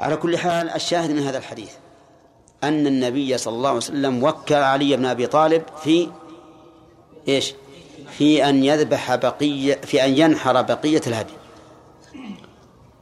[0.00, 1.72] على كل حال الشاهد من هذا الحديث
[2.64, 6.08] أن النبي صلى الله عليه وسلم وكل علي بن أبي طالب في
[7.28, 7.54] إيش؟
[8.18, 11.32] في أن يذبح بقية في أن ينحر بقية الهدي.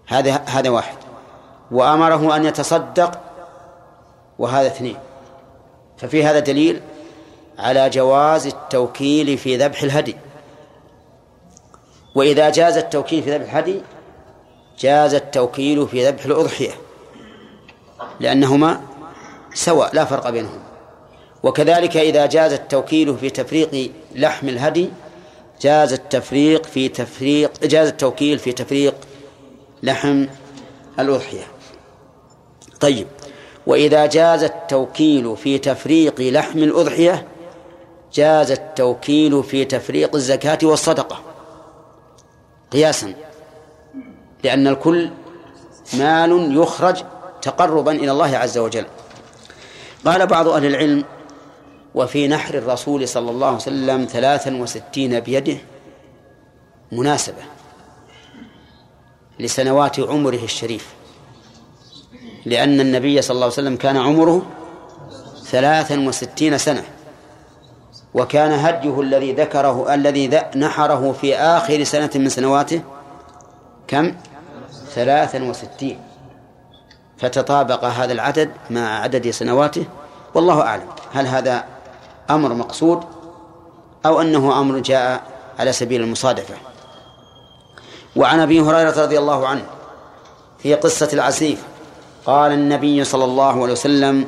[0.07, 0.97] هذا هذا واحد.
[1.71, 3.21] وأمره أن يتصدق
[4.39, 4.97] وهذا اثنين.
[5.97, 6.81] ففي هذا دليل
[7.59, 10.17] على جواز التوكيل في ذبح الهدي.
[12.15, 13.83] وإذا جاز التوكيل في ذبح الهدي
[14.79, 16.84] جاز التوكيل في ذبح الأضحية.
[18.21, 18.81] لأنهما
[19.55, 20.59] سواء لا فرق بينهم
[21.43, 24.91] وكذلك إذا جاز التوكيل في تفريق لحم الهدي
[25.61, 28.95] جاز التفريق في تفريق جاز التوكيل في تفريق
[29.83, 30.27] لحم
[30.99, 31.47] الأضحية.
[32.81, 33.07] طيب
[33.67, 37.27] وإذا جاز التوكيل في تفريق لحم الأضحية
[38.15, 41.21] جاز التوكيل في تفريق الزكاة والصدقة.
[42.73, 43.15] قياسا
[44.45, 45.11] لأن الكل
[45.95, 47.05] مال يخرج
[47.45, 48.87] تقربا إلى الله عز وجل.
[50.05, 51.05] قال بعض أهل العلم
[51.95, 55.57] وفي نحر الرسول صلى الله عليه وسلم ثلاثا وستين بيده
[56.93, 57.43] مناسبة
[59.41, 60.95] لسنوات عمره الشريف
[62.47, 64.43] لأن النبي صلى الله عليه وسلم كان عمره
[65.45, 66.85] ثلاثا وستين سنة
[68.15, 72.83] وكان هديه الذي ذكره الذي نحره في آخر سنة من سنواته
[73.89, 74.15] كم؟
[74.95, 76.01] ثلاثا وستين.
[77.19, 79.85] فتطابق هذا العدد مع عدد سنواته
[80.35, 80.87] والله أعلم.
[81.13, 81.65] هل هذا
[82.31, 83.05] أمر مقصود
[84.07, 85.23] أو أنه أمر جاء
[85.59, 86.55] على سبيل المصادفة؟
[88.17, 89.67] وعن أبي هريرة رضي الله عنه
[90.59, 91.63] في قصة العسيف
[92.27, 94.27] قال النبي صلى الله عليه وسلم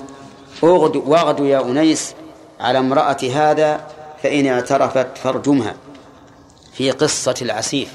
[0.65, 2.15] اغد واغد يا أنيس
[2.61, 3.87] على امرأة هذا
[4.23, 5.75] فإن اعترفت فارجمها.
[6.73, 7.93] في قصة العسيف.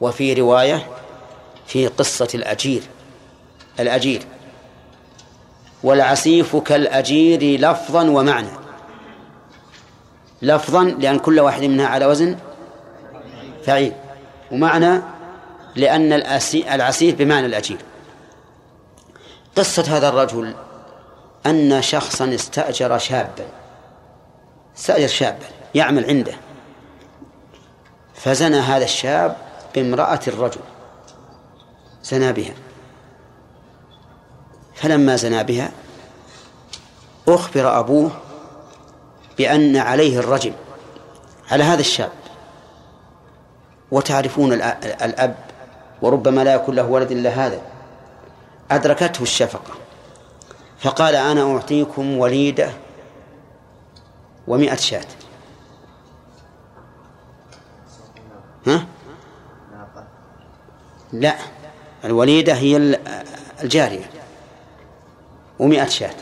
[0.00, 0.86] وفي رواية
[1.66, 2.82] في قصة الأجير.
[3.80, 4.22] الأجير.
[5.82, 8.48] والعسيف كالأجير لفظا ومعنى.
[10.42, 12.36] لفظا لأن كل واحد منها على وزن
[13.64, 13.92] فعيل.
[14.52, 15.00] ومعنى
[15.76, 16.12] لأن
[16.54, 17.78] العسيف بمعنى الأجير.
[19.56, 20.54] قصة هذا الرجل
[21.46, 23.46] أن شخصا استأجر شابا.
[24.76, 26.34] استأجر شابا يعمل عنده.
[28.14, 29.36] فزنى هذا الشاب
[29.74, 30.60] بامرأة الرجل.
[32.02, 32.52] زنى بها.
[34.82, 35.70] فلما زنى بها
[37.28, 38.10] أخبر أبوه
[39.38, 40.52] بأن عليه الرجم
[41.50, 42.10] على هذا الشاب.
[43.90, 45.36] وتعرفون الأب
[46.02, 47.60] وربما لا يكون له ولد إلا هذا.
[48.70, 49.74] أدركته الشفقة
[50.80, 52.70] فقال أنا أعطيكم وليدة
[54.48, 55.04] ومائة شاة.
[58.66, 58.86] ها؟
[61.12, 61.34] لا
[62.04, 62.98] الوليدة هي
[63.62, 64.10] الجارية.
[65.58, 66.14] ومائة شاة.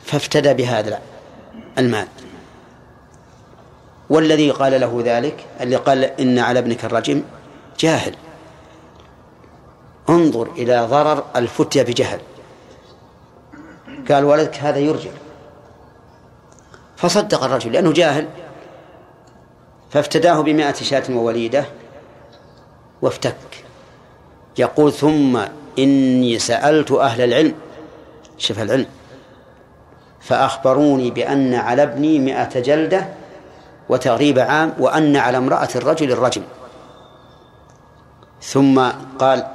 [0.00, 1.00] فافتدى بهذا
[1.78, 2.08] المال.
[4.10, 7.22] والذي قال له ذلك اللي قال إن على ابنك الرجم
[7.78, 8.16] جاهل.
[10.08, 12.20] انظر إلى ضرر الفتية بجهل.
[14.10, 15.10] قال ولدك هذا يرجع
[16.96, 18.28] فصدق الرجل لأنه جاهل.
[19.90, 21.64] فافتداه بمائة شاة ووليدة
[23.02, 23.64] وافتك.
[24.58, 25.40] يقول ثم
[25.78, 27.54] إني سألت أهل العلم
[28.38, 28.86] شوف العلم
[30.20, 33.08] فأخبروني بأن على ابني مئة جلدة
[33.88, 36.42] وتغريب عام وأن على امرأة الرجل الرجم.
[38.42, 39.46] ثم قال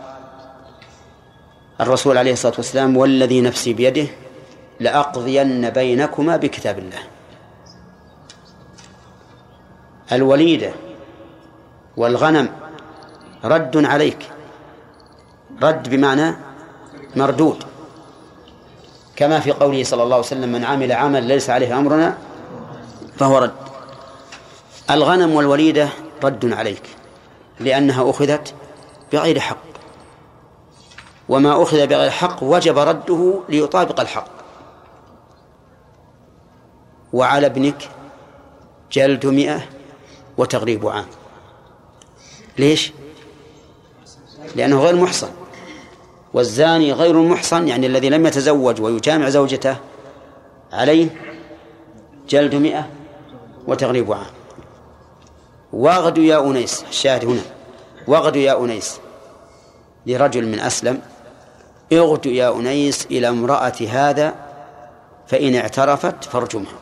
[1.81, 4.07] الرسول عليه الصلاة والسلام والذي نفسي بيده
[4.79, 6.99] لأقضين بينكما بكتاب الله.
[10.11, 10.71] الوليدة
[11.97, 12.49] والغنم
[13.43, 14.29] رد عليك.
[15.63, 16.35] رد بمعنى
[17.15, 17.63] مردود.
[19.15, 22.17] كما في قوله صلى الله عليه وسلم من عمل عمل ليس عليه أمرنا
[23.17, 23.53] فهو رد.
[24.91, 25.89] الغنم والوليدة
[26.23, 26.83] رد عليك
[27.59, 28.53] لأنها أخذت
[29.13, 29.57] بغير حق.
[31.29, 34.29] وما أخذ بغير حق وجب رده ليطابق الحق.
[37.13, 37.89] وعلى ابنك
[38.91, 39.61] جلد مئة
[40.37, 41.05] وتغريب عام.
[42.57, 42.93] ليش؟
[44.55, 45.38] لأنه غير محصن.
[46.33, 49.77] والزاني غير المحصن يعني الذي لم يتزوج ويجامع زوجته
[50.73, 51.09] عليه
[52.29, 52.89] جلد مئة
[53.67, 54.31] وتغريب عام.
[55.73, 57.41] واغد يا أنيس الشاهد هنا.
[58.07, 58.99] واغد يا أنيس
[60.05, 61.01] لرجل من أسلم.
[61.93, 64.35] اغد يا أنيس إلى امرأة هذا
[65.27, 66.79] فإن اعترفت فارجمها.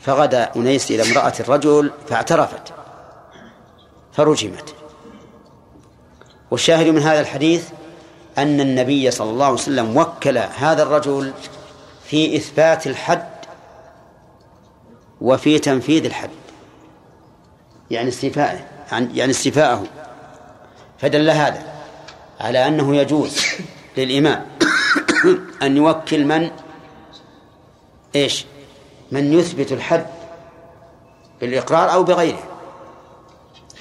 [0.00, 2.72] فغدا أنيس إلى امرأة الرجل فاعترفت
[4.12, 4.74] فرجمت.
[6.52, 7.68] والشاهد من هذا الحديث
[8.38, 11.32] أن النبي صلى الله عليه وسلم وكل هذا الرجل
[12.04, 13.26] في إثبات الحد
[15.20, 16.30] وفي تنفيذ الحد
[17.90, 18.60] يعني استيفاءه
[18.92, 19.84] يعني استيفاءه.
[20.98, 21.62] فدل هذا
[22.40, 23.40] على أنه يجوز
[23.96, 24.46] للإمام
[25.62, 26.50] أن يوكل من
[28.16, 28.44] إيش؟
[29.12, 30.06] من يثبت الحد
[31.40, 32.42] بالإقرار أو بغيره.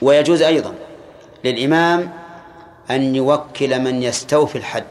[0.02, 0.76] ويجوز أيضا
[1.44, 2.21] للإمام
[2.96, 4.86] أن يوكل من يستوفي الحد.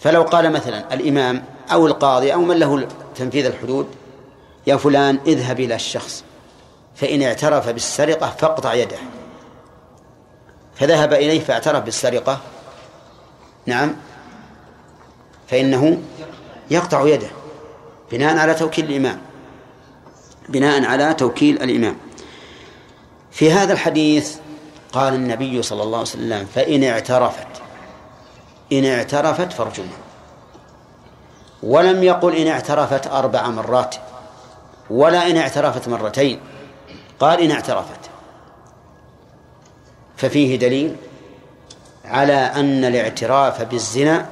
[0.00, 3.86] فلو قال مثلا الإمام أو القاضي أو من له تنفيذ الحدود
[4.66, 6.24] يا فلان اذهب إلى الشخص
[6.94, 8.98] فإن اعترف بالسرقة فاقطع يده.
[10.74, 12.40] فذهب إليه فاعترف بالسرقة.
[13.66, 13.96] نعم.
[15.48, 15.98] فإنه
[16.70, 17.30] يقطع يده
[18.12, 19.20] بناء على توكيل الإمام.
[20.48, 21.96] بناء على توكيل الإمام.
[23.30, 24.36] في هذا الحديث
[24.92, 27.46] قال النبي صلى الله عليه وسلم فإن اعترفت.
[28.72, 29.98] إن اعترفت فارجمها
[31.62, 33.94] ولم يقل إن اعترفت أربع مرات
[34.90, 36.40] ولا إن اعترفت مرتين.
[37.20, 38.10] قال إن اعترفت.
[40.16, 40.96] ففيه دليل
[42.04, 44.26] على أن الاعتراف بالزنا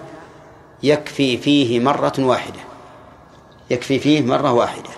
[0.82, 2.60] يكفي فيه مرة واحدة.
[3.70, 4.90] يكفي فيه مرة واحدة.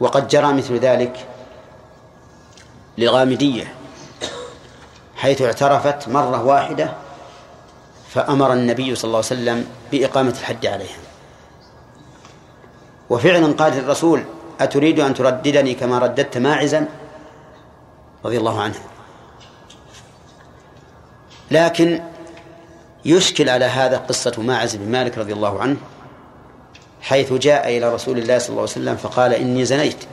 [0.00, 1.26] وقد جرى مثل ذلك
[3.00, 3.74] للغامدية
[5.16, 6.92] حيث اعترفت مرة واحدة
[8.08, 10.98] فأمر النبي صلى الله عليه وسلم بإقامة الحد عليها.
[13.10, 14.24] وفعلا قال الرسول
[14.60, 16.88] أتريد أن ترددني كما رددت ماعزا؟
[18.24, 18.78] رضي الله عنه.
[21.50, 22.00] لكن
[23.04, 25.76] يشكل على هذا قصة ماعز بن مالك رضي الله عنه
[27.02, 30.06] حيث جاء إلى رسول الله صلى الله عليه وسلم فقال إني زنيت.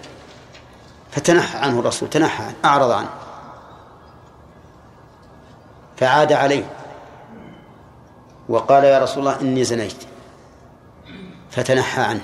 [1.11, 3.09] فتنحى عنه الرسول تنحى عنه أعرض عنه.
[5.97, 6.71] فعاد عليه.
[8.49, 10.03] وقال يا رسول الله إني زنيت.
[11.51, 12.21] فتنحى عنه.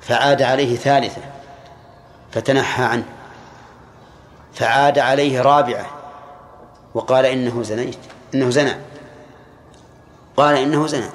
[0.00, 1.22] فعاد عليه ثالثة.
[2.32, 3.04] فتنحى عنه.
[4.54, 5.86] فعاد عليه رابعة.
[6.94, 7.98] وقال إنه زنيت
[8.34, 8.76] إنه زنى.
[10.36, 11.10] قال إنه زنى.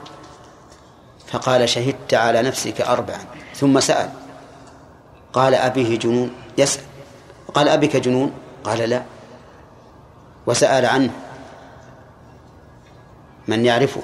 [1.27, 3.19] فقال شهدت على نفسك أربعا.
[3.55, 4.26] ثم سأل.
[5.37, 6.83] قال أبيه جنون يسأل
[7.53, 8.31] قال أبك جنون؟
[8.63, 9.03] قال لا.
[10.47, 11.11] وسأل عنه
[13.47, 14.01] من يعرفه؟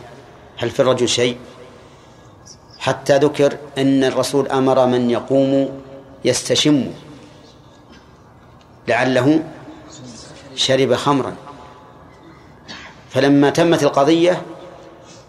[0.58, 1.38] هل في الرجل شيء؟
[2.80, 5.82] حتى ذكر أن الرسول أمر من يقوم
[6.26, 6.94] يستشم.
[8.88, 9.44] لعله
[10.56, 11.36] شرب خمرا.
[13.10, 14.42] فلما تمت القضية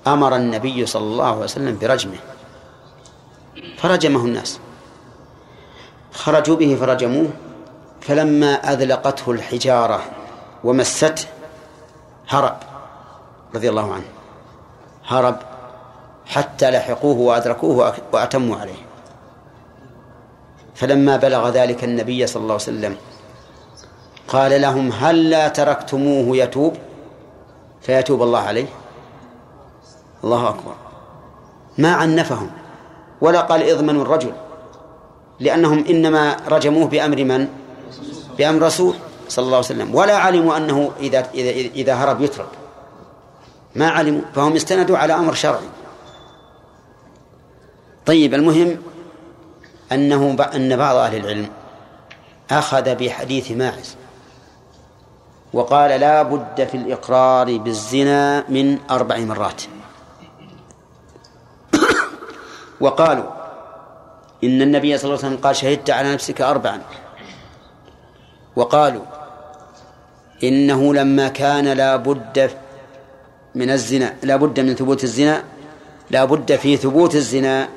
[0.06, 2.18] أمر النبي صلى الله عليه وسلم برجمه.
[3.78, 4.60] فرجمه الناس.
[6.14, 7.28] خرجوا به فرجموه
[8.00, 10.00] فلما أذلقته الحجارة
[10.64, 11.28] ومسته
[12.28, 12.56] هرب
[13.54, 14.04] رضي الله عنه.
[15.06, 15.36] هرب
[16.26, 18.82] حتى لحقوه وأدركوه وأتموا عليه.
[20.74, 22.96] فلما بلغ ذلك النبي صلى الله عليه وسلم
[24.28, 26.76] قال لهم هل لا تركتموه يتوب؟
[27.82, 28.66] فيتوب الله عليه.
[30.24, 30.74] الله أكبر.
[31.78, 32.50] ما عنفهم
[33.20, 34.32] ولا قال إضمنوا الرجل.
[35.40, 37.48] لأنهم إنما رجموه بأمر من؟
[38.38, 38.94] بأمر رسول
[39.28, 39.94] صلى الله عليه وسلم.
[39.94, 42.48] ولا علموا أنه إذا إذا إذا هرب يترك.
[43.74, 44.22] ما علموا.
[44.34, 45.68] فهم استندوا على أمر شرعي.
[48.06, 48.78] طيب المهم
[49.92, 51.48] أنه أن بعض أهل العلم
[52.50, 53.96] أخذ بحديث ماعز
[55.52, 59.62] وقال لا بد في الإقرار بالزنا من أربع مرات.
[62.80, 63.43] وقالوا
[64.44, 66.82] إن النبي صلى الله عليه وسلم قال شهدت على نفسك أربعا.
[68.56, 69.02] وقالوا
[70.44, 72.50] إنه لما كان لا بد
[73.54, 75.44] من الزنا لا بد من ثبوت الزنا
[76.10, 77.68] لا بد في ثبوت الزنا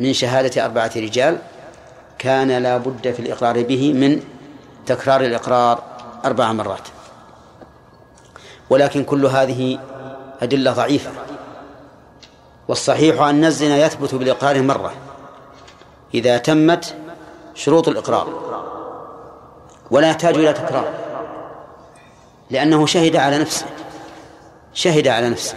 [0.00, 1.38] من شهادة أربعة رجال
[2.18, 4.20] كان لا بد في الإقرار به من
[4.86, 5.82] تكرار الإقرار
[6.24, 6.88] أربع مرات.
[8.70, 9.78] ولكن كل هذه
[10.42, 11.10] أدلة ضعيفة.
[12.68, 14.92] والصحيح أن الزنا يثبت بالإقرار مرة.
[16.14, 16.94] إذا تمت
[17.54, 18.28] شروط الإقرار.
[19.90, 20.92] ولا يحتاج إلى تكرار.
[22.50, 23.66] لأنه شهد على نفسه.
[24.74, 25.54] شهد على نفسه.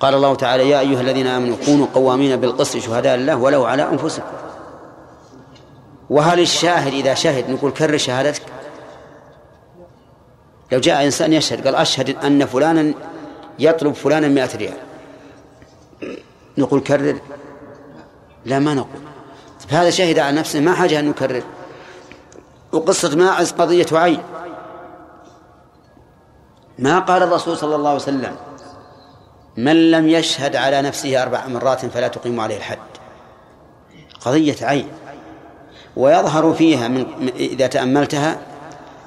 [0.00, 4.26] قال الله تعالى يا أيها الذين آمنوا كونوا قوامين بالقسط شهداء لله ولو على أنفسكم.
[6.10, 8.42] وهل الشاهد إذا شهد نقول كرر شهادتك؟
[10.72, 12.94] لو جاء إنسان يشهد قال أشهد أن فلانا
[13.58, 14.76] يطلب فلانا مئة ريال.
[16.58, 17.18] نقول كرر؟
[18.44, 19.11] لا ما نقول.
[19.70, 21.42] هذا شهد على نفسه ما حاجة أن نكرر
[22.72, 24.22] وقصة ماعز قضية عين.
[26.78, 28.36] ما قال الرسول صلى الله عليه وسلم
[29.56, 32.78] من لم يشهد على نفسه أربع مرات فلا تقيم عليه الحد.
[34.20, 34.88] قضية عين.
[35.96, 38.38] ويظهر فيها من إذا تأملتها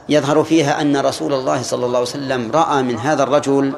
[0.09, 3.73] يظهر فيها أن رسول الله صلى الله عليه وسلم رأى من هذا الرجل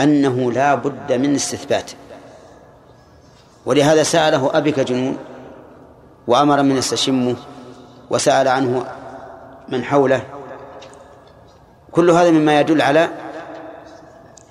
[0.00, 1.90] أنه لا بد من استثبات.
[3.66, 5.16] ولهذا سأله أبك جنون
[6.26, 7.36] وأمر من يستشمه
[8.10, 8.86] وسأل عنه
[9.68, 10.22] من حوله.
[11.92, 13.08] كل هذا مما يدل على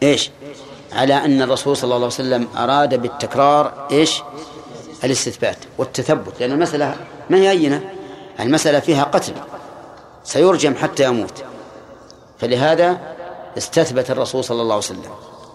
[0.03, 0.31] إيش؟
[0.93, 4.23] على أن الرسول صلى الله عليه وسلم أراد بالتكرار إيش؟
[5.03, 6.39] الاستثبات والتثبت.
[6.39, 6.95] لأن المسألة
[7.29, 7.81] ما هي هينة؟
[8.39, 9.33] المسألة فيها قتل.
[10.23, 11.43] سيرجم حتى يموت.
[12.37, 12.97] فلهذا
[13.57, 15.11] استثبت الرسول صلى الله عليه وسلم.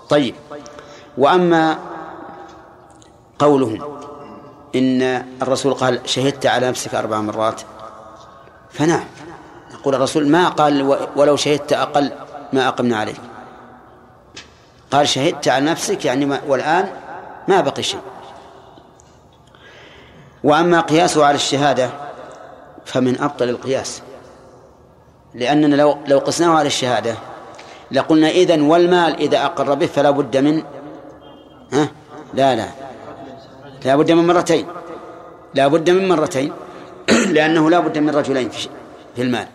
[0.08, 0.34] طيب.
[1.18, 1.78] وأما
[3.38, 3.93] قولهم.
[4.74, 7.60] إن الرسول قال شهدت على نفسك أربع مرات
[8.70, 9.04] فنعم.
[9.72, 12.12] يقول الرسول ما قال ولو شهدت أقل
[12.52, 13.20] ما أقمنا عليك.
[14.90, 16.88] قال شهدت على نفسك يعني والآن
[17.48, 18.00] ما بقي شيء.
[20.44, 21.90] وأما قياسه على الشهادة
[22.84, 24.02] فمن أبطل القياس.
[25.34, 27.14] لأننا لو لو قسناه على الشهادة
[27.90, 30.62] لقلنا إذن والمال إذا أقر به فلا بد من
[31.72, 31.88] ها؟
[32.34, 32.83] لا لا.
[33.84, 34.66] لا بد من مرتين.
[35.54, 36.52] لا بد من مرتين.
[37.36, 38.48] لأنه لا بد من رجلين
[39.16, 39.46] في المال.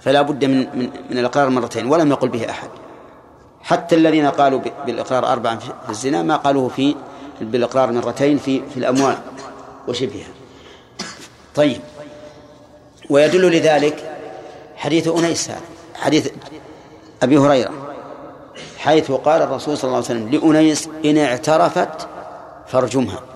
[0.00, 2.68] فلا بد من من, من الإقرار مرتين ولم يقل به أحد.
[3.62, 6.94] حتى الذين قالوا بالإقرار أربعا في الزنا ما قالوه في
[7.40, 9.16] بالإقرار مرتين في في الأموال
[9.88, 10.32] وشبهها.
[11.54, 11.80] طيب.
[13.10, 14.16] ويدل لذلك
[14.76, 15.50] حديث أنيس
[15.94, 16.30] حديث
[17.22, 17.72] أبي هريرة
[18.78, 22.08] حيث قال الرسول صلى الله عليه وسلم لأنيس إن اعترفت
[22.66, 23.33] فارجمها.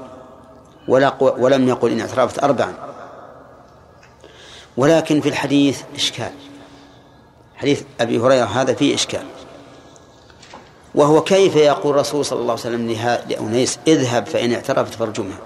[0.89, 2.75] ولا ولم يقل إن اعترفت أربعا.
[4.77, 6.33] ولكن في الحديث إشكال.
[7.57, 9.25] حديث أبي هريرة هذا فيه إشكال.
[10.95, 12.91] وهو كيف يقول الرسول صلى الله عليه وسلم
[13.29, 15.39] لأنيس اذهب فإن اعترفت فارجمها.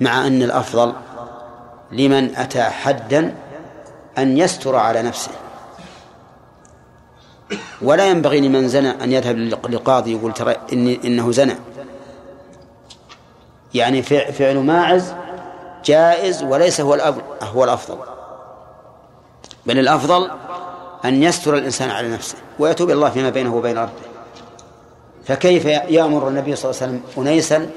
[0.00, 0.92] مع أن الأفضل
[1.92, 3.34] لمن أتى حدا
[4.18, 5.30] أن يستر على نفسه.
[7.82, 9.36] ولا ينبغي لمن زنى أن يذهب
[9.68, 11.54] للقاضي يقول ترى إني إنه زنى.
[13.74, 15.14] يعني فعل ماعز
[15.84, 17.98] جائز وليس هو هو الأفضل.
[19.66, 20.30] بل الأفضل
[21.04, 24.10] أن يستر الإنسان على نفسه ويتوب إلى الله فيما بينه وبين ربه.
[25.24, 27.70] فكيف يأمر النبي صلى الله عليه وسلم أنيسا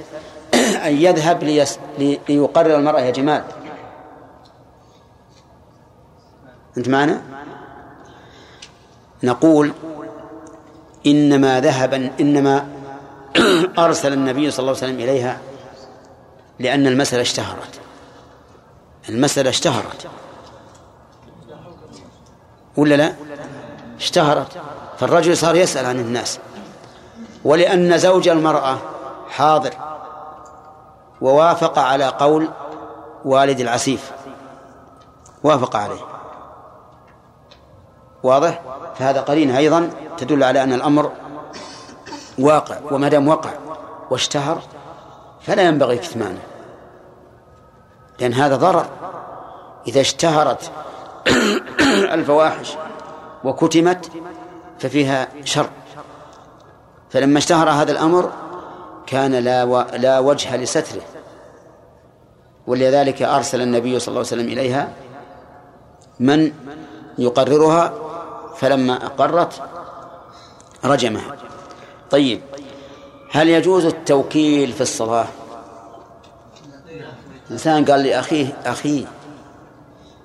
[0.88, 1.80] أن يذهب ليس
[2.30, 3.44] ليقرر المرأة يا جمال؟
[6.78, 7.22] أنت معنا؟
[9.24, 9.74] نقول
[11.06, 12.68] إنما ذهب إنما
[13.86, 15.38] أرسل النبي صلى الله عليه وسلم إليها
[16.60, 17.80] لأن المسألة اشتهرت.
[19.10, 20.08] المسألة اشتهرت.
[22.78, 23.14] ولا لا؟
[23.98, 24.62] اشتهرت.
[25.00, 26.40] فالرجل صار يسأل عن الناس.
[27.44, 28.78] ولأن زوج المرأة
[29.30, 29.74] حاضر
[31.22, 32.50] ووافق على قول
[33.26, 34.12] والد العسيف.
[35.44, 36.02] وافق عليه.
[38.24, 38.62] واضح؟
[38.96, 41.12] فهذا قرين أيضا تدل على أن الأمر
[42.40, 42.78] واقع.
[42.92, 43.50] وما دام وقع
[44.10, 44.62] واشتهر
[45.44, 46.42] فلا ينبغي كتمانه
[48.20, 48.86] لأن هذا ضرر.
[49.88, 50.72] إذا اشتهرت
[52.18, 52.74] الفواحش
[53.44, 54.12] وكتمت
[54.80, 55.70] ففيها شر.
[57.10, 58.32] فلما اشتهر هذا الأمر
[59.08, 59.82] كان لا و...
[59.94, 61.02] لا وجه لستره.
[62.68, 64.94] ولذلك أرسل النبي صلى الله عليه وسلم إليها
[66.20, 66.52] من
[67.18, 67.94] يقررها
[68.58, 69.62] فلما أقرت
[70.86, 71.36] رجمها.
[72.12, 72.42] طيب.
[73.34, 75.28] هل يجوز التوكيل في الصلاة؟
[77.52, 79.06] إنسان قال لأخيه أخي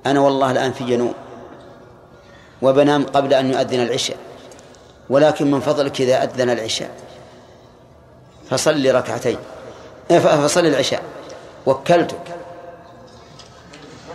[0.07, 1.15] أنا والله الآن في جنوب
[2.63, 4.17] وبنام قبل أن يؤذن العشاء
[5.11, 6.91] ولكن من فضلك إذا أذن العشاء
[8.51, 9.39] فصل ركعتين
[10.11, 11.03] إيه، فصل العشاء
[11.67, 12.37] وكلتك.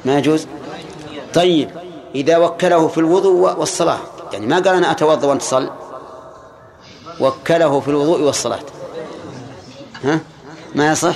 [0.06, 0.48] ما يجوز؟
[1.34, 1.70] طيب
[2.16, 4.00] إذا وكله في الوضوء والصلاة
[4.34, 5.70] يعني ما قال أنا أتوضأ وأنت تصل
[7.20, 8.60] وكله في الوضوء والصلاة.
[10.04, 10.20] ها؟
[10.76, 11.16] ما يصح؟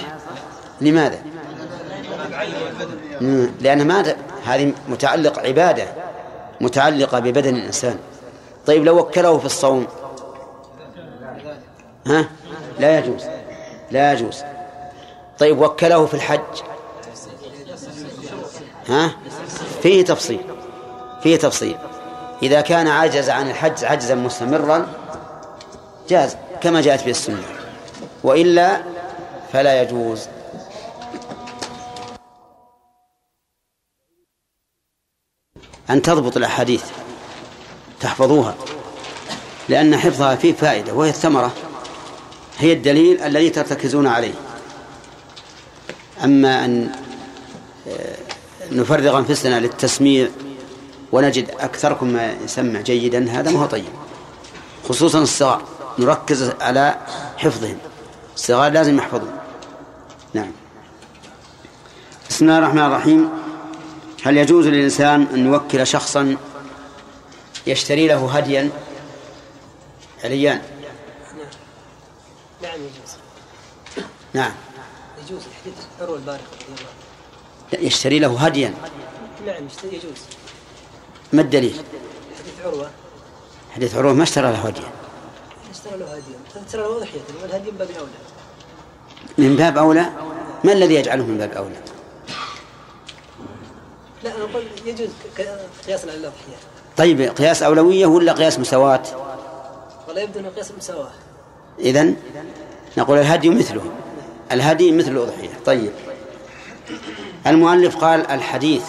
[0.82, 1.20] لماذا؟
[3.62, 4.15] لأن ما
[4.46, 5.88] هذه متعلق عبادة
[6.62, 8.00] متعلقة ببدن الإنسان.
[8.65, 9.88] طيب لو وكله في الصوم
[12.08, 12.29] ها؟
[12.79, 13.24] لا يجوز
[13.91, 14.44] لا يجوز.
[15.39, 16.39] طيب وكله في الحج؟
[18.89, 19.12] ها؟
[19.82, 20.41] فيه تفصيل
[21.24, 21.77] فيه تفصيل.
[22.44, 24.88] إذا كان عجز عن الحج عجزا مستمرا
[26.10, 27.56] جاز كما جاءت به السنة.
[28.24, 28.81] وإلا
[29.53, 30.27] فلا يجوز.
[35.89, 36.83] أن تضبط الأحاديث
[38.00, 38.55] تحفظوها
[39.69, 41.51] لأن حفظها فيه فائدة وهي الثمرة
[42.57, 44.33] هي الدليل الذي ترتكزون عليه.
[46.24, 46.91] أما أن
[47.88, 48.17] آه،
[48.71, 50.27] نفرغ أنفسنا للتسميع
[51.12, 53.86] ونجد أكثركم ما يسمع جيدا هذا ما هو طيب
[54.89, 55.63] خصوصا الصغار
[56.00, 56.95] نركز على
[57.38, 57.77] حفظهم.
[58.38, 59.38] الصغار لازم يحفظون.
[60.34, 60.51] نعم.
[62.29, 63.29] بسم الله الرحمن الرحيم.
[64.24, 66.38] هل يجوز للإنسان أن يوكل شخصا
[67.67, 68.70] يشتري له هديا؟
[70.24, 70.62] عليان.
[72.63, 72.74] نعم.
[72.74, 73.12] يجوز.
[74.34, 74.51] نعم.
[75.25, 75.41] يجوز.
[75.48, 76.89] الحديث عروة البارق رضي الله
[77.74, 78.74] لا، يشتري له هديا.
[79.46, 80.22] نعم يشتري- يجوز.
[81.34, 81.74] ما الدليل؟
[82.39, 82.89] حديث عروة.
[83.75, 84.91] حديث عروة ما اشترى له هديا.
[85.88, 88.12] اشترى له هديا اشترى له أضحية والهدي من باب أولى.
[89.38, 90.06] من باب أولى؟
[90.63, 91.75] ما الذي يجعله من باب أولى؟
[94.24, 95.10] لا أنا أقول يجوز
[95.88, 96.56] قياسا على الأضحية
[96.98, 99.03] طيب قياس أولوية ولا قياس مساواة؟
[100.08, 101.12] ولا يبدو أنه قياس المساواة
[101.79, 102.15] إذن
[102.98, 103.91] نقول الهدي مثله.
[104.51, 105.50] الهدي مثل الأضحية.
[105.65, 105.91] طيب.
[107.48, 108.84] المؤلف قال الحديث.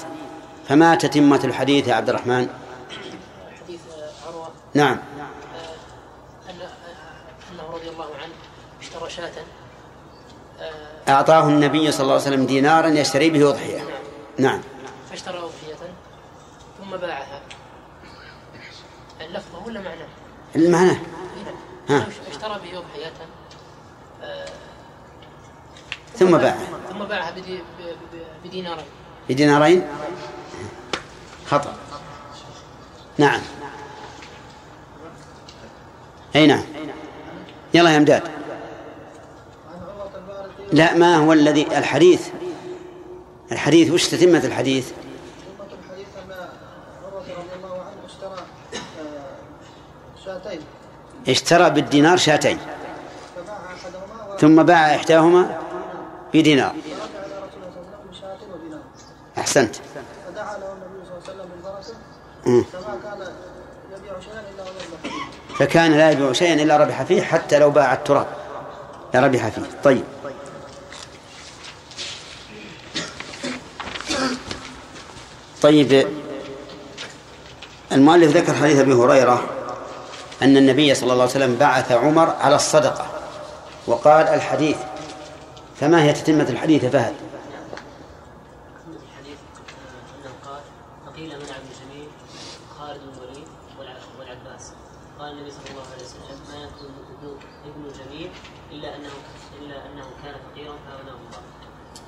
[0.68, 2.48] فما تتمة الحديث يا عبد الرحمن؟
[3.64, 3.80] حديث
[4.26, 4.48] عروة.
[4.74, 4.98] نعم
[6.50, 6.54] أن
[7.52, 8.32] أنه رضي الله عنه
[8.80, 9.30] اشترى شاة
[11.08, 13.80] أعطاه النبي صلى الله عليه وسلم دينارا يشتري به أضحية.
[14.38, 14.60] نعم.
[15.10, 15.74] فاشترى أضحية
[16.80, 17.40] ثم باعها.
[19.20, 20.08] اللفظة ولا معناه؟
[20.56, 20.90] المعنى.
[20.90, 20.98] إيه
[21.88, 21.98] ها.
[21.98, 22.06] نعم.
[22.30, 23.12] اشترى به أضحية.
[26.16, 26.58] ثم باعه
[26.90, 27.62] ثم باعها بدي ب-
[28.12, 28.84] ب- بدينارين.
[29.28, 29.86] بدينارين؟
[31.50, 31.74] خطأ.
[33.18, 33.40] نعم.
[36.36, 36.64] أي نعم.
[37.74, 38.37] يلا يا أمداد.
[40.72, 42.28] لا ما هو الذي الحديث
[43.52, 44.90] الحديث وش تتمة الحديث؟
[50.24, 50.60] شاتين
[51.28, 52.58] اشترى بالدينار شاتين
[54.40, 55.58] ثم باع إحداهما
[56.34, 56.74] بدينار.
[59.38, 59.76] أحسنت.
[59.76, 62.64] فدعا له النبي صلى الله عليه وسلم.
[62.72, 63.20] فما كان
[63.96, 67.92] يبيع شيئا إلا ويربح فيه فكان لا يبيع شيئا إلا ربح فيه حتى لو باع
[67.92, 68.26] التراب.
[69.14, 69.62] لربح فيه.
[69.84, 70.04] طيب.
[75.68, 76.08] طيب
[77.92, 79.44] المؤلف ذكر حديث أبي هريرة
[80.42, 83.06] أن النبي صلى الله عليه وسلم بعث عمر على الصدقة
[83.86, 84.76] وقال الحديث
[85.80, 87.14] فما هي تتمة الحديث فهد؟
[88.88, 89.38] الحديث
[90.18, 90.60] انه قال
[91.06, 92.08] فقيل منع ابن جميل
[92.78, 93.46] خالد بن الوليد
[93.78, 94.72] والع- والعباس
[95.18, 98.30] قال النبي صلى الله عليه وسلم ما يكون ابن ابن جميل
[98.72, 99.10] الا انه
[99.60, 101.42] الا انه كان فقيرا فاغناه الله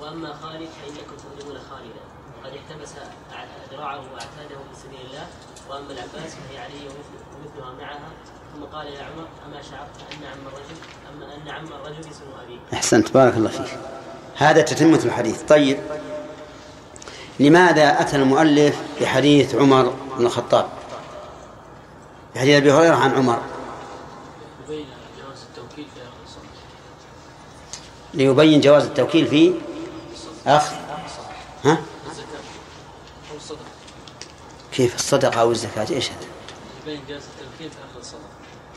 [0.01, 2.01] واما خالد فانكم تظلمون خالدا
[2.43, 2.89] وقد احتبس
[3.33, 5.27] ع- ذراعه واعتاده في سبيل الله
[5.69, 8.09] واما العباس فهي علي ومثل- ومثلها معها
[8.55, 10.77] ثم قال يا عمر اما شعرت ان عم الرجل
[11.13, 12.23] اما ان عم الرجل اسم
[12.91, 13.77] أحسنت بارك الله فيك.
[14.37, 15.41] هذا تتمة الحديث.
[15.41, 15.79] طيب
[17.39, 20.65] لماذا أتى المؤلف بحديث عمر بن الخطاب؟
[22.35, 23.41] بحديث أبي هريرة عن عمر.
[28.13, 29.53] ليبين جواز التوكيل في
[30.47, 30.75] أخذ
[31.65, 31.77] ها؟
[34.71, 36.99] كيف الصدقة أو الزكاة؟ إيش هذا؟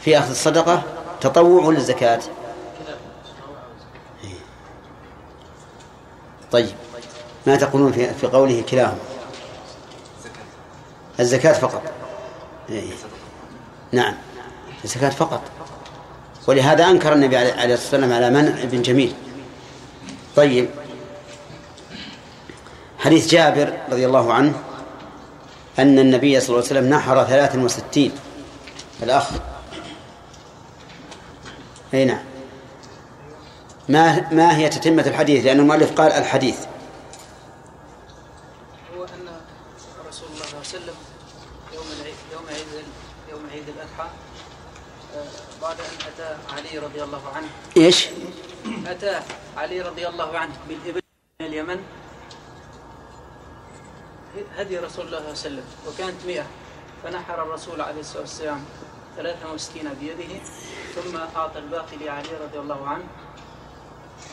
[0.04, 0.82] في أخذ الصدقة.
[1.20, 2.32] تطوع ولا الزكاة كذا
[3.48, 3.82] هو عاوز
[6.54, 6.74] طيب.
[7.46, 8.98] ما تقولون في, في قوله كلاهما؟
[11.20, 11.82] الزكاة فقط.
[12.68, 12.90] إيه.
[13.92, 14.14] نعم.
[14.84, 15.42] الزكاة فقط.
[16.46, 19.14] ولهذا أنكر النبي عليه الصلاة والسلام على منع ابن جميل.
[20.36, 20.68] طيب.
[22.98, 24.54] حديث جابر رضي الله عنه
[25.78, 28.12] أن النبي صلى الله عليه وسلم نحر ثلاثا وستين.
[29.02, 29.30] الأخ.
[31.94, 32.33] أي نعم.
[33.88, 36.66] ما ما هي تتمة الحديث؟ لأن المؤلف قال الحديث.
[38.96, 39.40] هو أن
[40.08, 40.94] رسول الله صلى الله عليه وسلم
[41.74, 42.84] يوم العيد يوم عيد
[43.30, 44.10] يوم عيد الأضحى
[45.16, 45.26] آه،
[45.62, 47.46] بعد أن أتى علي رضي الله عنه.
[47.76, 48.08] إيش؟
[48.86, 49.20] أتى
[49.56, 51.00] علي رضي الله عنه بالإبل
[51.40, 51.80] من اليمن.
[54.56, 56.46] هدي رسول الله صلى الله عليه وسلم وكانت مئة.
[57.02, 58.64] فنحر الرسول عليه الصلاة والسلام
[59.16, 60.40] ثلاثة وستين بيده
[60.94, 63.04] ثم أعطى الباقي لعلي رضي الله عنه.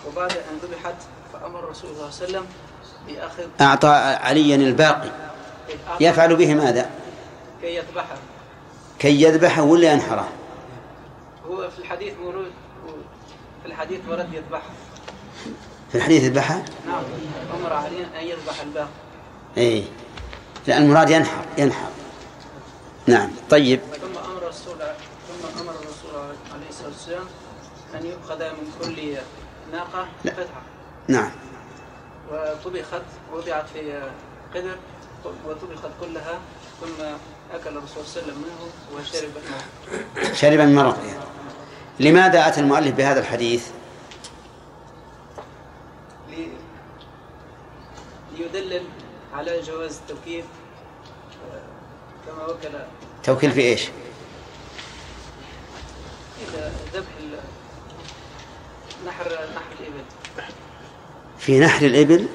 [0.07, 0.95] وبعد أن ذبحت
[1.33, 2.45] فأمر الرسول صلى الله عليه وسلم
[3.07, 3.87] بأخذ أعطى
[4.21, 5.09] عليا الباقي.
[5.99, 6.89] يفعل به ماذا؟
[7.61, 8.17] كي يذبحها
[8.99, 10.27] كي يذبحه ولا ينحره؟
[11.47, 12.51] هو في الحديث ورود
[13.63, 14.73] في الحديث ورد يذبحها
[15.91, 17.03] في الحديث يذبحه؟ نعم
[17.59, 18.87] أمر علي أن يذبح الباقي.
[19.57, 19.83] إيه.
[20.67, 21.89] لا المراد ينحر ينحر.
[23.07, 23.79] نعم طيب.
[24.01, 24.77] ثم أمر الرسول
[25.27, 27.25] ثم أمر الرسول عليه الصلاة والسلام
[27.95, 29.17] أن يؤخذ من كل
[29.71, 30.31] ناقة لا.
[30.31, 30.61] قطعه
[31.07, 31.31] نعم.
[32.31, 33.01] وطبخت
[33.33, 34.01] وضعت في
[34.55, 34.75] قدر
[35.25, 36.39] وطبخت كلها
[36.81, 37.03] ثم
[37.53, 41.23] أكل الرسول صلى الله عليه وسلم منه وشرب الماء شرب من مرقها
[41.99, 43.67] لماذا أتى المؤلف بهذا الحديث؟
[46.29, 46.51] لي-
[48.37, 48.83] ليدلل
[49.33, 50.43] على جواز التوكيل
[51.53, 51.61] آه،
[52.31, 52.77] كما وكل
[53.23, 53.89] توكيل في إيش؟
[56.41, 57.07] إلى ذبح
[59.07, 60.03] نحر نحر الإبل.
[61.39, 62.27] في نحر الإبل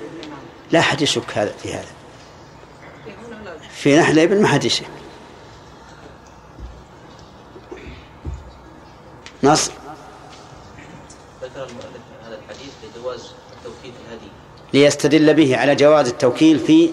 [0.70, 1.88] لا أحد يشك هذا في هذا.
[3.70, 4.86] في نحر الإبل ما حد يشك.
[9.42, 9.70] نص.
[11.42, 13.32] ذكر المؤلف هذا الحديث لجواز
[13.84, 14.30] الهدي.
[14.72, 16.92] ليستدل به على جواز التوكيل في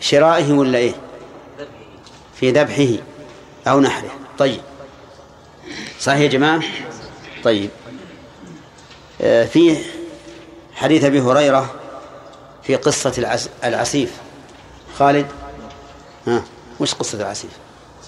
[0.00, 0.94] شرائه ولا إيه؟
[1.58, 1.68] ذبحه
[2.34, 3.02] في ذبحه
[3.66, 4.10] أو نحره.
[4.38, 4.60] طيب.
[6.00, 6.62] صحيح يا جماعة؟
[7.44, 7.70] طيب.
[9.22, 9.76] آه، في
[10.74, 11.70] حديث أبي هريرة
[12.62, 14.20] في قصة العس العسيف.
[14.98, 15.26] خالد؟
[16.26, 16.42] ها
[16.80, 17.50] وش قصة العسيف؟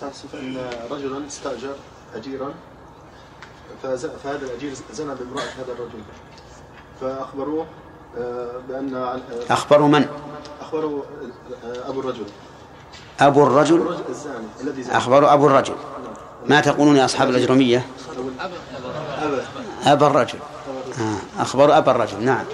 [0.00, 1.74] سأصف أن رجلا استأجر
[2.14, 2.55] أجيرا
[3.83, 6.03] فهذا الأجير زنى بامرأة هذا الرجل.
[7.00, 7.66] فأخبروه
[8.18, 10.07] آه، بأن أخبروا من؟
[10.61, 11.03] أخبروا
[11.87, 12.27] أبو الرجل.
[13.20, 15.74] أبو الرجل؟ الزاني الذي أخبروا أبو الرجل.
[16.46, 17.87] ما تقولون يا أصحاب الأجرمية؟
[19.87, 20.38] أبا الرجل.
[21.01, 21.43] آه.
[21.43, 22.45] أخبروا أبا الرجل نعم.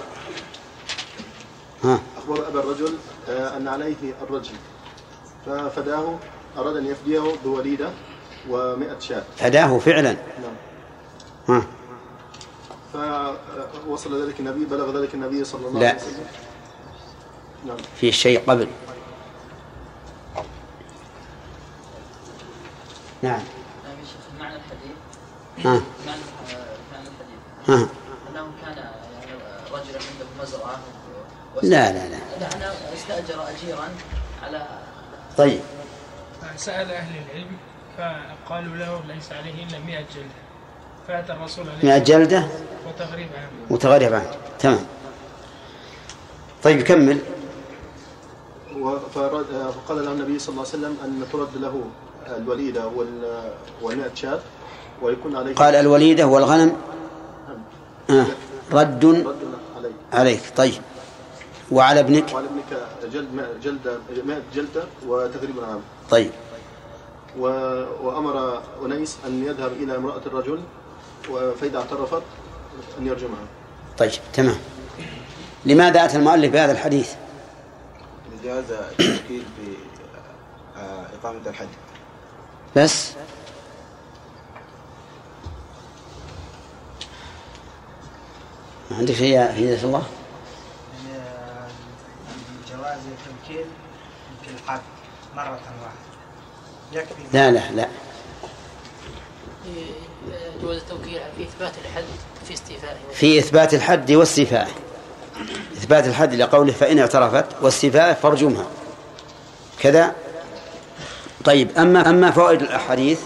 [1.83, 1.99] ها.
[2.17, 2.93] أخبر أبا الرجل
[3.29, 4.53] آه، أن عليه الرجل.
[5.45, 6.17] ففداه
[6.57, 7.89] أراد أن يفديه بوليدة
[8.49, 9.23] ومئة شاة.
[9.37, 10.17] فداه فعلا.
[11.47, 11.63] نعم.
[12.95, 13.35] ها.
[13.87, 15.89] فوصل ذلك النبي بلغ ذلك النبي صلى الله لا.
[15.89, 16.25] عليه وسلم.
[17.67, 17.77] نعم.
[17.99, 18.67] في شيء قبل.
[23.21, 23.39] نعم.
[23.39, 23.39] يا
[24.05, 24.95] شيخ معنى الحديث؟
[25.65, 27.87] معنى الحديث ها
[28.29, 30.01] انه كان يعني
[30.41, 32.17] و- لا لا لا.
[32.93, 33.87] استأجر أجيرا
[34.43, 34.67] على
[35.37, 35.59] طيب.
[36.57, 37.47] سأل أهل العلم
[37.97, 40.41] فقالوا له ليس عليه إلا 100 جلدة.
[41.07, 44.85] فأتى الرسول عليه مئة الصلاة جلدة؟ والسلام وتغريب عام متغرب عنه تمام.
[46.63, 47.19] طيب كمل.
[49.15, 51.81] فقال له النبي صلى الله عليه وسلم أن ترد له
[52.37, 54.39] الوليدة وال- والمئة شاة
[55.01, 56.75] ويكون عليه قال الوليدة والغنم؟
[58.09, 58.25] آه.
[58.71, 59.05] رد
[60.13, 60.41] عليك.
[60.57, 60.81] طيب.
[61.71, 65.81] وعلى ابنك؟ وعلى ابنك جلد مئة- جلدة مئة جلدة وتغريب عام.
[66.09, 66.31] طيب.
[67.39, 67.45] و...
[68.03, 70.59] وأمر أنيس أن يذهب إلى امرأة الرجل
[71.61, 72.21] فإذا اعترفت
[72.99, 73.45] أن يرجمها
[73.97, 74.55] طيب تمام.
[75.65, 77.13] لماذا أتى المؤلف بهذا الحديث؟
[78.33, 79.73] لجواز التوكيل في
[80.79, 81.67] آه، إقامة الحد
[82.75, 83.11] بس؟
[88.91, 90.03] ما عندك شيء يا هداية الله؟
[92.69, 93.65] جواز التمكين
[94.31, 94.81] يمكن الحد
[95.35, 97.01] مرة واحدة.
[97.01, 97.23] يكفي.
[97.33, 97.87] لا لا لا.
[100.61, 102.03] جواز التوكيل في إثبات الحد
[102.47, 104.71] في استيفائه في إثبات الحد واستيفائه
[105.73, 108.65] إثبات الحد لقوله فإن اعترفت واستيفائه فارجمها.
[109.79, 110.15] كذا؟
[111.45, 113.19] طيب أما أما فوائد الأحاديث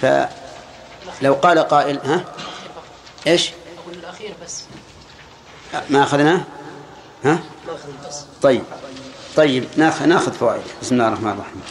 [0.00, 2.24] فلو قال قائل ها؟
[3.26, 3.50] إيش؟
[5.90, 6.40] ما أخذناه
[7.24, 7.38] ها؟
[8.42, 8.62] طيب.
[9.36, 10.62] طيب ناخذ ناخذ فوائد.
[10.82, 11.62] بسم الله الرحمن الرحيم.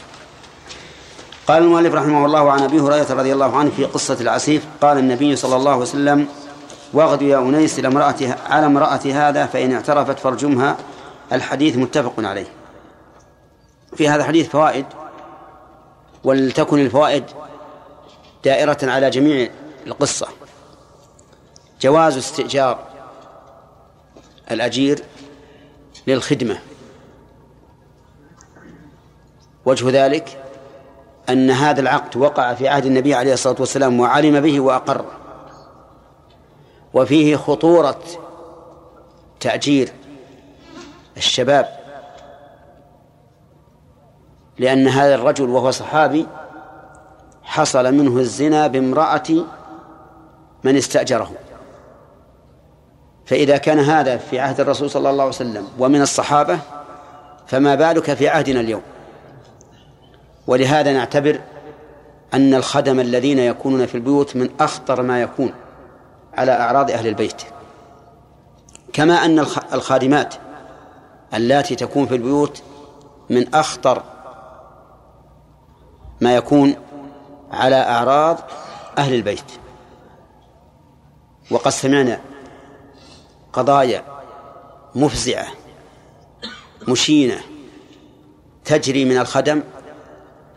[1.47, 5.35] قال المؤلف رحمه الله عن أبي هريرة رضي الله عنه في قصة العسيف قال النبي
[5.35, 6.27] صلى الله عليه وسلم
[6.93, 7.87] واغد يا أنيس إلى
[8.49, 10.77] على امراه هذا فإن اعترفت فارجمها.
[11.31, 12.47] الحديث متفق عليه.
[13.95, 14.85] في هذا الحديث فوائد
[16.23, 17.23] ولتكن الفوائد
[18.45, 19.49] دائرة على جميع
[19.87, 20.27] القصة.
[21.81, 22.96] جواز استئجار
[24.51, 25.03] الأجير
[26.07, 26.59] للخدمة.
[29.65, 30.43] وجه ذلك
[31.29, 35.05] أن هذا العقد وقع في عهد النبي عليه الصلاة والسلام وعلم به وأقر.
[36.93, 37.99] وفيه خطورة
[39.39, 39.91] تأجير
[41.17, 41.77] الشباب
[44.57, 46.27] لأن هذا الرجل وهو صحابي
[47.43, 49.45] حصل منه الزنا بامرأة
[50.63, 51.31] من استأجره.
[53.27, 56.59] فإذا كان هذا في عهد الرسول صلى الله عليه وسلم ومن الصحابة
[57.47, 58.81] فما بالك في عهدنا اليوم؟
[60.47, 61.39] ولهذا نعتبر
[62.33, 65.53] أن الخدم الذين يكونون في البيوت من أخطر ما يكون
[66.33, 67.41] على أعراض أهل البيت.
[68.93, 70.35] كما أن الخ- الخادمات
[71.33, 72.61] اللاتي تكون في البيوت
[73.29, 74.03] من أخطر
[76.21, 76.75] ما يكون
[77.51, 78.37] على أعراض
[78.97, 79.43] أهل البيت.
[81.51, 82.19] وقد سمعنا
[83.57, 84.03] قضايا
[84.95, 85.47] مفزعة
[86.87, 87.39] مشينة
[88.65, 89.63] تجري من الخدم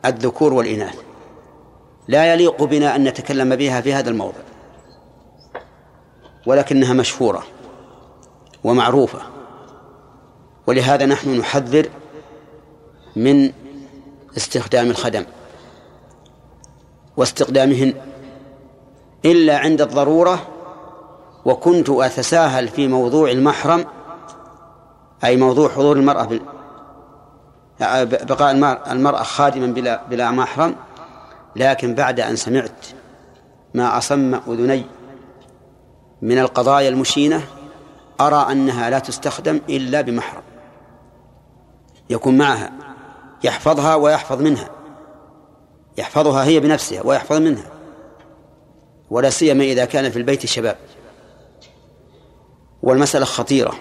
[0.05, 0.99] الذكور والإناث.
[2.09, 4.43] لا يليق بنا أن نتكلم بها في هذا الموضع
[6.47, 7.43] ولكنها مشهورة
[8.65, 9.21] ومعروفة.
[10.67, 11.89] ولهذا نحن نحذر
[13.17, 13.53] من
[14.37, 15.25] استخدام الخدم
[17.17, 17.95] واستخدامهن
[19.25, 20.49] إلا عند الضرورة
[21.45, 23.85] وكنت أتساهل في موضوع المحرم
[25.25, 26.41] أي موضوع حضور المرأة بال...
[28.07, 28.53] بقاء
[28.93, 30.77] المرأة خادما بلا بلا محرم
[31.57, 32.87] لكن بعد أن سمعت
[33.75, 34.85] ما أصم أذني
[36.23, 37.43] من القضايا المشينة
[38.21, 40.43] أرى أنها لا تستخدم إلا بمحرم.
[42.11, 42.73] يكون معها
[43.45, 44.69] يحفظها ويحفظ منها
[45.99, 47.71] يحفظها هي بنفسها ويحفظ منها
[49.11, 50.77] ولا سيما إذا كان في البيت شباب
[52.83, 53.73] والمسألة خطيرة.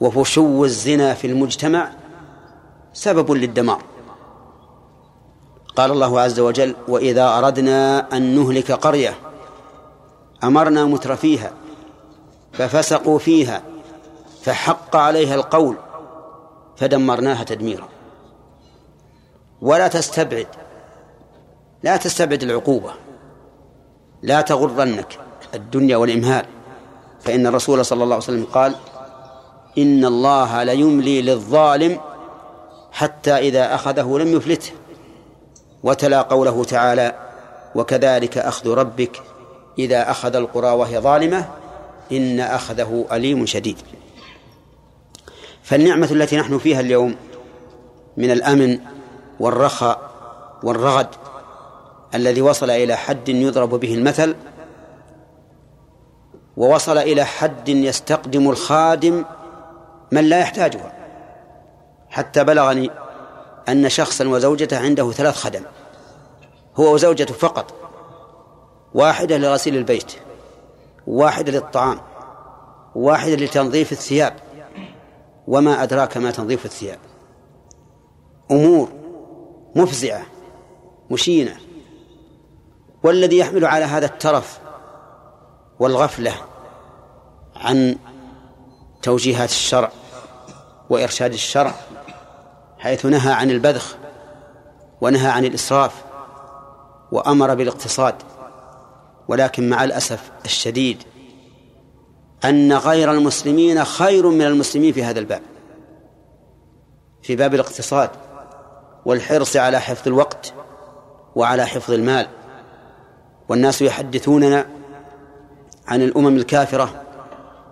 [0.00, 1.90] وفشو الزنا في المجتمع
[2.92, 3.82] سبب للدمار.
[5.76, 9.14] قال الله عز وجل وإذا أردنا أن نهلك قرية
[10.44, 11.52] أمرنا مترفيها
[12.52, 13.62] ففسقوا فيها
[14.42, 15.76] فحق عليها القول
[16.76, 17.88] فدمرناها تدميرا.
[19.62, 20.46] ولا تستبعد
[21.82, 22.92] لا تستبعد العقوبة
[24.22, 25.18] لا تغرنك
[25.54, 26.46] الدنيا والإمهال.
[27.24, 28.74] فإن الرسول صلى الله عليه وسلم قال
[29.78, 32.00] إن الله ليملي للظالم
[32.92, 34.70] حتى إذا أخذه لم يفلته
[35.82, 37.14] وتلا قوله تعالى
[37.74, 39.22] وكذلك أخذ ربك
[39.78, 41.48] إذا أخذ القرى وهي ظالمة
[42.12, 43.76] إن أخذه أليم شديد.
[45.62, 47.16] فالنعمة التي نحن فيها اليوم
[48.16, 48.78] من الأمن
[49.40, 50.10] والرخاء
[50.62, 51.06] والرغد
[52.14, 54.34] الذي وصل إلى حد يضرب به المثل
[56.56, 59.24] ووصل إلى حد يستقدم الخادم
[60.12, 60.92] من لا يحتاجها
[62.08, 62.90] حتى بلغني
[63.68, 65.62] أن شخصا وزوجته عنده ثلاث خدم
[66.76, 67.74] هو وزوجته فقط
[68.94, 70.12] واحدة لغسيل البيت
[71.06, 72.00] واحدة للطعام
[72.94, 74.36] واحدة لتنظيف الثياب
[75.46, 76.98] وما أدراك ما تنظيف الثياب.
[78.50, 78.88] أمور
[79.76, 80.22] مفزعة
[81.10, 81.56] مشينة
[83.02, 84.60] والذي يحمل على هذا الترف
[85.80, 86.34] والغفلة
[87.56, 87.96] عن
[89.02, 89.92] توجيهات الشرع
[90.90, 91.74] وإرشاد الشرع
[92.78, 93.96] حيث نهى عن البذخ
[95.00, 96.04] ونهى عن الإسراف
[97.12, 98.14] وأمر بالاقتصاد
[99.28, 101.02] ولكن مع الأسف الشديد
[102.44, 105.42] أن غير المسلمين خير من المسلمين في هذا الباب
[107.22, 108.10] في باب الاقتصاد
[109.04, 110.52] والحرص على حفظ الوقت
[111.36, 112.28] وعلى حفظ المال.
[113.48, 114.66] والناس يحدثوننا
[115.90, 117.02] عن الأمم الكافرة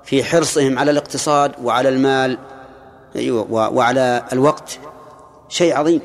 [0.05, 2.39] في حرصهم على الاقتصاد وعلى المال
[3.17, 4.79] أيوة وعلى الوقت.
[5.49, 6.01] شيء عظيم.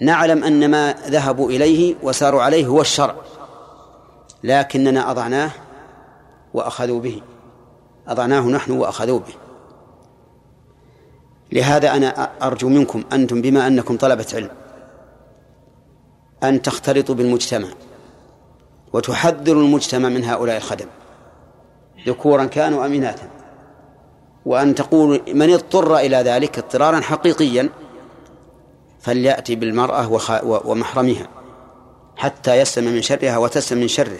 [0.00, 3.14] نعلم أن ما ذهبوا إليه وساروا عليه هو الشرع
[4.44, 5.50] لكننا أضعناه
[6.54, 7.22] وأخذوا به.
[8.08, 9.34] أضعناه نحن وأخذوا به.
[11.52, 14.50] لهذا أنا أرجو منكم أنتم بما أنكم طلبة علم
[16.42, 17.68] أن تختلطوا بالمجتمع.
[18.92, 20.86] وتحذروا المجتمع من هؤلاء الخدم.
[22.06, 23.28] ذكورا كانوا أم إناثا.
[24.46, 27.68] وأن تقول من اضطر إلى ذلك اضطرارا حقيقيا
[29.00, 31.28] فليأتي بالمرأة ومحرمها
[32.16, 34.18] حتى يسلم من شرها وتسلم من شره.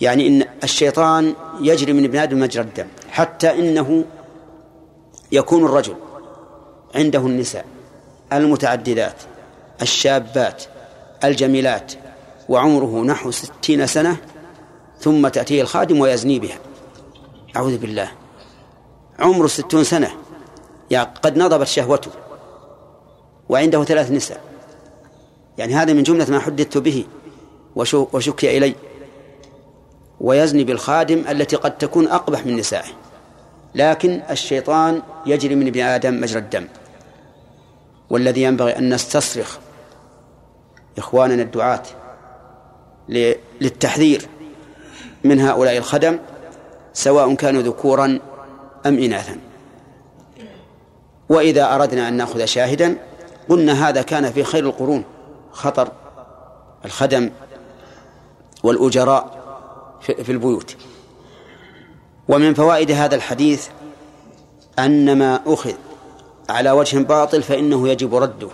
[0.00, 4.04] يعني إن الشيطان يجري من ابن آدم مجرى الدم حتى إنه
[5.32, 5.94] يكون الرجل
[6.94, 7.64] عنده النساء
[8.32, 9.14] المتعددات
[9.82, 10.62] الشابات
[11.24, 11.92] الجميلات
[12.48, 14.16] وعمره نحو ستين سنة
[14.98, 16.58] ثم تأتيه الخادم ويزني بها.
[17.56, 18.08] أعوذ بالله.
[19.18, 20.10] عمره ستون سنة.
[20.90, 22.10] يعني قد نضبت شهوته
[23.48, 24.40] وعنده ثلاث نساء.
[25.58, 27.04] يعني هذا من جملة ما حدثت به
[27.76, 28.74] وشكي إلي.
[30.20, 32.90] ويزني بالخادم التي قد تكون أقبح من نسائه.
[33.74, 36.68] لكن الشيطان يجري من ابن آدم مجرى الدم.
[38.10, 39.58] والذي ينبغي أن نستصرخ
[41.00, 41.82] إخواننا الدعاة
[43.60, 44.28] للتحذير
[45.24, 46.18] من هؤلاء الخدم
[46.92, 48.18] سواء كانوا ذكورا
[48.86, 49.36] أم إناثا.
[51.28, 52.96] وإذا أردنا أن نأخذ شاهدا
[53.48, 55.04] قلنا هذا كان في خير القرون
[55.52, 55.92] خطر
[56.84, 57.30] الخدم
[58.62, 59.40] والأجراء
[60.00, 60.76] في البيوت.
[62.28, 63.68] ومن فوائد هذا الحديث
[64.78, 65.74] أن ما أخذ
[66.48, 68.48] على وجه باطل فإنه يجب رده.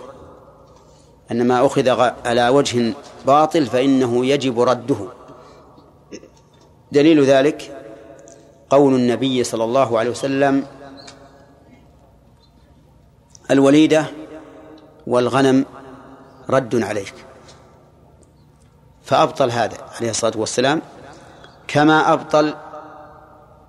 [1.31, 1.89] أن ما أخذ
[2.25, 2.93] على وجه
[3.25, 5.07] باطل فإنه يجب رده.
[6.91, 7.83] دليل ذلك
[8.69, 10.65] قول النبي صلى الله عليه وسلم
[13.51, 14.05] الوليدة
[15.07, 15.65] والغنم
[16.49, 17.13] رد عليك.
[19.03, 20.81] فأبطل هذا عليه الصلاة والسلام
[21.67, 22.53] كما أبطل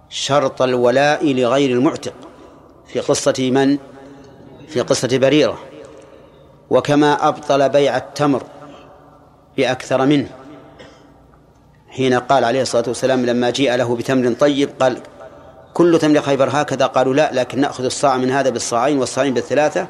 [0.08, 2.14] شرط الولاء لغير المعتق
[2.86, 3.78] في قصة من؟
[4.68, 5.58] في قصة بريرة.
[6.70, 8.42] وكما أبطل بيع التمر
[9.56, 10.28] بأكثر منه.
[11.88, 15.02] حين قال عليه الصلاة والسلام لما جيء له بتمر طيب قال
[15.74, 19.86] كل تمر خيبر هكذا قالوا لا لكن نأخذ الصاع من هذا بالصاعين والصاعين بالثلاثة.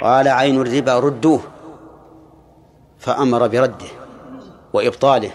[0.00, 1.40] قال عين الربا ردوه.
[2.98, 3.86] فأمر برده
[4.72, 5.30] وإبطاله.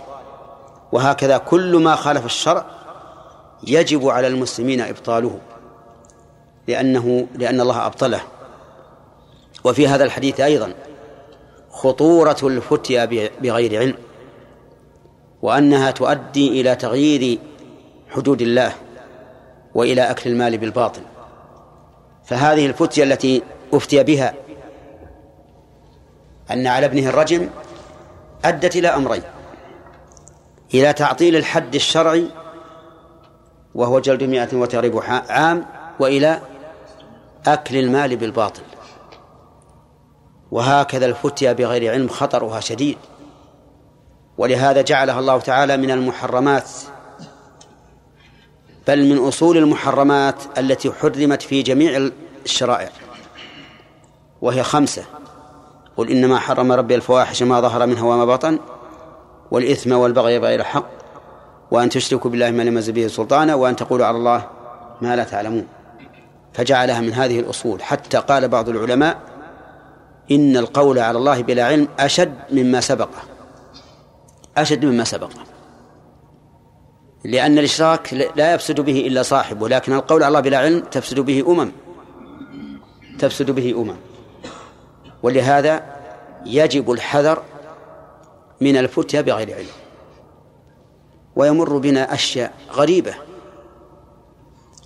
[0.92, 2.66] وهكذا كل ما خالف الشرع
[3.68, 5.40] يجب على المسلمين إبطاله.
[6.68, 8.22] لأنه لأن الله أبطله.
[9.64, 10.74] وفي هذا الحديث أيضا
[11.70, 13.06] خطورة الفتيا
[13.42, 13.96] بغير علم
[15.42, 17.40] وأنها تؤدي إلى تغيير
[18.10, 18.74] حدود الله
[19.76, 21.02] وإلى أكل المال بالباطل.
[22.26, 23.44] فهذه الفتية التي
[23.74, 24.34] أفتي بها
[26.52, 27.50] أن على ابنه الرجم
[28.46, 29.24] أدت إلى أمرين
[30.74, 32.28] إلى تعطيل الحد الشرعي
[33.76, 35.66] وهو جلد مئة وتغريب عام
[36.00, 36.42] وإلى
[37.48, 38.62] أكل المال بالباطل.
[40.52, 42.98] وهكذا الفتيا بغير علم خطرها شديد.
[44.38, 46.70] ولهذا جعلها الله تعالى من المحرمات
[48.88, 52.10] بل من أصول المحرمات التي حرمت في جميع
[52.46, 52.90] الشرائع
[54.42, 55.04] وهي خمسة
[55.98, 58.60] قل إنما حرم ربي الفواحش ما ظهر منها وما بطن
[59.52, 60.90] والإثم والبغي بغير الحق
[61.72, 64.48] وأن تشركوا بالله ما لم ينزل به سلطانا وأن تقولوا على الله
[65.02, 65.68] ما لا تعلمون.
[66.54, 67.84] فجعلها من هذه الأصول.
[67.84, 69.31] حتى قال بعض العلماء
[70.32, 73.22] إن القول على الله بلا علم أشد مما سبقه
[74.58, 75.40] أشد مما سبقه
[77.24, 81.44] لأن الإشراك لا يفسد به إلا صاحبه لكن القول على الله بلا علم تفسد به
[81.48, 81.72] أمم.
[83.20, 83.96] تفسد به أمم.
[85.24, 85.84] ولهذا
[86.46, 87.44] يجب الحذر
[88.62, 89.68] من الفتيا بغير علم.
[91.36, 93.14] ويمر بنا أشياء غريبة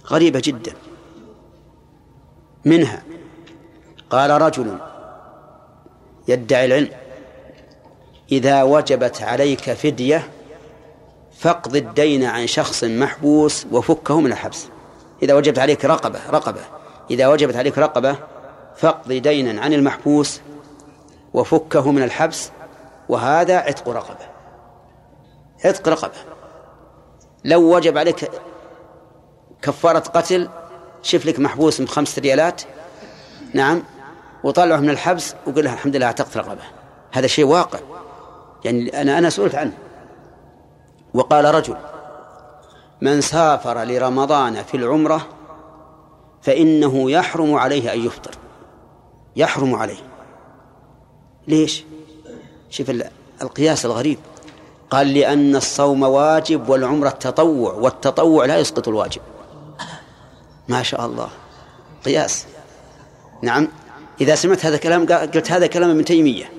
[0.07, 0.73] غريبة جدا.
[2.65, 3.03] منها
[4.09, 4.77] قال رجل
[6.27, 6.89] يدعي العلم.
[8.31, 10.27] إذا وجبت عليك فدية
[11.37, 14.67] فاقض الدين عن شخص محبوس وفكه من الحبس.
[15.23, 16.61] إذا وجبت عليك رقبة رقبة.
[17.11, 18.15] إذا وجبت عليك رقبة
[18.75, 20.41] فاقض دينا عن المحبوس
[21.33, 22.51] وفكه من الحبس.
[23.09, 24.25] وهذا عتق رقبة.
[25.65, 26.17] عتق رقبة.
[27.43, 28.31] لو وجب عليك
[29.61, 30.49] كفارة قتل
[31.01, 32.61] شوف لك محبوس بخمسة ريالات.
[33.53, 33.83] نعم.
[34.45, 36.61] وطلعه من الحبس وقل له الحمد لله أعتقت رقبة.
[37.11, 37.79] هذا شيء واقع.
[38.65, 39.77] يعني أنا أنا سئلت عنه.
[41.13, 41.75] وقال رجل
[43.01, 45.27] من سافر لرمضان في العمرة
[46.41, 48.31] فإنه يحرم عليه أن يفطر.
[49.35, 49.99] يحرم عليه.
[51.47, 51.83] ليش؟
[52.69, 52.91] شوف
[53.41, 54.19] القياس الغريب.
[54.89, 59.21] قال لأن الصوم واجب والعمرة تطوع والتطوع لا يسقط الواجب.
[60.67, 61.29] ما شاء الله.
[62.05, 62.45] قياس.
[63.41, 63.67] نعم.
[64.21, 66.51] إذا سمعت هذا الكلام قلت هذا كلام ابن تيمية.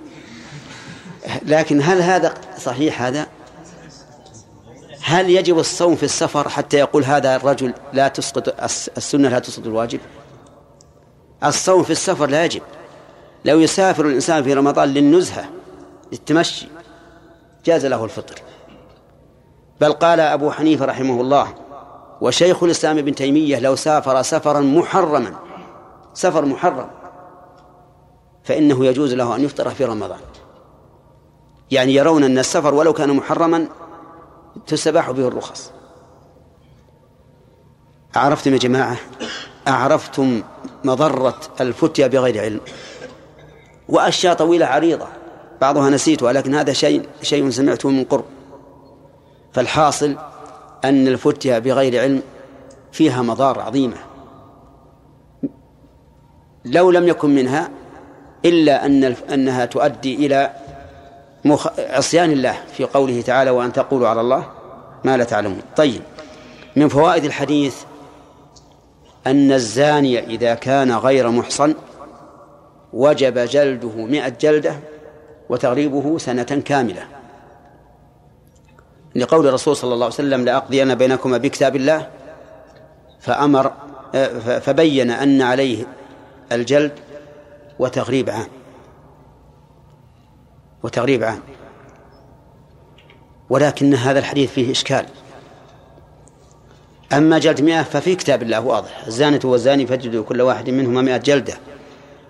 [1.42, 3.26] لكن هل هذا صحيح هذا؟
[5.02, 8.60] هل يجب الصوم في السفر حتى يقول هذا الرجل لا تسقط
[8.96, 10.00] السنة لا تسقط الواجب؟
[11.44, 12.62] الصوم في السفر لا يجب.
[13.44, 15.44] لو يسافر الإنسان في رمضان للنزهة
[16.12, 16.68] للتمشي
[17.64, 18.42] جاز له الفطر.
[19.80, 21.54] بل قال أبو حنيفة رحمه الله
[22.20, 25.34] وشيخ الإسلام ابن تيمية لو سافر سفرا محرما
[26.14, 26.90] سفر محرم
[28.46, 30.18] فإنه يجوز له أن يفطر في رمضان.
[31.70, 33.68] يعني يرون أن السفر ولو كان محرما
[34.66, 35.72] تستباح به الرخص.
[38.16, 38.96] أعرفتم يا جماعة؟
[39.68, 40.42] أعرفتم
[40.84, 42.60] مضرة الفتيا بغير علم.
[43.88, 45.06] وأشياء طويلة عريضة.
[45.60, 48.24] بعضها نسيتها لكن هذا شيء شيء سمعته من قرب.
[49.52, 50.16] فالحاصل
[50.84, 52.22] أن الفتيا بغير علم
[52.92, 53.96] فيها مضار عظيمة.
[56.64, 57.70] لو لم يكن منها
[58.44, 60.50] إلا أن أنها تؤدي إلى
[61.78, 64.46] عصيان الله في قوله تعالى وأن تقولوا على الله
[65.04, 65.62] ما لا تعلمون.
[65.76, 66.02] طيب
[66.76, 67.76] من فوائد الحديث
[69.26, 71.74] أن الزاني إذا كان غير محصن
[72.92, 74.74] وجب جلده مئة جلدة
[75.48, 77.02] وتغريبه سنة كاملة.
[79.14, 82.06] لقول الرسول صلى الله عليه وسلم لأقضين بينكما بكتاب الله
[83.20, 83.72] فأمر
[84.60, 85.84] فبين أن عليه
[86.52, 86.92] الجلد
[87.78, 88.46] وتغريب عام
[90.82, 91.40] وتغريب عام
[93.50, 95.06] ولكن هذا الحديث فيه إشكال.
[97.12, 99.04] أما جلد مئة ففي كتاب الله واضح.
[99.06, 101.54] الزانة والزاني فجدوا كل واحد منهما مئة جلدة.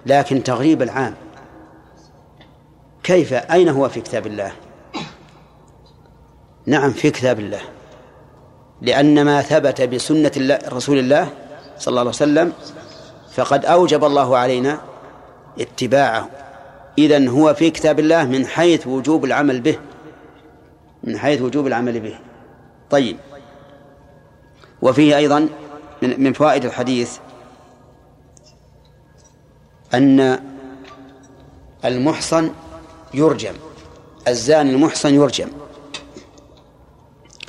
[0.06, 1.14] لكن تغريب العام.
[3.02, 4.52] كيف؟ أين هو في كتاب الله؟
[6.66, 7.60] نعم في كتاب الله.
[8.82, 11.28] لأن ما ثبت بسنة الله رسول الله
[11.78, 12.52] صلى الله عليه وسلم
[13.32, 14.80] فقد أوجب الله علينا
[15.60, 16.30] اتباعه.
[16.98, 19.78] إذن هو في كتاب الله من حيث وجوب العمل به.
[21.04, 22.18] من حيث وجوب العمل به.
[22.90, 23.16] طيب.
[24.82, 25.48] وفيه أيضا
[26.02, 27.18] من فوائد الحديث
[29.94, 30.40] أن
[31.84, 32.50] المحصن
[33.14, 33.54] يرجم.
[34.28, 35.48] الزاني المحصن يرجم.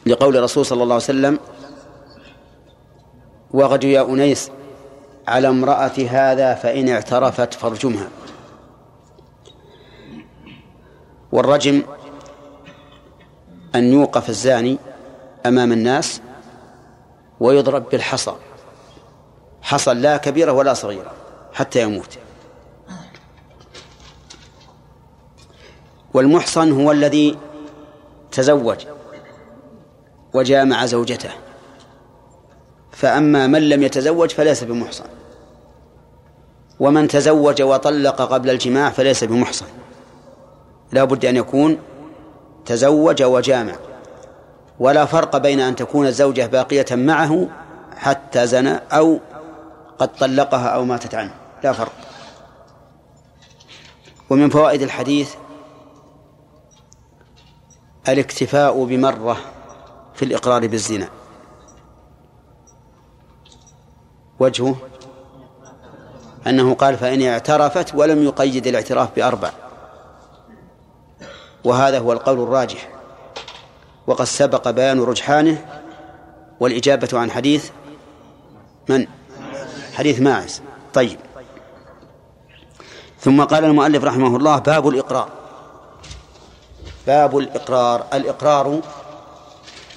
[0.05, 1.39] لقول الرسول صلى الله عليه وسلم
[3.51, 4.51] وغد يا أنيس
[5.27, 8.09] على امرأة هذا فإن اعترفت فارجمها.
[11.31, 11.83] والرجم
[13.75, 14.77] أن يوقف الزاني
[15.45, 16.21] أمام الناس
[17.39, 18.35] ويضرب بالحصى.
[19.61, 21.11] حصى لا كبيرة ولا صغيرة
[21.53, 22.17] حتى يموت.
[26.13, 27.37] والمحصن هو الذي
[28.31, 28.85] تزوج
[30.33, 31.31] وجامع زوجته.
[32.91, 35.16] فأما من لم يتزوج فليس بمحصن.
[36.79, 39.65] ومن تزوج وطلق قبل الجماع فليس بمحصن.
[40.91, 41.77] لا بد أن يكون
[42.65, 43.75] تزوج وجامع.
[44.79, 47.47] ولا فرق بين أن تكون الزوجة باقية معه
[47.97, 49.19] حتى زنى أو
[49.99, 51.33] قد طلقها أو ماتت عنه.
[51.63, 51.91] لا فرق.
[54.29, 55.35] ومن فوائد الحديث
[58.07, 59.37] الاكتفاء بمرة
[60.15, 61.09] في الإقرار بالزنا.
[64.39, 64.75] وجهه
[66.49, 69.51] أنه قال فإن اعترفت ولم يقيد الاعتراف بأربع.
[71.63, 72.89] وهذا هو القول الراجح.
[74.07, 75.65] وقد سبق بيان رجحانه
[76.59, 77.69] والإجابة عن حديث
[78.89, 79.07] من؟
[79.93, 80.61] حديث ماعز.
[80.93, 81.19] طيب.
[83.19, 85.29] ثم قال المؤلف رحمه الله باب الإقرار.
[87.07, 88.05] باب الإقرار.
[88.13, 88.81] الإقرار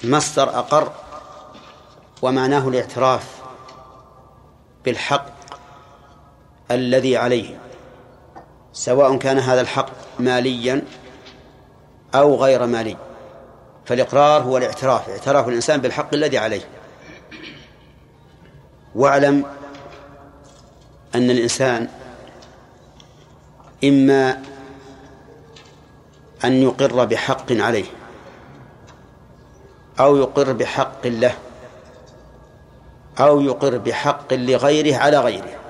[0.03, 0.91] مصدر أقر
[2.21, 3.41] ومعناه الاعتراف
[4.85, 5.40] بالحق
[6.75, 7.59] الذي عليه
[8.73, 10.81] سواء كان هذا الحق ماليا
[12.15, 12.97] أو غير مالي.
[13.85, 16.61] فالإقرار هو الاعتراف اعتراف الإنسان بالحق الذي عليه.
[18.95, 19.45] واعلم
[21.15, 21.87] أن الإنسان
[23.83, 24.41] إما
[26.43, 27.85] أن يقر بحق عليه
[29.99, 31.33] أو يقر بحق له
[33.19, 35.60] أو يقر بحق لغيره على غيره.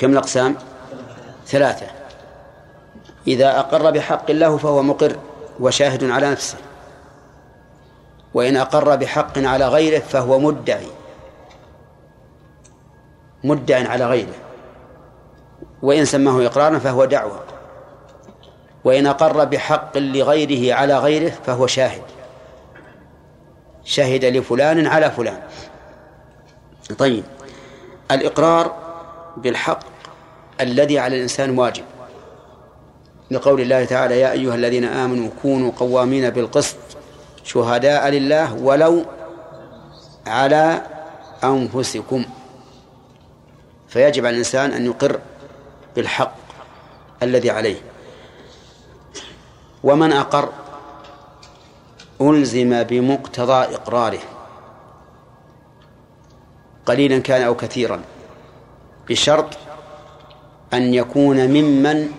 [0.00, 0.56] كم الأقسام؟
[1.46, 1.86] ثلاثة.
[3.26, 5.16] إذا أقر بحق الله فهو مقر
[5.60, 6.58] وشاهد على نفسه.
[8.34, 10.86] وإن أقر بحق على غيره فهو مدعي.
[13.44, 14.34] مدع على غيره.
[15.82, 17.44] وإن سماه إقرارا فهو دعوة.
[18.84, 22.02] وإن أقر بحق لغيره على غيره فهو شاهد.
[23.84, 25.40] شهد لفلان على فلان.
[26.98, 27.24] طيب.
[28.10, 28.74] الإقرار
[29.36, 29.89] بالحق
[30.60, 31.84] الذي على الإنسان واجب.
[33.30, 36.76] لقول الله تعالى يا أيها الذين آمنوا كونوا قوامين بالقسط
[37.44, 39.04] شهداء لله ولو
[40.26, 40.82] على
[41.44, 42.24] أنفسكم.
[43.88, 45.20] فيجب على الإنسان أن يقر
[45.96, 46.36] بالحق
[47.22, 47.80] الذي عليه.
[49.84, 50.48] ومن أقر
[52.20, 54.20] ألزم بمقتضى إقراره.
[56.86, 58.00] قليلا كان أو كثيرا.
[59.08, 59.46] بشرط
[60.74, 62.12] أن يكون ممن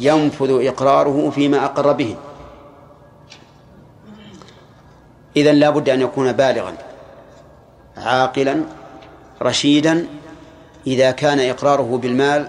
[0.00, 2.16] ينفذ إقراره فيما أقر به.
[5.36, 6.74] إذن لا بد أن يكون بالغا
[7.96, 8.64] عاقلا
[9.42, 10.06] رشيدا
[10.86, 12.48] إذا كان إقراره بالمال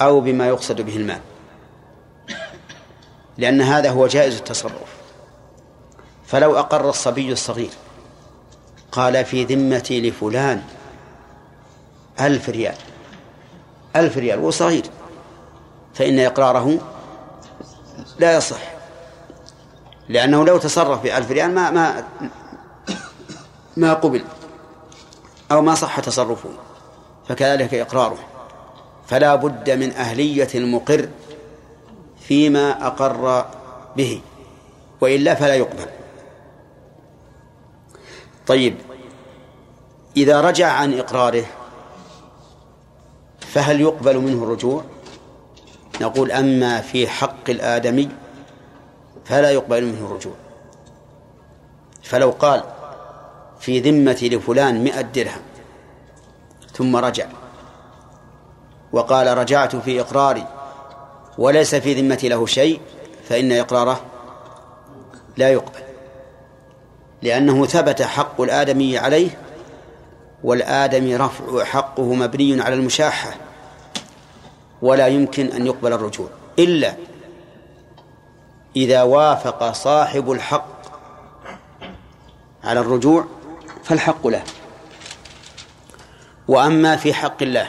[0.00, 1.20] أو بما يقصد به المال.
[3.38, 4.94] لأن هذا هو جائز التصرف.
[6.26, 7.70] فلو أقر الصبي الصغير
[8.92, 10.62] قال في ذمتي لفلان
[12.20, 12.74] ألف ريال.
[13.96, 14.84] ألف ريال وصغير
[15.94, 16.78] فإن إقراره
[18.18, 18.74] لا يصح
[20.08, 22.04] لأنه لو تصرف بألف ريال ما ما
[23.76, 24.24] ما قبل
[25.52, 26.50] أو ما صح تصرفه
[27.28, 28.18] فكذلك إقراره.
[29.06, 31.08] فلا بد من أهلية المقر
[32.20, 33.46] فيما أقر
[33.96, 34.20] به
[35.00, 35.86] وإلا فلا يقبل.
[38.46, 38.76] طيب
[40.16, 41.44] إذا رجع عن إقراره
[43.54, 44.84] فهل يقبل منه الرجوع؟
[46.00, 48.08] نقول أما في حق الآدمي
[49.24, 50.32] فلا يقبل منه الرجوع.
[52.02, 52.62] فلو قال
[53.60, 55.42] في ذمتي لفلان مئة درهم
[56.72, 57.26] ثم رجع
[58.92, 60.46] وقال رجعت في إقراري
[61.38, 62.80] وليس في ذمتي له شيء
[63.28, 64.00] فإن إقراره
[65.36, 65.80] لا يقبل
[67.22, 69.38] لأنه ثبت حق الآدمي عليه
[70.44, 73.43] والآدمي رفع حقه مبني على المشاحة.
[74.84, 76.28] ولا يمكن أن يقبل الرجوع
[76.58, 76.94] إلا
[78.76, 80.74] إذا وافق صاحب الحق
[82.64, 83.24] على الرجوع
[83.84, 84.42] فالحق له.
[86.48, 87.68] وأما في حق الله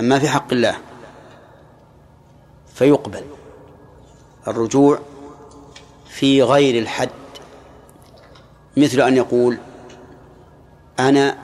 [0.00, 0.76] أما في حق الله
[2.74, 3.24] فيقبل
[4.48, 4.98] الرجوع
[6.08, 7.10] في غير الحد
[8.76, 9.58] مثل أن يقول
[10.98, 11.38] أنا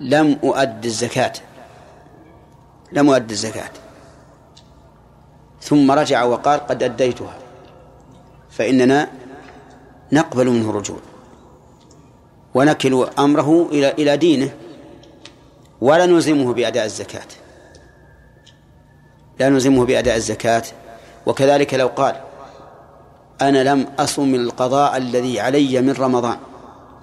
[0.00, 1.32] لم أؤد الزكاة.
[2.94, 3.70] لم أؤد الزكاة.
[5.60, 7.38] ثم رجع وقال قد أديتها.
[8.50, 9.10] فإننا
[10.12, 10.98] نقبل منه الرجوع.
[12.54, 14.50] ونكل أمره إلى إلى دينه.
[15.80, 17.26] ولا نلزمه بأداء الزكاة.
[19.38, 20.62] لا نلزمه بأداء الزكاة.
[21.26, 22.20] وكذلك لو قال
[23.42, 26.38] أنا لم أصم القضاء الذي علي من رمضان.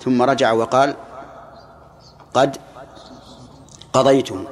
[0.03, 0.95] ثم رجع وقال
[2.33, 2.57] قد
[3.93, 4.45] قضيته.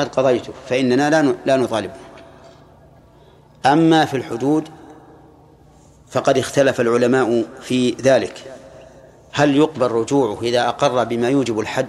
[0.00, 1.94] قد قضيته فإننا لا لا نطالبه
[3.66, 4.68] أما في الحدود
[6.10, 8.54] فقد اختلف العلماء في ذلك.
[9.32, 11.86] هل يقبل رجوعه إذا أقر بما يوجب الحد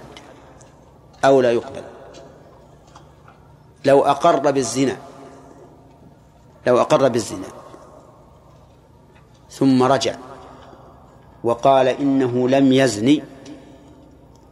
[1.24, 1.82] أو لا يقبل؟
[3.84, 4.96] لو أقر بالزنا
[6.66, 7.46] لو أقر بالزنا.
[9.50, 10.14] ثم رجع
[11.44, 13.22] وقال إنه لم يزني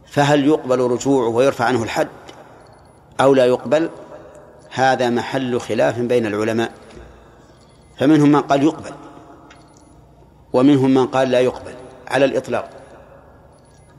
[0.07, 2.07] فهل يقبل رجوعه ويرفع عنه الحد؟
[3.21, 3.89] أو لا يقبل
[4.69, 6.71] هذا محل خلاف بين العلماء.
[7.97, 8.93] فمنهم من قال يقبل
[10.53, 11.73] ومنهم من قال لا يقبل
[12.07, 12.69] على الإطلاق.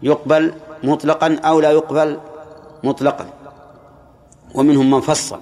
[0.02, 0.54] يقبل
[0.84, 2.18] مطلقا أو لا يقبل
[2.84, 3.26] مطلقا.
[4.54, 5.40] ومنهم من فصل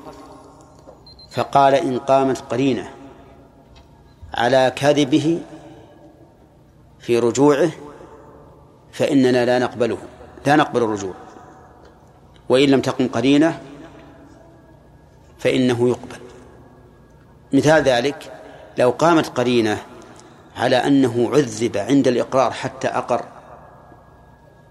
[1.31, 2.91] فقال إن قامت قرينة
[4.35, 5.41] على كذبه
[7.01, 7.71] في رجوعه
[8.93, 9.99] فإننا لا نقبله
[10.47, 11.15] لا نقبل الرجوع.
[12.49, 13.61] وإن لم تقم قرينة
[15.41, 16.21] فإنه يقبل.
[17.53, 18.33] مثال ذلك
[18.79, 19.83] لو قامت قرينة
[20.57, 23.25] على أنه عذب عند الإقرار حتى أقر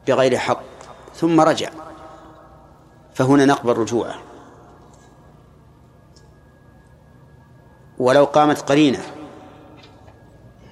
[0.08, 0.64] بغير حق
[1.16, 1.70] ثم رجع
[3.14, 4.16] فهنا نقبل رجوعه.
[7.98, 9.00] ولو قامت قرينة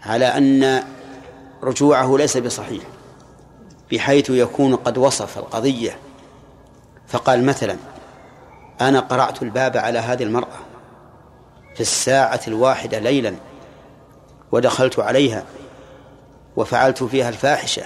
[0.06, 0.84] على أن
[1.64, 2.84] رجوعه ليس بصحيح
[3.92, 5.98] بحيث يكون قد وصف القضية
[7.08, 7.78] فقال مثلا
[8.82, 10.58] أنا قرعت الباب على هذه المرأة
[11.76, 13.36] في الساعة الواحدة ليلا
[14.52, 15.44] ودخلت عليها
[16.56, 17.84] وفعلت فيها الفاحشة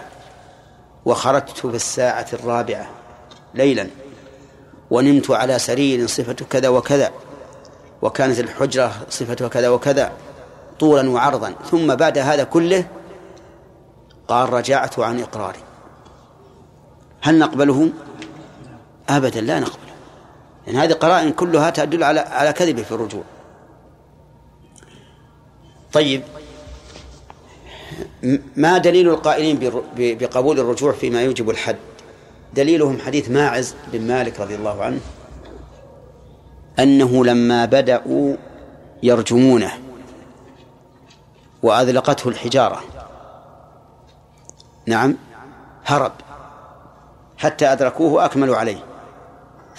[1.06, 2.90] وخرجت في الساعة الرابعة
[3.54, 3.88] ليلا
[4.92, 7.12] ونمت على سرير صفة كذا وكذا
[8.02, 10.12] وكانت الحجرة صفتها كذا وكذا
[10.80, 11.54] طولا وعرضا.
[11.72, 12.88] ثم بعد هذا كله
[14.28, 15.60] قال رجعت عن إقراري.
[17.22, 17.90] هل نقبله؟
[19.10, 19.91] أبدا لا نقبله لأن
[20.68, 23.24] يعني هذه قرائن كلها تدل على على كذبه في الرجوع.
[25.94, 26.24] طيب
[28.56, 31.78] ما دليل القائلين بقبول الرجوع فيما يوجب الحد؟
[32.54, 35.00] دليلهم حديث ماعز بن مالك رضي الله عنه
[36.80, 38.36] أنه لما بدأوا
[39.04, 39.72] يرجمونه
[41.64, 42.84] وأذلقته الحجارة.
[44.86, 45.18] نعم
[45.86, 46.12] هرب.
[47.38, 48.91] حتى أدركوه أكملوا عليه.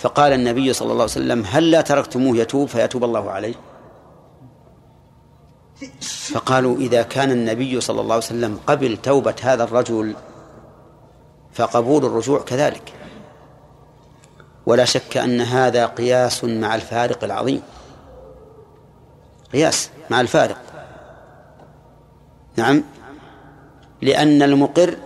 [0.02, 3.54] فقال النبي صلى الله عليه وسلم هل لا تركتموه يتوب؟ فيتوب الله عليه.
[6.32, 10.14] فقالوا إذا كان النبي صلى الله عليه وسلم قبل توبة هذا الرجل
[11.52, 12.92] فقبول الرجوع كذلك.
[14.66, 17.62] ولا شك أن هذا قياس مع الفارق العظيم.
[19.52, 20.58] قياس مع الفارق.
[22.56, 22.84] نعم.
[24.00, 24.96] لأن المقر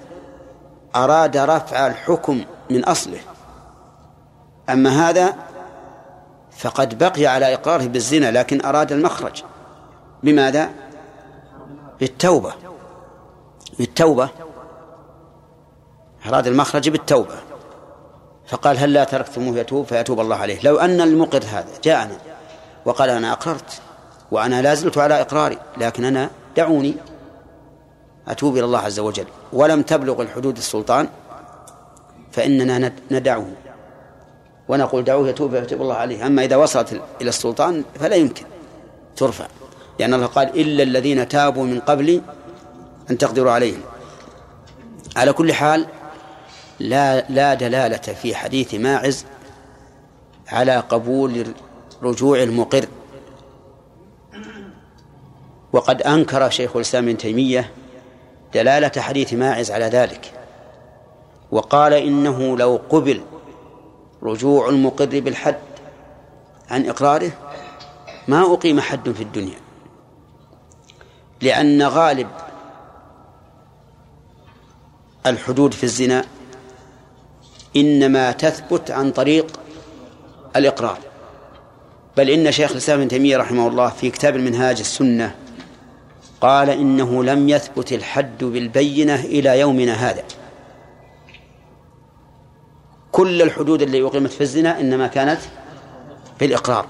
[0.96, 3.35] أراد رفع الحكم من أصله.
[4.70, 5.34] أما هذا
[6.50, 9.42] فقد بقي على إقراره بالزنا لكن أراد المخرج.
[10.22, 10.70] بماذا؟
[12.00, 12.52] بالتوبة.
[13.78, 14.28] بالتوبة.
[16.26, 17.34] أراد المخرج بالتوبة.
[18.46, 20.58] فقال هل لا تركتموه يتوب؟ فيتوب الله عليه.
[20.62, 22.16] لو أن المقر هذا جاءنا
[22.84, 23.80] وقال أنا أقررت
[24.30, 26.94] وأنا لا زلت على إقراري لكن أنا دعوني
[28.28, 29.26] أتوب إلى الله عز وجل.
[29.52, 31.08] ولم تبلغ الحدود السلطان
[32.32, 33.46] فإننا ند- ندعه
[34.68, 36.26] ونقول دعوه يتوب يتوب الله عليه.
[36.26, 38.44] أما إذا وصلت إلى السلطان فلا يمكن
[39.16, 39.46] ترفع.
[39.98, 42.22] لأن الله قال إلا الذين تابوا من قبل
[43.10, 43.80] أن تقدروا عليهم.
[45.16, 45.86] على كل حال
[46.80, 49.24] لا لا دلالة في حديث ماعز
[50.48, 51.46] على قبول
[52.02, 52.86] رجوع المقر.
[55.72, 57.70] وقد أنكر شيخ الإسلام ابن تيمية
[58.54, 60.32] دلالة حديث ماعز على ذلك.
[61.50, 63.20] وقال إنه لو قبل
[64.22, 65.58] رجوع المقر بالحد
[66.70, 67.32] عن إقراره
[68.28, 69.58] ما أقيم حد في الدنيا.
[71.42, 72.28] لأن غالب
[75.26, 76.24] الحدود في الزنا
[77.76, 79.60] إنما تثبت عن طريق
[80.56, 80.98] الإقرار.
[82.16, 85.34] بل إن شيخ الإسلام ابن تيمية رحمه الله في كتاب المنهاج السنة
[86.40, 90.24] قال إنه لم يثبت الحد بالبينة إلى يومنا هذا.
[93.12, 95.40] كل الحدود اللي أقيمت في الزنا إنما كانت
[96.40, 96.86] بالإقرار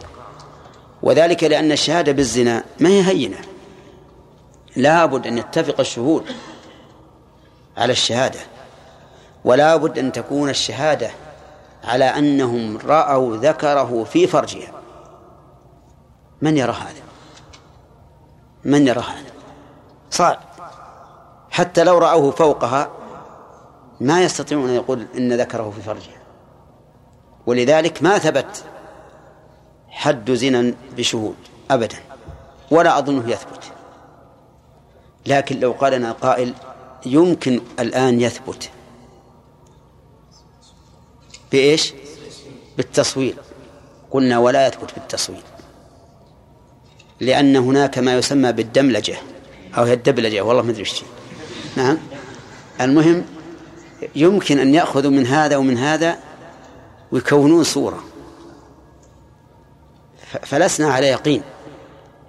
[1.03, 3.39] وذلك لأن الشهادة بالزنا ما هي هينة.
[4.77, 6.25] لابد أن يتفق الشهود
[7.77, 8.41] على الشهادة
[9.45, 11.11] ولا بد أن تكون الشهادة
[11.85, 14.73] على أنهم رأوا ذكره في فرجها.
[16.43, 17.03] من يرى هذا؟
[18.65, 19.33] من يرى هذا؟
[20.11, 20.39] صعب.
[21.51, 22.91] حتى لو رأوه فوقها
[24.01, 26.17] ما يستطيعون أن يقول إن ذكره في فرجها
[27.47, 28.65] ولذلك ما ثبت
[29.89, 31.37] حد زنا بشهود
[31.71, 31.97] أبدا
[32.71, 33.61] ولا أظنه يثبت.
[35.27, 36.55] لكن لو قال لنا قائل
[37.07, 38.71] يمكن الآن يثبت.
[41.53, 41.93] بإيش؟
[42.77, 43.35] بالتصوير.
[44.11, 45.43] قلنا ولا يثبت بالتصوير.
[47.21, 49.17] لأن هناك ما يسمى بالدملجة
[49.79, 50.85] أو هي الدبلجة والله ما أدري.
[51.77, 51.99] نعم.
[52.81, 53.25] المهم
[54.17, 56.19] يمكن أن يأخذوا من هذا ومن هذا
[57.13, 58.05] ويكونون صورة.
[60.43, 61.43] فلسنا على يقين.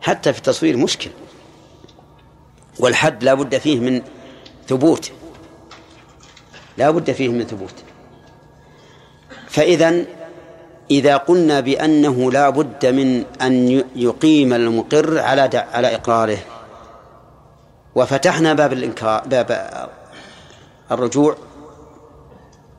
[0.01, 1.09] حتى في التصوير مشكل.
[2.79, 4.01] والحد لا بد فيه من
[4.67, 5.11] ثبوت.
[6.77, 7.73] لا بد فيه من ثبوت.
[9.47, 10.05] فإذا
[10.91, 16.37] إذا قلنا بأنه لا بد من أن يقيم المقر على على إقراره.
[17.95, 19.89] وفتحنا باب الإنكار باب
[20.91, 21.35] الرجوع.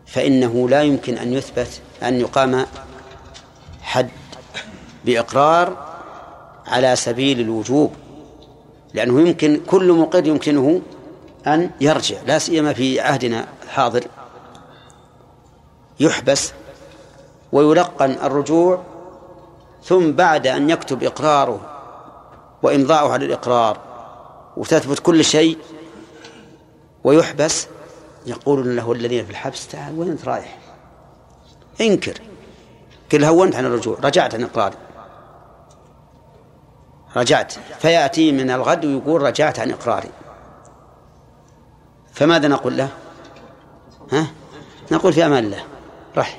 [0.09, 2.66] فإنه لا يمكن أن يثبت أن يقام
[3.82, 4.09] حد
[5.04, 5.88] بإقرار
[6.66, 7.92] على سبيل الوجوب
[8.94, 10.80] لأنه يمكن كل مقر يمكنه
[11.46, 14.04] أن يرجع لا سيما في عهدنا الحاضر.
[16.00, 16.52] يحبس
[17.52, 18.82] ويلقن الرجوع
[19.84, 21.61] ثم بعد أن يكتب إقراره
[22.62, 23.78] وإمضاؤه على الإقرار
[24.56, 25.59] وتثبت كل شيء
[27.04, 27.66] ويحبس
[28.29, 30.59] يقول له الذين في الحبس تعال وين أنت رايح؟
[31.81, 32.20] انكر.
[33.12, 33.99] قل هونت عن الرجوع.
[34.03, 34.76] رجعت عن إقراري
[37.16, 37.55] رجعت.
[37.79, 40.11] فيأتي من الغد ويقول رجعت عن إقراري
[42.12, 42.89] فماذا نقول له؟
[44.12, 44.26] ها؟
[44.93, 45.64] نقول في أمان الله.
[46.16, 46.39] رح.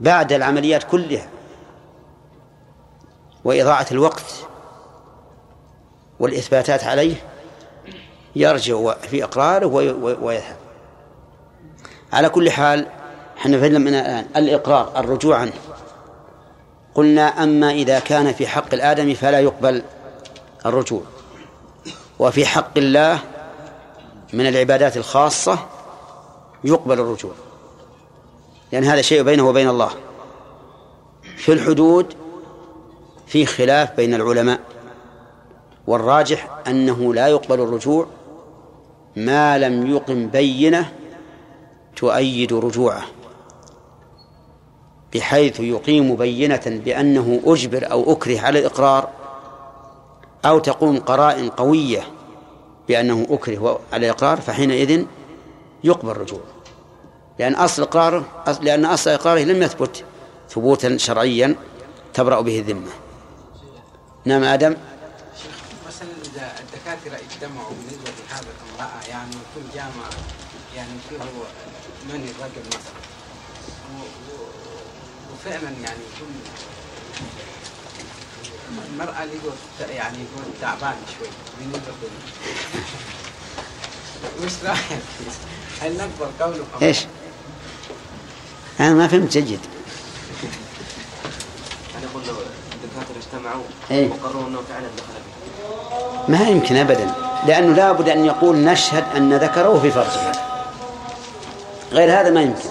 [0.00, 1.28] بعد العمليات كلها
[3.44, 4.46] وإضاعة الوقت
[6.20, 7.33] والإثباتات عليه
[8.36, 10.56] يرجع في إقراره وي- وي- ويذهب.
[12.12, 12.86] على كل حال
[13.38, 14.26] إحنا فهمنا من الآن.
[14.36, 15.52] الإقرار الرجوع عنه.
[16.94, 19.82] قلنا أما إذا كان في حق الآدمي فلا يقبل
[20.66, 21.02] الرجوع.
[22.18, 23.18] وفي حق الله
[24.32, 25.58] من العبادات الخاصة
[26.64, 27.32] يقبل الرجوع.
[28.72, 29.90] لأن هذا شيء بينه وبين الله.
[31.36, 32.14] في الحدود
[33.26, 34.60] في خلاف بين العلماء.
[35.86, 38.06] والراجح أنه لا يقبل الرجوع
[39.16, 40.92] ما لم يقم بينة
[41.96, 43.02] تؤيد رجوعه
[45.14, 49.08] بحيث يقيم بينة بأنه أجبر أو أكره على الإقرار
[50.44, 52.02] أو تقوم قرائن قوية
[52.88, 55.04] بأنه أكره على الإقرار فحينئذ
[55.84, 56.40] يقبل الرجوع
[57.38, 60.04] لأن أصل إقراره لأن أصل إقراره لم يثبت
[60.50, 61.56] ثبوتا شرعيا
[62.14, 62.90] تبرأ به الذمة.
[64.24, 64.76] نعم آدم؟
[65.86, 70.10] مثلا إذا الدكاترة اجتمعوا بالنسبة لهذا الامراه يعني كل جامعه
[70.76, 71.18] يعني فيه
[72.14, 73.04] من الرجل مثلا
[75.32, 76.28] وفعلا يعني يكون
[78.92, 82.08] المرأة اللي يقول يعني يكون تعبان شوي بالنسبة لي
[84.44, 85.02] وش رأيك؟
[85.82, 87.06] هل نقبل قوله؟ إيش
[88.80, 89.60] أنا ما فهمت جيد
[92.02, 92.34] يقول لو
[92.74, 94.10] الدكاترة اجتمعوا إيه.
[94.10, 95.20] وقرروا إنه فعلا دخل
[96.28, 97.14] به ما يمكن أبدا
[97.46, 100.53] لأنه لا بد أن يقول نشهد أن ذكره في فرجها
[101.92, 102.68] غير هذا ما يمكن.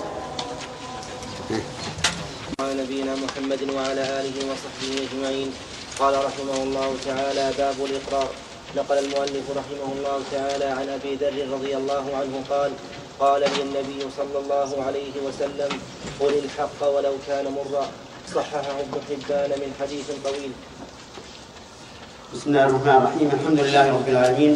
[2.60, 5.54] على نبينا محمد وعلى آله وصحبه أجمعين.
[6.00, 8.30] قال رحمه الله تعالى باب الإقرار.
[8.78, 12.72] نقل المؤلف رحمه الله تعالى عن أبي ذر رضي الله عنه قال
[13.20, 15.72] قال لي النبي صلى الله عليه وسلم
[16.20, 17.86] قل الحق ولو كان مرا.
[18.36, 20.52] صححه ابن حبان من حديث طويل.
[22.34, 23.30] بسم الله الرحمن الرحيم.
[23.34, 24.54] الحمد لله رب العالمين.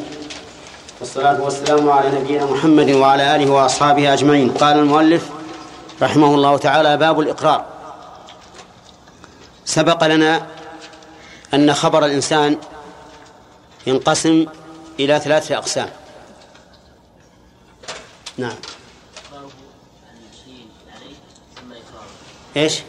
[0.99, 4.51] والصلاة والسلام على نبينا محمد وعلى آله وأصحابه أجمعين.
[4.51, 5.29] قال المؤلف
[6.01, 7.65] رحمه الله تعالى باب الإقرار.
[9.65, 10.47] سبق لنا
[11.53, 12.57] أن خبر الإنسان
[13.87, 14.45] ينقسم
[14.99, 15.89] إلى ثلاثة أقسام.
[18.37, 18.55] نعم.
[22.57, 22.81] إقرارا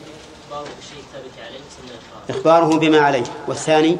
[2.30, 3.24] إخباره بما عليه.
[3.46, 3.96] والثاني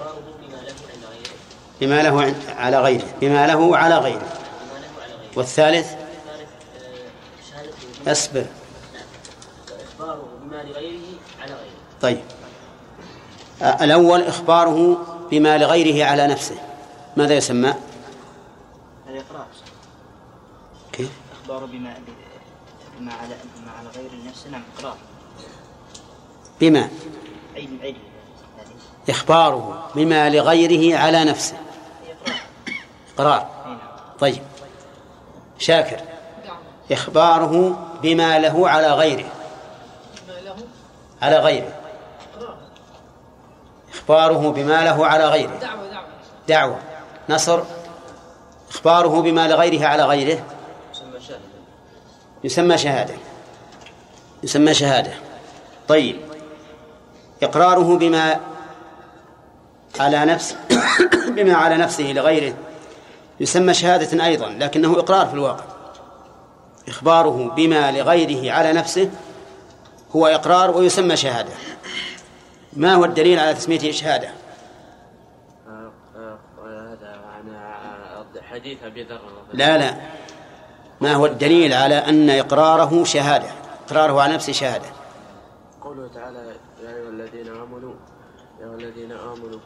[0.00, 1.34] إخباره بما له عند غيره
[1.80, 3.14] بما له على غيره.
[3.20, 4.28] بما له على غيره.
[5.36, 5.94] والثالث؟
[8.06, 8.46] أصبر.
[9.88, 11.00] إخباره بما لغيره
[11.42, 12.20] على غيره طيب.
[13.62, 16.56] الأول إخباره بما لغيره على نفسه.
[17.16, 17.74] ماذا يسمى؟
[19.08, 19.46] الإقرار
[20.92, 21.10] كيف؟
[21.42, 21.94] إخبار بما
[22.98, 24.96] بما على بما على غير النفس نعم إقرار
[26.60, 26.88] بما؟
[27.56, 27.96] علم علم
[29.10, 31.56] إخباره بما لغيره على نفسه.
[33.20, 33.46] إقرار
[34.20, 34.42] طيب.
[35.58, 36.00] شاكر.
[36.92, 39.24] إخباره بما له على غيره.
[41.22, 41.72] على غيره.
[43.94, 45.58] إخباره بما له على غيره.
[46.48, 46.78] دعوة.
[47.28, 47.62] نصر.
[48.70, 50.44] إخباره بما لغيره على غيره.
[52.44, 53.14] يسمى شهادة.
[54.42, 55.12] يسمى شهادة.
[55.88, 56.20] طيب.
[57.42, 58.40] إقراره بما
[60.00, 60.56] على نفس
[61.36, 62.54] بما على نفسه لغيره.
[63.40, 65.64] يسمى شهادة أيضا لكنه إقرار في الواقع.
[66.88, 69.10] إخباره بما لغيره على نفسه
[70.16, 71.52] هو إقرار ويسمى شهادة.
[72.72, 74.28] ما هو الدليل على تسميته شهادة؟
[78.50, 79.20] حديث ابي ذر
[79.52, 79.96] لا لا.
[81.00, 83.48] ما هو الدليل على أن إقراره شهادة؟
[83.86, 84.86] إقراره على نفسه شهادة
[85.80, 86.38] قوله تعالى
[86.82, 87.94] يا ايها الذين امنوا
[88.60, 89.12] يا ايها الذين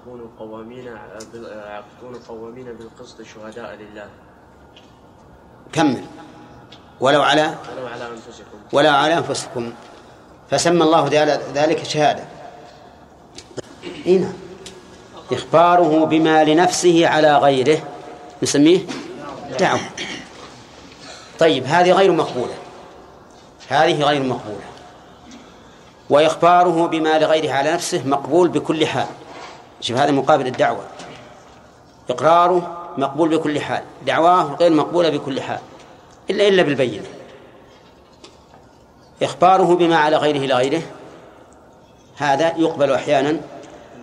[0.07, 4.09] امنوا كونوا قوامين آه، بال- آه، كونوا قوامين بالقسط شهداء لله.
[5.73, 6.05] كمل.
[7.01, 8.59] ولو على ولو على أنفسكم.
[8.73, 9.73] ولا على أنفسكم.
[10.51, 11.09] فسمى الله
[11.55, 12.25] ذلك شهادة.
[14.07, 14.33] هنا
[15.33, 17.79] إخباره بما لنفسه على غيره.
[18.43, 18.81] نسميه
[19.59, 19.81] دعوة.
[21.39, 22.55] طيب هذه غير مقبولة.
[23.69, 24.65] هذه غير مقبولة.
[26.11, 29.07] وإخباره بما لغيره على نفسه مقبول بكل حال.
[29.85, 30.85] شوف هذا مقابل الدعوة.
[32.11, 33.83] إقراره مقبول بكل حال.
[34.07, 35.59] دعواه غير مقبولة بكل حال.
[36.31, 37.07] إلا إلا بالبينة.
[39.23, 40.83] إخباره بما على غيره لغيره
[42.17, 43.41] هذا يقبل أحيانا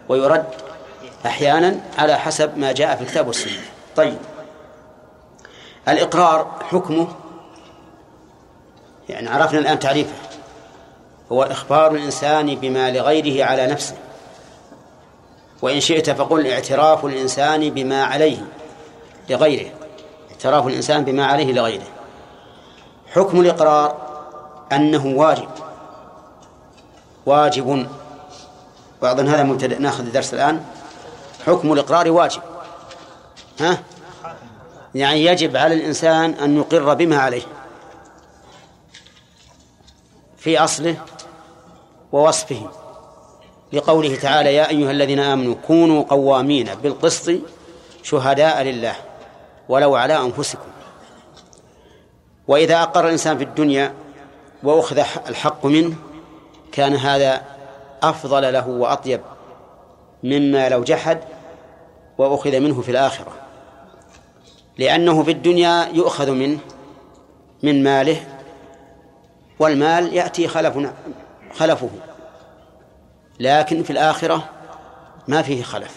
[0.10, 0.46] ويرد
[1.26, 3.62] أحيانا على حسب ما جاء في الكتاب والسنة.
[3.96, 4.18] طيب.
[5.88, 7.08] الإقرار حكمه
[9.10, 10.14] يعني عرفنا الآن تعريفه.
[11.32, 13.96] هو إخبار الإنسان بما لغيره على نفسه.
[15.62, 18.38] وإن شئت فقل اعتراف الإنسان بما عليه
[19.30, 19.72] لغيره.
[20.32, 21.88] اعتراف الإنسان بما عليه لغيره.
[23.14, 24.12] حكم الإقرار
[24.72, 25.50] أنه واجب.
[27.26, 27.88] واجب.
[29.02, 29.80] وأظن هذا مبتدأ.
[29.80, 30.66] ناخذ الدرس الآن.
[31.46, 32.42] حكم الإقرار واجب.
[33.60, 33.84] ها؟
[34.96, 37.44] يعني يجب على الإنسان أن يقر بما عليه.
[40.38, 40.96] في أصله
[42.12, 42.81] ووصفه.
[43.74, 47.32] لقوله تعالى يا أيها الذين آمنوا كونوا قوامين بالقسط
[48.04, 48.96] شهداء لله
[49.70, 50.68] ولو على أنفسكم.
[52.48, 53.94] وإذا أقر الإنسان في الدنيا
[54.64, 54.98] وأخذ
[55.28, 55.96] الحق منه
[56.72, 57.42] كان هذا
[58.04, 59.22] أفضل له وأطيب
[60.24, 61.20] مما لو جحد
[62.18, 63.32] وأخذ منه في الآخرة.
[64.78, 66.60] لأنه في الدنيا يؤخذ منه
[67.64, 68.22] من ماله
[69.60, 70.90] والمال يأتي خلف
[71.54, 71.90] خلفه.
[73.42, 74.50] لكن في الآخرة
[75.28, 75.96] ما فيه خلف.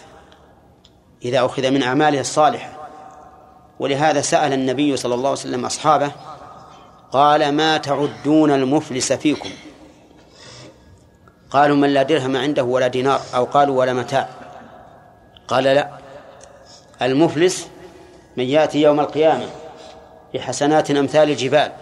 [1.25, 2.89] إذا أخذ من أعماله الصالحة.
[3.79, 6.13] ولهذا سأل النبي صلى الله عليه وسلم أصحابه
[7.13, 9.51] قال ما تعدون المفلس فيكم؟
[11.51, 13.21] قالوا من لا درهم عنده ولا دينار.
[13.35, 14.29] أو قالوا ولا متاع.
[15.49, 15.91] قال لا.
[17.03, 17.69] المفلس
[18.37, 19.47] من يأتي يوم القيامة
[20.35, 21.73] بحسنات أمثال الجبال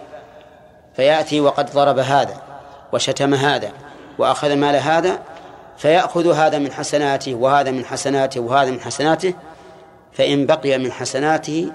[0.95, 2.41] فيأتي وقد ضرب هذا
[2.93, 3.71] وشتم هذا
[4.17, 5.19] وأخذ مال هذا
[5.77, 9.33] فيأخذ هذا من حسناته وهذا من حسناته وهذا من حسناته
[10.13, 11.71] فإن بقي من حسناته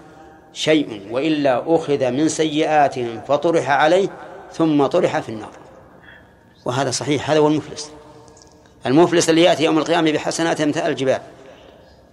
[0.53, 4.09] شيء وإلا أخذ من سيئاتهم فطرح عليه
[4.53, 5.51] ثم طرح في النار.
[6.65, 7.91] وهذا صحيح هذا هو المفلس.
[8.87, 11.21] المفلس اللي يأتي يوم القيامة بحسنات مثل الجبال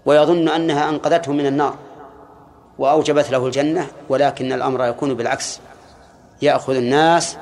[0.05, 1.75] ويظن أنها أنقذته من النار
[2.77, 5.59] وأوجبت له الجنة ولكن الأمر يكون بالعكس
[6.41, 7.37] يأخذ الناس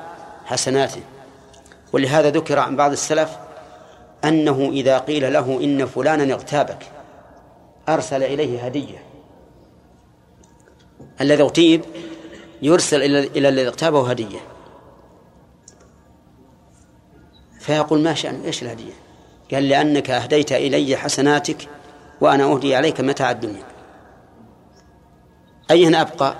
[0.45, 1.01] حسناته.
[1.93, 3.29] ولهذا ذكر عن بعض السلف
[4.25, 6.91] أنه إذا قيل له إن فلانا اغتابك
[7.89, 9.03] أرسل إليه هدية.
[11.21, 11.81] الذي اغتيب
[12.61, 14.39] يرسل إلى الذي اغتابه هدية.
[17.59, 18.93] فيقول ما شأن إيش الهدية؟
[19.51, 21.69] قال لأنك أهديت إلي حسناتك
[22.21, 23.63] وأنا أهدي عليك متاع الدنيا.
[25.71, 26.35] أيهن أبقى؟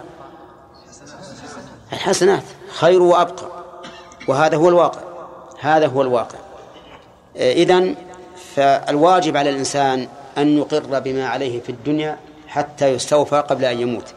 [1.94, 3.64] الحسنات خير وأبقى.
[4.28, 5.02] وهذا هو الواقع.
[5.60, 6.43] هذا هو الواقع.
[7.36, 7.96] إذن
[8.56, 10.08] فالواجب على الإنسان
[10.38, 12.18] أن يقر بما عليه في الدنيا
[12.48, 14.14] حتى يستوفى قبل أن يموت.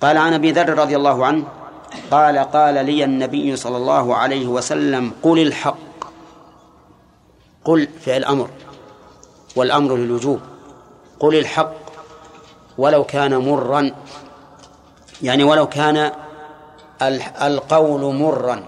[0.00, 1.44] قال عن أبي ذر رضي الله عنه
[2.10, 5.78] قال قال لي النبي صلى الله عليه وسلم قل الحق
[7.64, 8.50] قل فعل أمر
[9.56, 10.40] والأمر للوجوب
[11.20, 11.74] قل الحق
[12.78, 13.90] ولو كان مرا
[15.22, 16.12] يعني ولو كان
[17.42, 18.62] القول مرا.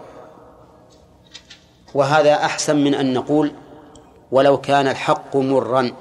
[1.95, 3.53] وهذا أحسن من أن نقول
[4.33, 5.93] ولو كان الحق مرا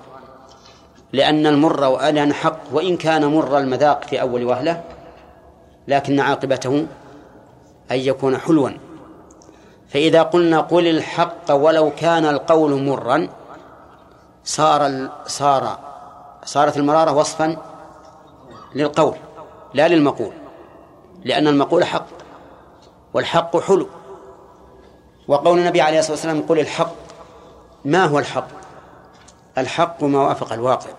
[1.14, 4.84] لأن المر وأن حق وإن كان مر المذاق في أول وهلة
[5.88, 6.86] لكن عاقبته
[7.92, 8.70] أن يكون حلوا.
[9.90, 13.28] فإذا قلنا قل الحق ولو كان القول مرا
[14.44, 15.80] صار صار
[16.46, 17.58] صارت المرارة وصفا
[18.76, 19.16] للقول
[19.74, 20.32] لا للمقول
[21.26, 22.06] لأن المقول حق
[23.14, 23.88] والحق حلو.
[25.30, 26.94] وقول النبي عليه الصلاة والسلام قل الحق.
[27.86, 28.48] ما هو الحق؟
[29.58, 30.90] الحق ما وافق الواقع.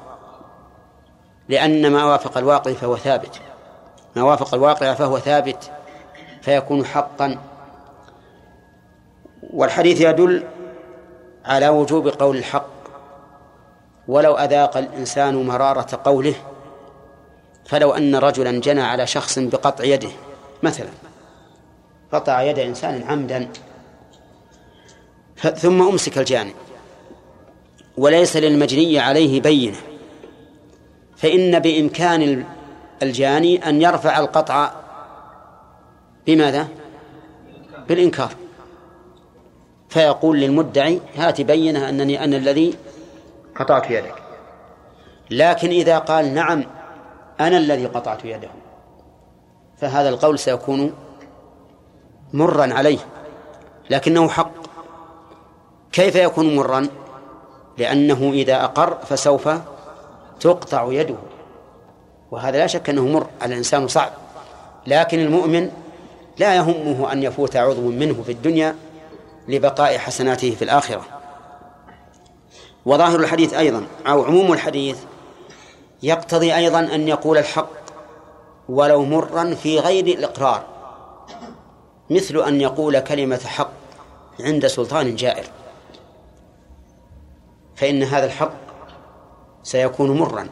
[1.48, 3.40] لأن ما وافق الواقع فهو ثابت.
[4.16, 5.70] ما وافق الواقع فهو ثابت
[6.42, 7.38] فيكون حقا.
[9.52, 10.44] والحديث يدل
[11.44, 12.70] على وجوب قول الحق.
[14.08, 16.34] ولو أذاق الإنسان مرارة قوله
[17.66, 20.10] فلو أن رجلا جنى على شخص بقطع يده
[20.62, 20.90] مثلا
[22.12, 23.48] قطع يد إنسان عمدا
[25.40, 26.54] ثم أمسك الجاني
[27.96, 29.76] وليس للمجني عليه بينة.
[31.16, 32.44] فإن بإمكان
[33.02, 34.72] الجاني أن يرفع القطع
[36.26, 36.68] بماذا؟
[37.88, 38.34] بالإنكار.
[39.88, 42.74] فيقول للمدعي هات بينة أنني أنا الذي
[43.56, 44.14] قطعت يدك.
[45.30, 46.64] لكن إذا قال نعم
[47.40, 48.50] أنا الذي قطعت يده.
[49.78, 50.94] فهذا القول سيكون
[52.32, 52.98] مرا عليه.
[53.90, 54.59] لكنه حق.
[55.92, 56.88] كيف يكون مرا؟
[57.78, 59.48] لأنه إذا أقر فسوف
[60.40, 61.14] تقطع يده.
[62.30, 64.12] وهذا لا شك أنه مر على الإنسان صعب.
[64.86, 65.70] لكن المؤمن
[66.38, 68.76] لا يهمه أن يفوت عضو منه في الدنيا
[69.48, 71.04] لبقاء حسناته في الآخرة.
[72.86, 74.98] وظاهر الحديث أيضا أو عموم الحديث
[76.02, 77.70] يقتضي أيضا أن يقول الحق
[78.68, 80.64] ولو مرا في غير الإقرار.
[82.10, 83.70] مثل أن يقول كلمة حق
[84.40, 85.44] عند سلطان جائر.
[87.80, 88.52] فإن هذا الحق
[89.62, 90.48] سيكون مرا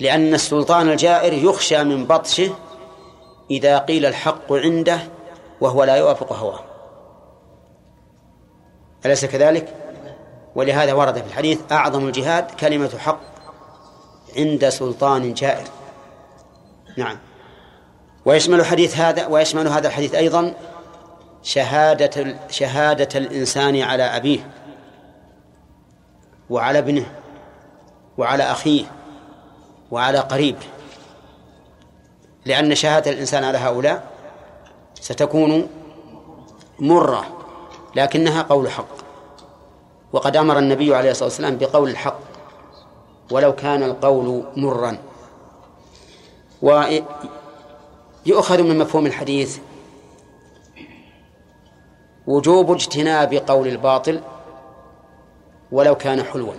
[0.00, 2.50] لأن السلطان الجائر يخشى من بطشه
[3.50, 4.98] إذا قيل الحق عنده
[5.60, 6.60] وهو لا يوافق هواه.
[9.06, 9.74] أليس كذلك؟
[10.54, 13.20] ولهذا ورد في الحديث أعظم الجهاد كلمة حق
[14.36, 15.66] عند سلطان جائر.
[16.96, 17.18] نعم.
[18.24, 20.54] ويشمل حديث هذا ويشمل هذا الحديث أيضا
[21.42, 24.63] شهادة شهادة الإنسان على أبيه.
[26.54, 27.06] وعلى ابنه
[28.18, 28.84] وعلى أخيه
[29.90, 30.66] وعلى قريبه
[32.44, 34.10] لأن شهادة الإنسان على هؤلاء
[35.00, 35.68] ستكون
[36.78, 37.26] مرة
[37.96, 38.86] لكنها قول حق.
[40.12, 42.18] وقد أمر النبي عليه الصلاة والسلام بقول الحق
[43.30, 44.98] ولو كان القول مرا.
[46.62, 49.58] ويؤخذ من مفهوم الحديث
[52.26, 54.20] وجوب اجتناب قول الباطل
[55.74, 56.54] ولو كان حلوا.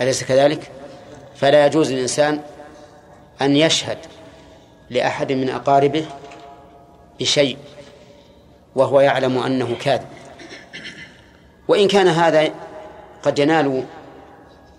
[0.00, 0.70] أليس كذلك؟
[1.36, 2.40] فلا يجوز للإنسان
[3.42, 3.98] أن يشهد
[4.90, 6.06] لأحد من أقاربه
[7.20, 7.56] بشيء
[8.74, 10.06] وهو يعلم أنه كاذب.
[11.68, 12.50] وإن كان هذا
[13.22, 13.84] قد ينال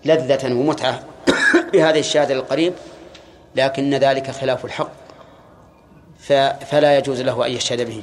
[0.04, 1.04] لذة ومتعة
[1.72, 2.74] بهذه الشهادة للقريب
[3.56, 4.92] لكن ذلك خلاف الحق
[6.70, 8.02] فلا يجوز له أن يشهد به.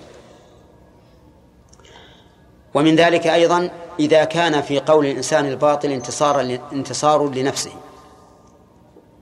[2.73, 3.69] ومن ذلك أيضا
[3.99, 7.71] إذا كان في قول الإنسان الباطل انتصارا انتصار لنفسه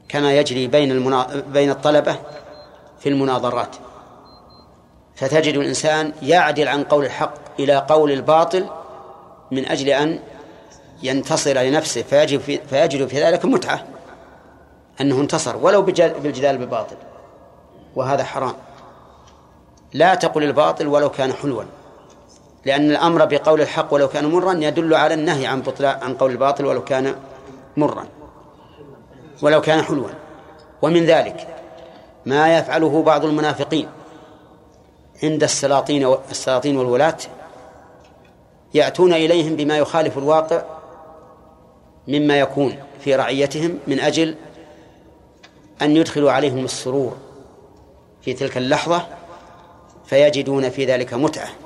[0.09, 1.43] كما يجري بين المنا...
[1.47, 2.15] بين الطلبة
[2.99, 3.75] في المناظرات.
[5.15, 8.65] فتجد الإنسان يعدل عن قول الحق إلى قول الباطل
[9.51, 10.19] من أجل أن
[11.03, 13.85] ينتصر لنفسه فيجد في, فيجد في ذلك متعة
[15.01, 16.95] أنه انتصر ولو بالجدال بالباطل.
[17.95, 18.53] وهذا حرام.
[19.93, 21.63] لا تقل الباطل ولو كان حلوا.
[22.65, 26.83] لأن الأمر بقول الحق ولو كان مرا يدل على النهي عن عن قول الباطل ولو
[26.83, 27.15] كان
[27.77, 28.05] مرا.
[29.41, 30.09] ولو كان حلوا.
[30.81, 31.47] ومن ذلك
[32.25, 33.87] ما يفعله بعض المنافقين
[35.23, 37.17] عند السلاطين السلاطين والولاة
[38.73, 40.61] يأتون إليهم بما يخالف الواقع
[42.07, 44.35] مما يكون في رعيتهم من أجل
[45.81, 47.17] أن يدخلوا عليهم السرور
[48.21, 49.07] في تلك اللحظة
[50.05, 51.64] فيجدون في ذلك متعة.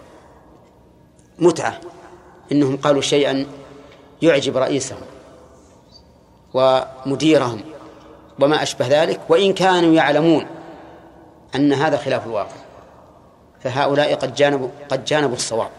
[1.40, 1.80] متعة
[2.52, 3.46] إنهم قالوا شيئا
[4.22, 5.02] يعجب رئيسهم
[6.54, 7.62] ومديرهم
[8.40, 10.48] وما أشبه ذلك وإن كانوا يعلمون
[11.56, 12.56] أن هذا خلاف الواقع
[13.64, 15.70] فهؤلاء قد جانبوا قد جانبوا الصواب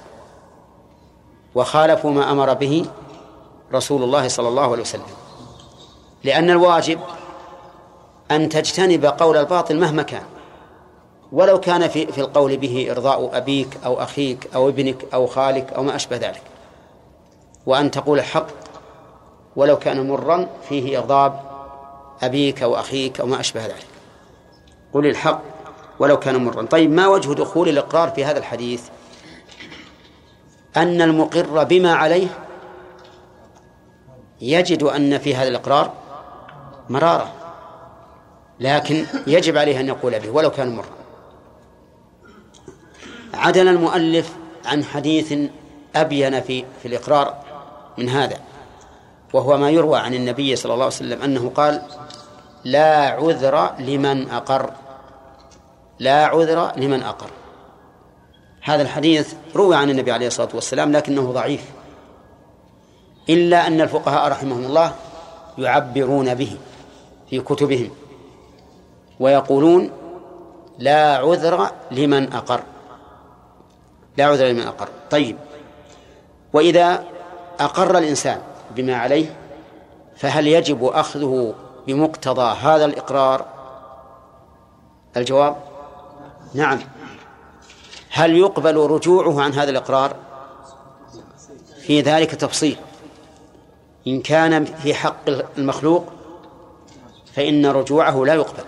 [1.55, 2.87] وخالفوا ما أمر به
[3.75, 5.03] رسول الله صلى الله عليه وسلم
[6.25, 7.01] لأن الواجب
[8.31, 10.23] أن تجتنب قول الباطل مهما كان.
[11.33, 15.83] ولو كان في في القول به إرضاء أبيك أو أخيك أو ابنك أو خالك أو
[15.83, 16.43] ما أشبه ذلك.
[17.67, 18.47] وأن تقول الحق
[19.57, 21.41] ولو كان مرا فيه إغضاب
[22.23, 23.87] أبيك أو أخيك أو ما أشبه ذلك.
[24.93, 25.43] قل الحق
[25.99, 26.63] ولو كان مرا.
[26.63, 28.83] طيب ما وجه دخول الإقرار في هذا الحديث؟
[30.77, 32.29] أن المقر بما عليه
[34.41, 35.93] يجد أن في هذا الإقرار
[36.89, 37.33] مرارة
[38.61, 41.00] لكن يجب عليه أن يقول به ولو كان مرا.
[43.35, 44.33] عدل المؤلف
[44.65, 45.35] عن حديث
[45.97, 47.35] أبين في في الإقرار
[47.99, 48.37] من هذا
[49.33, 51.83] وهو ما يروى عن النبي صلى الله عليه وسلم أنه قال
[52.65, 54.71] لا عذر لمن أقر
[55.99, 57.31] لا عذر لمن أقر.
[58.63, 61.65] هذا الحديث روى عن النبي عليه الصلاة والسلام لكنه ضعيف
[63.29, 64.95] إلا أن الفقهاء رحمهم الله
[65.59, 66.57] يعبرون به
[67.31, 67.91] في كتبهم
[69.21, 69.91] ويقولون
[70.79, 72.63] لا عذر لمن أقر.
[74.21, 74.89] لا عذر لمن أقر.
[75.11, 75.37] طيب.
[76.53, 77.05] وإذا
[77.61, 78.41] أقر الإنسان
[78.77, 79.37] بما عليه
[80.17, 81.55] فهل يجب أخذه
[81.87, 83.47] بمقتضى هذا الإقرار؟
[85.17, 85.57] الجواب؟
[86.55, 86.79] نعم.
[88.11, 90.17] هل يقبل رجوعه عن هذا الإقرار؟
[91.81, 92.77] في ذلك تفصيل.
[94.07, 96.13] إن كان في حق المخلوق
[97.35, 98.65] فإن رجوعه لا يقبل.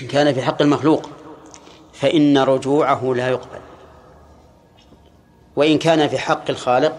[0.00, 1.08] إن كان في حق المخلوق
[1.92, 3.65] فإن رجوعه لا يقبل.
[5.56, 6.96] وإن كان في حق الخالق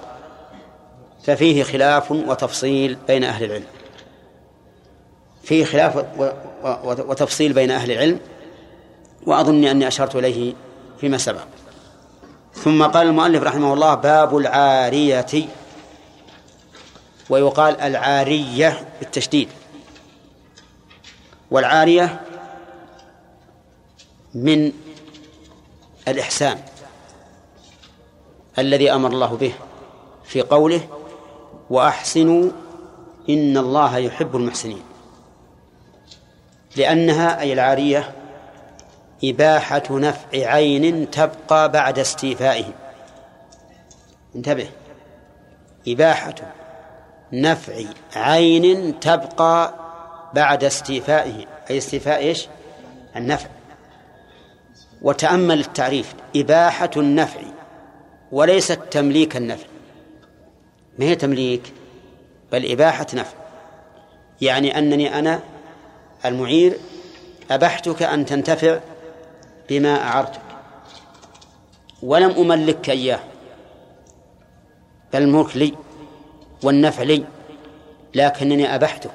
[1.23, 3.65] ففيه خلاف وتفصيل بين أهل العلم.
[5.43, 6.05] فيه خلاف
[6.83, 8.19] وتفصيل بين أهل العلم
[9.25, 10.53] وأظن أني أشرت إليه
[11.01, 11.43] فيما سبق.
[12.53, 15.47] ثم قال المؤلف رحمه الله باب العارية
[17.29, 19.49] ويقال العارية بالتشديد.
[21.51, 22.21] والعارية
[24.33, 24.71] من
[26.07, 26.59] الإحسان.
[28.59, 29.53] الذي أمر الله به
[30.23, 30.81] في قوله
[31.69, 32.51] وأحسنوا
[33.29, 34.81] إن الله يحب المحسنين
[36.75, 38.13] لأنها أي العارية
[39.23, 42.73] إباحة نفع عين تبقى بعد استيفائه
[44.35, 44.69] انتبه
[45.87, 46.35] إباحة
[47.33, 47.73] نفع
[48.15, 49.73] عين تبقى
[50.33, 52.47] بعد استيفائه أي استيفاء إيش؟
[53.15, 53.49] النفع.
[55.01, 57.41] وتأمل التعريف إباحة النفع.
[58.31, 59.67] وليست تمليك النفع.
[60.99, 61.73] ما هي تمليك؟
[62.51, 63.37] بل إباحة نفع.
[64.41, 65.39] يعني أنني أنا
[66.25, 66.77] المعير
[67.51, 68.79] أبحتك أن تنتفع
[69.69, 70.41] بما أعرتك.
[72.03, 73.19] ولم أملكك إياه.
[75.13, 75.73] بل الملك لي
[76.63, 77.23] والنفع لي
[78.15, 79.11] لكنني أبحتك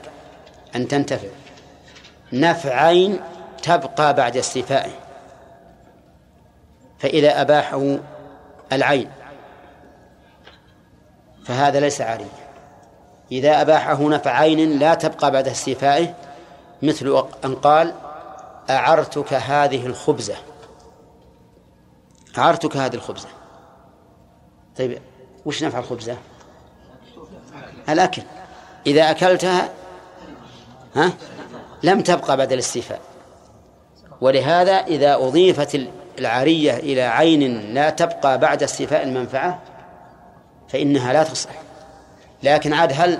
[0.76, 1.28] أن تنتفع.
[2.32, 3.20] نفعين
[3.62, 4.92] تبقى بعد استيفائه.
[6.98, 7.98] فإذا أباحه
[8.72, 9.10] العين.
[11.44, 12.26] فهذا ليس عاريا
[13.32, 16.14] إذا أباحه نفع عين لا تبقى بعد استيفائه
[16.82, 17.94] مثل أن قال
[18.70, 20.34] أعرتك هذه الخبزة.
[22.38, 23.28] أعرتك هذه الخبزة.
[24.78, 24.98] طيب
[25.46, 26.16] وش نفع الخبزة؟
[27.88, 28.22] الأكل.
[28.86, 29.68] إذا أكلتها
[30.96, 31.12] ها
[31.82, 33.00] لم تبقى بعد الاستيفاء.
[34.20, 35.74] ولهذا إذا أضيفت
[36.18, 39.62] العارية إلى عين لا تبقى بعد استيفاء المنفعة
[40.68, 41.50] فإنها لا تصح.
[42.42, 43.18] لكن عاد هل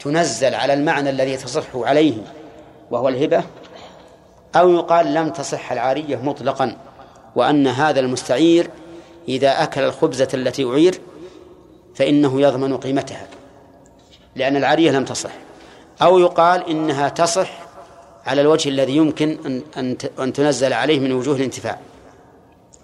[0.00, 2.14] تنزل على المعنى الذي تصح عليه
[2.90, 3.42] وهو الهبة؟
[4.56, 6.76] أو يقال لم تصح العارية مطلقا
[7.36, 8.70] وأن هذا المستعير
[9.28, 11.00] إذا أكل الخبزة التي أعير
[11.94, 13.26] فإنه يضمن قيمتها
[14.36, 15.30] لأن العارية لم تصح.
[16.02, 17.50] أو يقال إنها تصح
[18.26, 21.78] على الوجه الذي يمكن أن أن تنزل عليه من وجوه الانتفاع.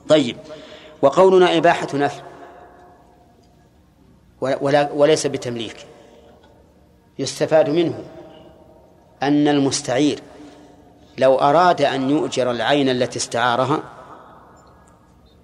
[0.09, 0.37] طيب.
[1.03, 2.23] وقولنا إباحة نفع
[4.71, 5.87] وليس بتمليك.
[7.19, 8.05] يستفاد منه
[9.23, 10.21] أن المستعير
[11.19, 13.83] لو أراد أن يؤجر العين التي استعارها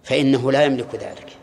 [0.02, 1.36] فإنه لا يملك ذلك.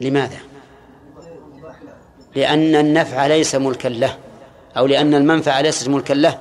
[0.00, 0.38] لماذا؟
[2.34, 4.18] لأن النفع ليس ملكا له
[4.76, 6.38] أو لأن المنفعة ليست ملكا له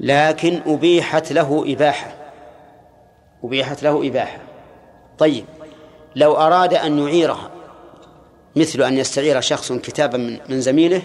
[0.00, 2.14] لكن أبيحت له إباحة.
[3.44, 4.38] أبيحت له إباحة.
[5.18, 5.44] طيب
[6.16, 7.50] لو أراد أن يعيرها
[8.56, 11.02] مثل أن يستعير شخص كتابا من, زميله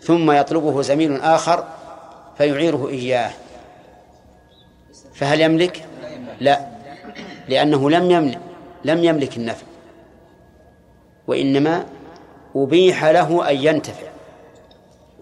[0.00, 1.64] ثم يطلبه زميل آخر
[2.38, 3.30] فيعيره إياه.
[5.14, 5.84] فهل يملك؟
[6.40, 6.66] لا
[7.48, 8.40] لأنه لم يملك
[8.84, 9.66] لم يملك النفع.
[11.26, 11.86] وإنما
[12.56, 14.06] أبيح له أن ينتفع.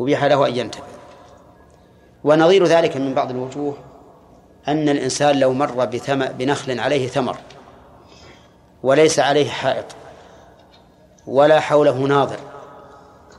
[0.00, 0.95] أبيح له أن ينتفع.
[2.26, 3.76] ونظير ذلك من بعض الوجوه
[4.68, 5.84] أن الإنسان لو مر
[6.38, 7.36] بنخل عليه ثمر
[8.82, 9.84] وليس عليه حائط
[11.26, 12.38] ولا حوله ناظر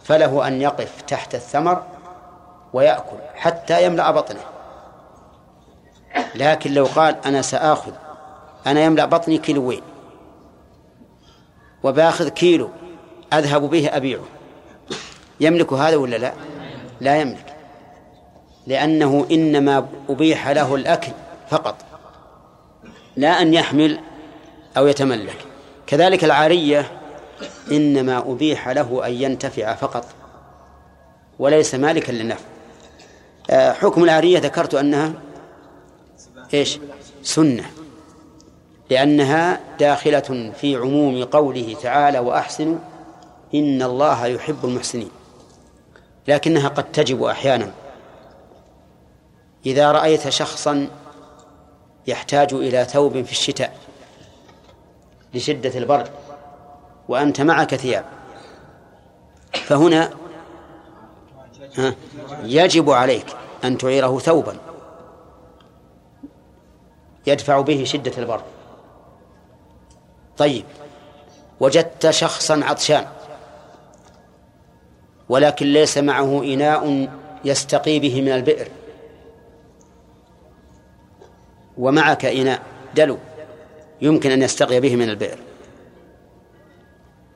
[0.03, 1.83] فله أن يقف تحت الثمر
[2.73, 4.43] ويأكل حتى يملأ بطنه.
[6.35, 7.91] لكن لو قال أنا سآخذ
[8.67, 9.81] أنا يملأ بطني كيلوين
[11.83, 12.69] وباخذ كيلو
[13.33, 14.23] أذهب به أبيعه
[15.39, 16.33] يملك هذا ولا لا؟
[17.01, 17.56] لا يملك.
[18.67, 21.11] لأنه إنما أبيح له الأكل
[21.49, 21.75] فقط
[23.15, 23.99] لا أن يحمل
[24.77, 25.37] أو يتملك.
[25.87, 26.91] كذلك العارية
[27.71, 30.05] إنما أبيح له أن ينتفع فقط
[31.39, 32.45] وليس مالكا للنفع.
[33.49, 35.13] آه، حكم العارية ذكرت أنها
[36.53, 36.79] إيش؟
[37.23, 37.65] سنة
[38.89, 42.77] لأنها داخلة في عموم قوله تعالى وأحسنوا
[43.55, 45.09] إن الله يحب المحسنين
[46.27, 47.71] لكنها قد تجب أحيانا.
[49.67, 50.87] إذا رأيت شخصا
[52.07, 53.77] يحتاج إلى ثوب في الشتاء
[55.33, 56.09] لشدة البرد
[57.07, 58.05] وأنت معك ثياب
[59.53, 60.09] فهنا
[62.43, 63.25] يجب عليك
[63.63, 64.57] أن تعيره ثوبا
[67.27, 68.43] يدفع به شدة البرد.
[70.37, 70.65] طيب
[71.59, 73.05] وجدت شخصا عطشان
[75.29, 77.09] ولكن ليس معه إناء
[77.45, 78.67] يستقي به من البئر.
[81.77, 82.61] ومعك إناء
[82.95, 83.17] دلو
[84.01, 85.37] يمكن أن يستقي به من البئر.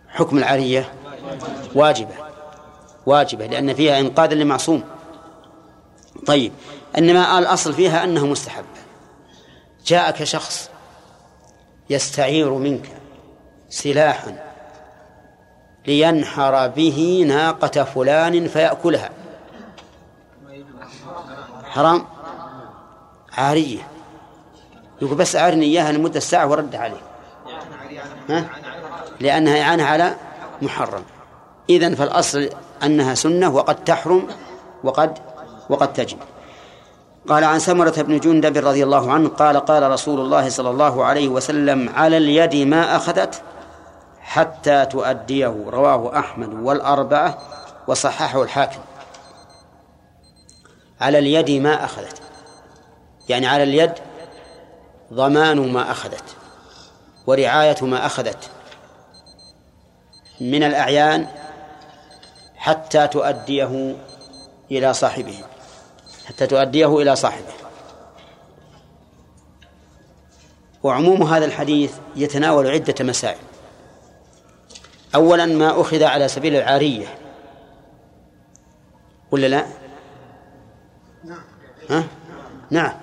[0.08, 0.94] حكم العارية
[1.76, 2.14] واجبة
[3.06, 4.84] واجبة لأن فيها إنقاذ لمعصوم.
[6.26, 6.52] طيب
[6.98, 8.66] إنما الأصل فيها أنه مستحب.
[9.86, 10.70] جاءك شخص
[11.90, 12.90] يستعير منك
[13.70, 14.52] سلاحا
[15.88, 19.10] لينحر به ناقة فلان فيأكلها.
[21.64, 22.06] حرام؟
[23.34, 23.88] عارية.
[25.02, 27.02] يقول بس أعرني إياها لمدة ساعة ورد عليه.
[28.30, 28.46] ها؟
[29.20, 30.16] لأنها إعانة على
[30.62, 31.04] محرم.
[31.70, 32.50] إذن فالأصل
[32.84, 34.28] أنها سنة وقد تحرم
[34.84, 35.18] وقد
[35.70, 36.18] وقد تجب.
[37.30, 41.28] قال عن سمرة بن جندب رضي الله عنه قال قال رسول الله صلى الله عليه
[41.28, 43.42] وسلم على اليد ما أخذت
[44.22, 45.66] حتى تؤديه.
[45.68, 47.38] رواه أحمد والأربعة
[47.88, 48.80] وصححه الحاكم.
[51.02, 52.22] على اليد ما أخذت.
[53.30, 53.94] يعني على اليد
[55.14, 56.24] ضمان ما أخذت
[57.28, 58.50] ورعاية ما أخذت
[60.42, 61.28] من الأعيان
[62.56, 63.96] حتى تؤديه
[64.72, 65.44] إلى صاحبه
[66.26, 67.54] حتى تؤديه إلى صاحبه.
[70.84, 73.38] وعموم هذا الحديث يتناول عدة مسائل.
[75.16, 77.18] أولا ما أخذ على سبيل العارية.
[79.32, 79.66] ولا لا؟
[81.90, 82.04] ها؟
[82.72, 82.94] نعم.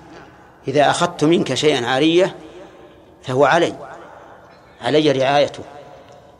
[0.67, 2.35] إذا أخذت منك شيئا عارية
[3.23, 3.75] فهو علي.
[4.81, 5.63] علي رعايته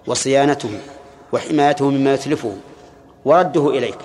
[0.08, 0.80] وصيانته
[1.34, 2.58] وحمايته مما يتلفه
[3.26, 3.98] ورده إليك.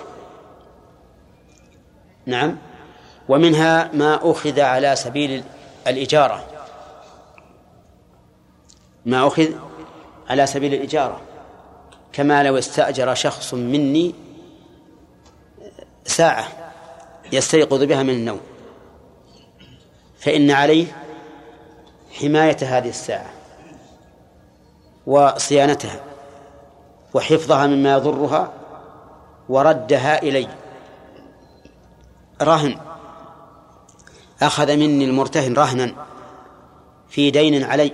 [2.25, 2.57] نعم.
[3.29, 5.43] ومنها ما أخذ على سبيل
[5.87, 6.45] الإجارة.
[9.05, 9.47] ما أخذ
[10.29, 11.21] على سبيل الإجارة.
[12.13, 14.15] كما لو استأجر شخص مني
[16.05, 16.47] ساعة
[17.31, 18.39] يستيقظ بها من النوم.
[20.25, 20.85] فإن عليه
[22.11, 23.29] حماية هذه الساعة
[25.05, 25.99] وصيانتها
[27.13, 28.53] وحفظها مما يضرها
[29.49, 30.47] وردها إلي.
[32.41, 32.77] رهن.
[34.41, 35.95] أخذ مني المرتهن رهنا
[37.09, 37.91] في دين علي.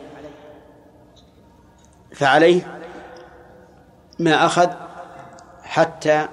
[2.15, 2.79] فعليه
[4.19, 4.69] ما أخذ
[5.63, 6.27] حتى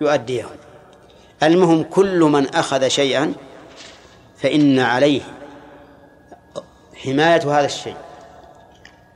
[0.00, 0.46] يؤديه.
[1.42, 3.34] المهم كل من أخذ شيئا
[4.44, 5.20] فإن عليه
[7.04, 7.96] حماية هذا الشيء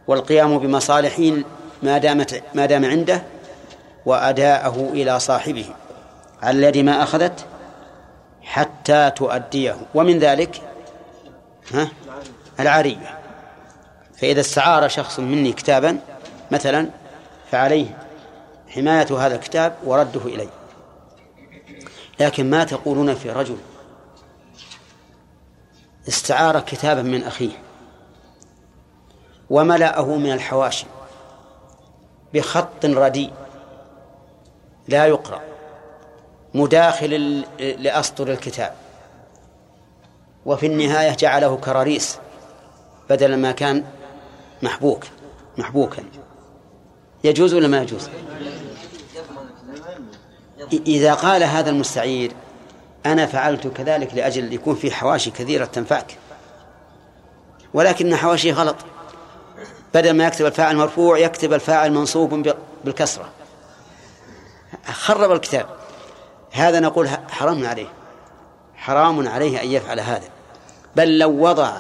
[0.07, 1.33] والقيام بمصالحه
[1.83, 3.23] ما دامت ما دام عنده
[4.07, 5.67] وأداءه إلى صاحبه
[6.45, 7.47] الذي ما أخذت
[8.43, 9.77] حتى تؤديه.
[9.95, 10.63] ومن ذلك
[11.73, 11.89] ها
[12.61, 13.19] العارية.
[14.17, 15.99] فإذا استعار شخص مني كتابا
[16.51, 16.89] مثلا
[17.51, 17.99] فعليه
[18.69, 20.49] حماية هذا الكتاب ورده إلي.
[22.21, 23.57] لكن ما تقولون في رجل
[26.09, 27.63] استعار كتابا من أخيه
[29.51, 30.87] وملأه من الحواشي
[32.35, 33.33] بخط رديء
[34.89, 35.41] لا يقرأ
[36.55, 38.75] مداخل لأسطر الكتاب.
[40.47, 42.19] وفي النهاية جعله كراريس
[43.11, 43.85] بدل ما كان
[44.63, 45.05] محبوك
[45.59, 46.05] محبوكا.
[47.25, 48.09] يجوز ولا ما يجوز؟
[50.73, 52.33] إذا قال هذا المستعير
[53.07, 56.17] أنا فعلت كذلك لأجل يكون في حواشي كثيرة تنفعك.
[57.75, 58.77] ولكن حواشي غلط.
[59.95, 62.49] بدل ما يكتب الفاعل مرفوع يكتب الفاعل منصوب
[62.85, 63.29] بالكسرة.
[64.87, 65.67] خرب الكتاب.
[66.53, 67.89] هذا نقول حرام عليه.
[68.77, 70.29] حرام عليه أن يفعل هذا.
[70.97, 71.73] بل لو وضع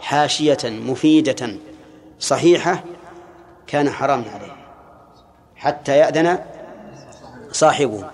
[0.00, 1.56] حاشية مفيدة
[2.20, 2.84] صحيحة
[3.66, 4.56] كان حرام عليه.
[5.56, 6.38] حتى يأذن
[7.52, 8.10] صاحبه.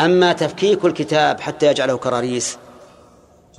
[0.00, 2.58] أما تفكيك الكتاب حتى يجعله كراريس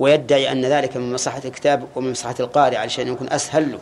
[0.00, 3.78] ويدعي أن ذلك من مصلحة الكتاب ومن مصلحة القارئ علشان يكون أسهل له.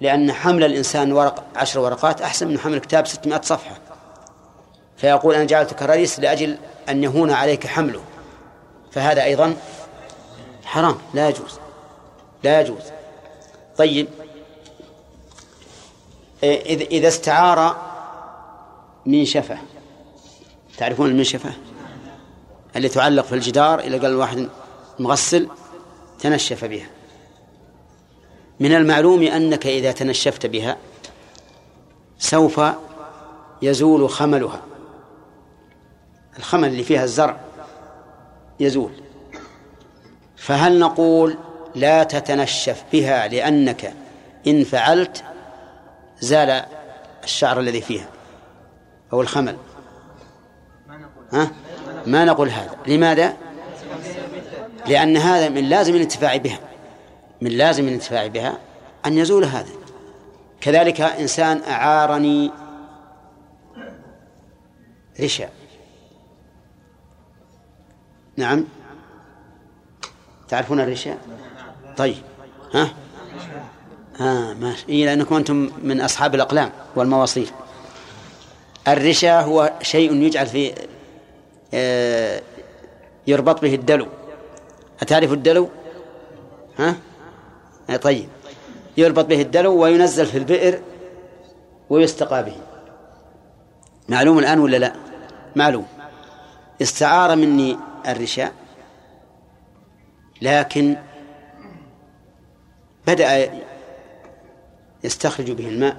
[0.00, 3.78] لأن حمل الإنسان ورق عشر ورقات أحسن من حمل كتاب ستمائة صفحة.
[4.96, 6.58] فيقول أنا جعلت كراريس لأجل
[6.88, 8.00] أن يهون عليك حمله.
[8.92, 9.56] فهذا أيضا
[10.64, 11.58] حرام لا يجوز.
[12.42, 12.82] لا يجوز.
[13.76, 14.08] طيب.
[16.42, 17.76] إذا استعار
[19.06, 19.58] منشفة
[20.78, 21.52] تعرفون المنشفة
[22.76, 24.48] اللي تعلق في الجدار إذا قال الواحد
[24.98, 25.48] مغسل
[26.18, 26.86] تنشف بها.
[28.60, 30.76] من المعلوم أنك إذا تنشفت بها
[32.18, 32.60] سوف
[33.62, 34.62] يزول خملها.
[36.38, 37.40] الخمل اللي فيها الزرع
[38.60, 38.92] يزول.
[40.36, 41.36] فهل نقول
[41.74, 43.94] لا تتنشف بها لأنك
[44.46, 45.24] إن فعلت
[46.20, 46.64] زال
[47.24, 48.08] الشعر الذي فيها
[49.12, 49.56] أو الخمل؟
[51.32, 51.50] ها؟
[52.06, 52.76] ما نقول هذا.
[52.86, 53.36] لماذا؟
[54.86, 56.58] لأن هذا من لازم الانتفاع بها.
[57.40, 58.58] من لازم الانتفاع بها
[59.06, 59.72] أن يزول هذا.
[60.60, 62.50] كذلك إنسان أعارني
[65.20, 65.48] رشا.
[68.36, 68.64] نعم.
[70.48, 71.18] تعرفون الرشا؟
[71.96, 72.16] طيب.
[72.74, 72.94] ها؟
[74.16, 77.50] ها ماشي إيه لأنكم أنتم من أصحاب الأقلام والمواصيل.
[78.88, 80.74] الرشا هو شيء يجعل في آه،
[83.26, 84.06] يربط به الدلو.
[85.02, 85.68] أتعرف الدلو؟
[86.78, 86.96] ها؟
[87.90, 88.28] آه، طيب.
[88.96, 90.80] يربط به الدلو وينزل في البئر
[91.90, 92.56] ويستقى به.
[94.08, 94.92] معلوم الآن ولا لا؟
[95.56, 95.86] معلوم.
[96.82, 97.78] استعار مني
[98.08, 98.52] الرشاء
[100.42, 100.96] لكن
[103.06, 103.50] بدأ
[105.04, 105.96] يستخرج به الماء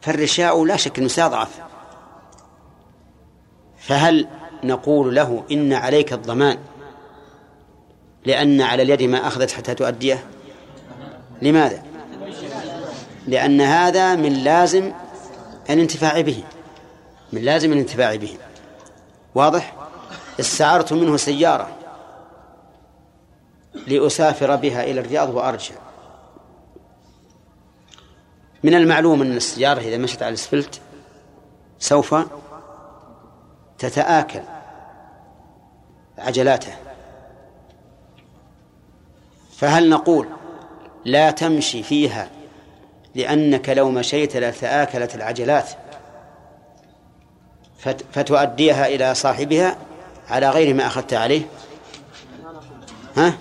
[0.00, 1.08] فالرشاء لا شك أنه
[3.86, 4.26] فهل
[4.64, 6.58] نقول له إن عليك الضمان
[8.24, 10.24] لأن على اليد ما أخذت حتى تؤديه؟
[11.42, 11.82] لماذا؟
[13.26, 14.92] لأن هذا من لازم
[15.70, 16.42] الانتفاع به
[17.32, 18.38] من لازم الانتفاع به.
[19.34, 19.74] واضح؟
[20.40, 21.76] استعرت منه سيارة
[23.86, 25.74] لأسافر بها إلى الرياض وأرجع.
[28.62, 30.80] من المعلوم أن السيارة إذا مشت على الإسفلت
[31.78, 32.14] سوف
[33.78, 34.42] تتآكل
[36.18, 36.72] عجلاته.
[39.56, 40.28] فهل نقول
[41.04, 42.28] لا تمشي فيها
[43.14, 45.70] لأنك لو مشيت لتآكلت العجلات
[48.12, 49.76] فتؤديها إلى صاحبها
[50.30, 51.42] على غير ما أخذت عليه؟
[53.16, 53.34] ها؟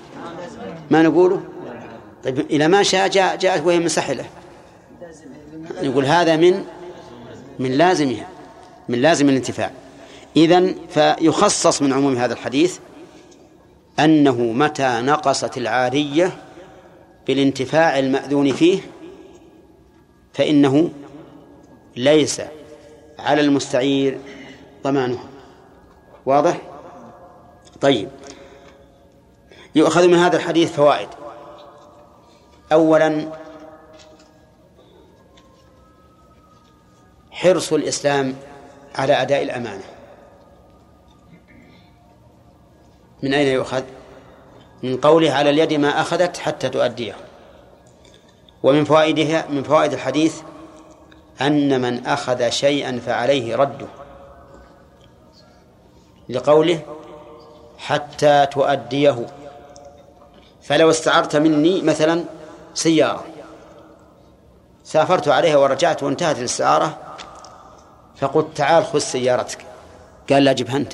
[0.92, 1.44] ما نقوله
[2.24, 4.26] طيب إلى ما شاء جاء جاءت وهي مسحلة
[5.82, 6.66] نقول هذا من
[7.60, 8.28] من لازمها
[8.90, 9.72] من لازم الانتفاع.
[10.36, 12.80] إذن فيخصص من عموم هذا الحديث
[14.00, 16.38] أنه متى نقصت العارية
[17.28, 18.80] بالانتفاع المأذون فيه
[20.34, 20.90] فإنه
[21.96, 22.42] ليس
[23.20, 24.20] على المستعير
[24.84, 25.24] ضمانها
[26.26, 26.62] واضح؟
[27.82, 28.10] طيب.
[29.76, 31.10] يؤخذ من هذا الحديث فوائد.
[32.72, 33.32] أولا
[37.32, 38.36] حرص الإسلام
[38.96, 39.95] على أداء الأمانة.
[43.24, 43.84] من أين يؤخذ؟
[44.84, 47.16] من قوله على اليد ما أخذت حتى تؤديه.
[48.64, 50.42] ومن فوائدها من فوائد الحديث
[51.42, 53.88] أن من أخذ شيئا فعليه رده.
[56.30, 56.80] لقوله
[57.78, 59.26] حتى تؤديه.
[60.62, 62.24] فلو استعرت مني مثلا
[62.74, 63.26] سيارة
[64.84, 66.98] سافرت عليها ورجعت وانتهت الاستعارة
[68.18, 69.66] فقلت تعال خذ سيارتك.
[70.30, 70.94] قال لا جبها أنت.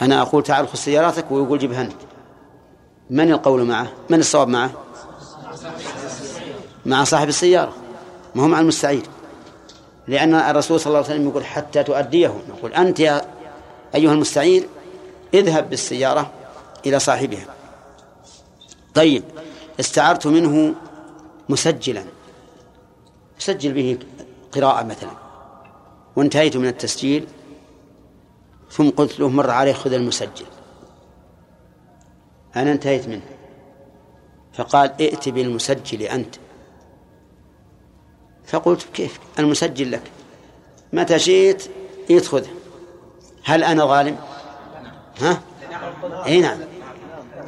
[0.00, 1.92] أنا أقول تعال خذ سيارتك ويقول جبها أنت
[3.10, 4.70] من القول معه؟ من الصواب معه؟
[6.86, 7.72] مع صاحب السيارة.
[8.34, 9.02] ما هو مع المستعير.
[10.08, 12.34] لأن الرسول صلى الله عليه وسلم يقول حتى تؤديه.
[12.48, 13.22] نقول أنت يا
[13.94, 14.68] أيها المستعير
[15.34, 16.30] اذهب بالسيارة
[16.86, 17.46] إلى صاحبها.
[18.94, 19.22] طيب
[19.80, 20.74] استعرت منه
[21.48, 22.04] مسجلا.
[23.38, 23.98] سجل به
[24.52, 25.10] قراءة مثلا.
[26.16, 27.26] وانتهيت من التسجيل.
[28.70, 30.46] ثم قلت له مر عليه خذ المسجل.
[32.56, 33.22] أنا انتهيت منه.
[34.52, 36.34] فقال ائت بالمسجل أنت.
[38.46, 40.02] فقلت كيف؟ المسجل لك.
[40.92, 41.62] متى شئت
[42.10, 42.48] يدخذه
[43.44, 44.16] هل أنا ظالم؟
[45.20, 45.40] ها؟
[46.26, 46.58] إي نعم.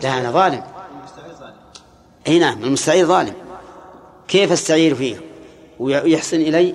[0.03, 0.62] لا أنا ظالم.
[2.28, 3.35] إي نعم المستعير ظالم.
[4.28, 5.20] كيف استعير فيه؟
[5.78, 6.74] ويحسن إلي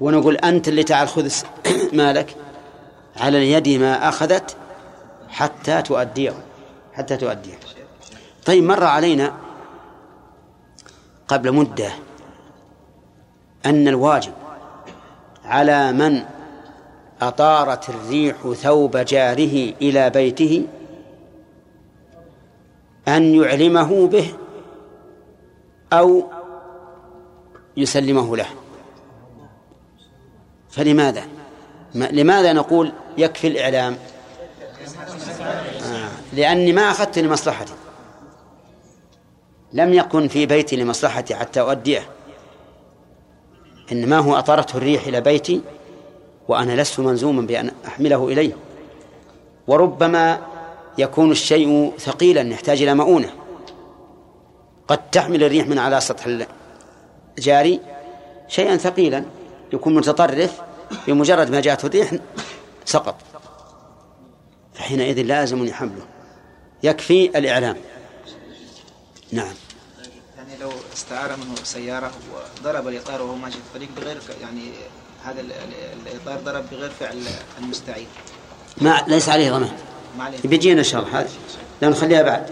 [0.00, 1.32] ونقول أنت اللي تعال خذ
[1.92, 2.36] مالك.
[3.16, 4.56] على اليد ما أخذت
[5.28, 6.34] حتى تؤديه
[6.92, 7.58] حتى تؤديه.
[8.46, 9.34] طيب مر علينا
[11.28, 11.90] قبل مدة
[13.66, 14.32] أن الواجب
[15.44, 16.22] على من
[17.20, 20.66] أطارت الريح ثوب جاره إلى بيته
[23.08, 24.34] أن يعلمه به
[25.92, 26.30] أو
[27.76, 28.48] يسلمه له.
[30.70, 31.22] فلماذا؟
[31.94, 33.96] لماذا نقول يكفي الإعلام؟
[35.82, 36.08] آه.
[36.32, 37.72] لأني ما أخذت لمصلحتي.
[39.72, 42.06] لم يكن في بيتي لمصلحتي حتى أؤديه.
[43.92, 45.60] إنما هو أطارته الريح إلى بيتي
[46.48, 48.52] وأنا لست ملزوما بأن أحمله إليه.
[49.66, 50.40] وربما
[50.98, 53.30] يكون الشيء ثقيلا يحتاج إلى مؤونة.
[54.88, 56.46] قد تحمل الريح من على سطح
[57.38, 57.80] الجاري
[58.48, 59.24] شيئا ثقيلا
[59.72, 60.60] يكون متطرف
[61.06, 62.12] بمجرد ما جاءته الريح
[62.84, 63.16] سقط.
[64.74, 66.06] فحينئذ لازم يحمله.
[66.82, 67.76] يكفي الإعلام.
[69.32, 69.54] نعم.
[70.36, 72.10] يعني لو استعار منه سيارة
[72.60, 74.72] وضرب الإطار وهو ماشي في الطريق بغير يعني
[75.24, 75.44] هذا
[76.06, 77.22] الإطار ضرب بغير فعل
[77.58, 78.06] المستعير
[78.76, 79.72] ما ليس عليه ضمان.
[80.44, 81.28] بيجينا إن شاء الله هذا.
[81.82, 82.50] لا نخليها بعد.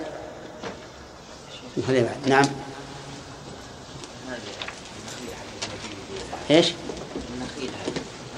[1.77, 2.29] نخليها بعد.
[2.29, 2.45] نعم.
[6.51, 6.73] إيش؟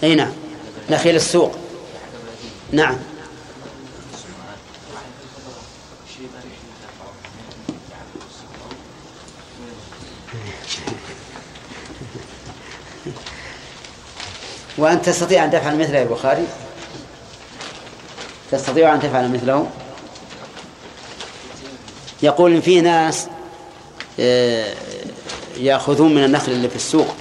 [0.02, 0.32] اي نعم.
[0.90, 1.56] نخيل السوق.
[2.72, 2.98] نعم.
[14.78, 16.46] وأنت تستطيع أن تفعل مثله يا البخاري
[18.50, 19.70] تستطيع أن تفعل مثله.
[22.22, 23.26] يقول إن في ناس
[24.20, 24.74] آه،
[25.56, 27.14] يأخذون من النخل اللي في السوق.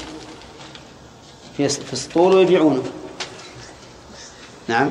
[1.58, 2.84] في في السطول ويبيعونه.
[4.68, 4.90] نعم.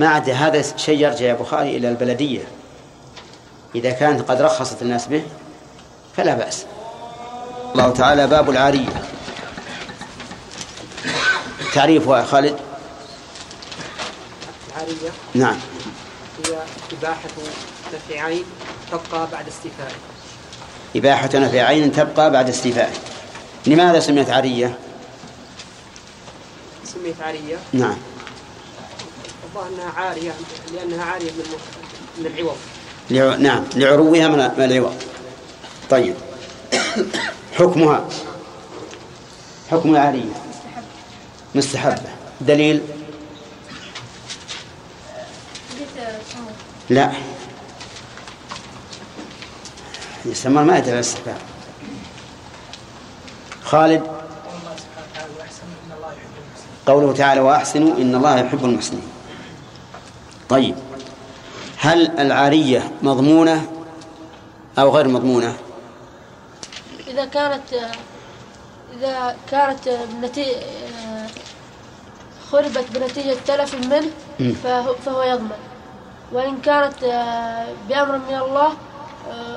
[0.00, 2.44] ما عاد هذا شيء يرجع يا بخاري إلى البلدية.
[3.74, 5.22] إذا كانت قد رخصت الناس به
[6.16, 6.64] فلا بأس.
[7.74, 9.02] الله تعالى باب العارية.
[11.74, 12.56] تعريفها خالد؟
[14.68, 15.56] العارية نعم.
[16.46, 16.56] هي
[16.92, 17.28] إباحة
[17.94, 18.44] نفع عين
[18.92, 19.94] تبقى بعد استيفائه
[20.96, 22.92] إباحة نفع عين تبقى بعد استيفائه
[23.66, 24.78] لماذا سميت عارية؟
[26.94, 27.96] سميت عارية نعم.
[29.54, 30.32] والله أنها عارية
[30.74, 31.44] لأنها عارية من
[32.18, 32.56] من العوض.
[33.10, 33.36] لع...
[33.36, 33.64] نعم.
[33.76, 35.02] لعروها من العوض.
[35.90, 36.14] طيب.
[37.58, 38.08] حكمها.
[39.70, 40.32] حكم العارية.
[41.54, 42.10] مستحبة.
[42.40, 42.82] دليل؟
[46.90, 47.12] لا.
[50.24, 51.38] يسمى ما يدل على الاستحباب
[53.64, 54.19] خالد؟
[56.90, 59.02] قوله تعالى وأحسنوا إن الله يحب المحسنين.
[60.48, 60.74] طيب.
[61.78, 63.66] هل العارية مضمونة
[64.78, 65.54] أو غير مضمونة؟
[67.08, 67.62] إذا كانت
[68.98, 70.56] إذا كانت بنتيجة
[72.52, 74.10] خربت بنتيجة تلف منه.
[74.64, 75.60] فهو, فهو يضمن.
[76.32, 76.94] وإن كانت
[77.88, 78.72] بأمر من الله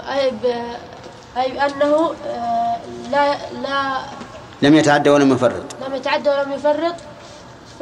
[0.09, 0.31] أي
[1.37, 2.77] أي بأنه آه،
[3.11, 3.97] لا لا
[4.61, 5.63] لم يتعدى ولم يفرط.
[5.87, 6.95] لم يتعدى ولم يفرط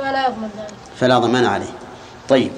[0.02, 1.74] فلا يضمن ذلك فلا ضمان عليه.
[2.30, 2.52] طيب.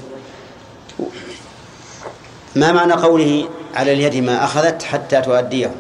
[2.56, 5.76] ما معنى قوله على اليد ما أخذت حتى تؤديه؟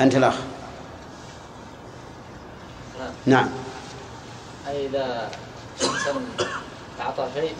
[0.00, 0.34] أنت الأخ.
[3.26, 3.48] نعم.
[4.68, 5.28] أي إذا
[5.82, 6.14] الإنسان
[7.00, 7.52] أعطى شيء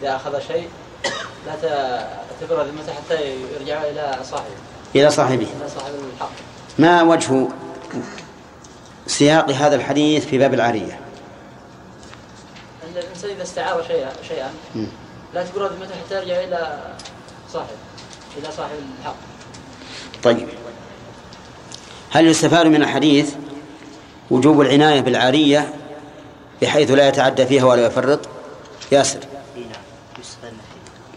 [0.00, 0.68] إذا أخذ شيء
[1.46, 2.08] لا ت-
[2.40, 4.54] تبرر ذمته حتى يرجع إلى صاحبه.
[4.94, 5.34] إلى صاحبه.
[5.60, 6.30] إلى صاحب الحق.
[6.78, 7.48] ما وجه
[9.06, 11.00] سياق هذا الحديث في باب العارية
[12.82, 14.50] أن الإنسان إذا استعار شيئا شيئا.
[15.34, 16.92] لا تبرر ذمته حتى يرجع إلى
[17.52, 17.76] صاحب
[18.38, 18.70] إلى صاحب
[19.00, 19.16] الحق.
[20.22, 20.48] طيب.
[22.10, 23.34] هل يستفاد من الحديث
[24.30, 25.74] وجوب العناية بالعارية
[26.62, 28.20] بحيث لا يتعدى فيها ولا يفرط؟
[28.92, 29.20] ياسر.
[29.56, 29.70] اي نعم.
[30.20, 30.58] يستفاد من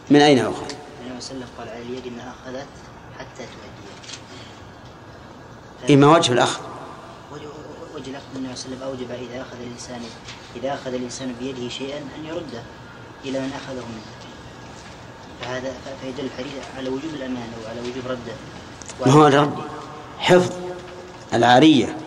[0.09, 2.67] من أين أخذ؟ النبي صلى الله عليه وسلم قال على اليد ما أخذت
[3.19, 3.55] حتى تؤديه
[5.95, 6.61] إما وجه الأخذ
[7.31, 7.47] وجه
[7.95, 10.02] وجه الاخذ النبي صلى الله عليه وسلم اوجب إذا أخذ الإنسان
[10.56, 12.64] إذا أخذ الإنسان بيده شيئا أن يرده
[13.26, 14.11] إلى من أخذه منه.
[15.41, 18.36] فهذا فيدل الحديث على وجوب الامانه وعلى وجوب رده.
[19.06, 19.56] ما هو الرد
[20.19, 20.53] حفظ
[21.34, 21.98] العارية.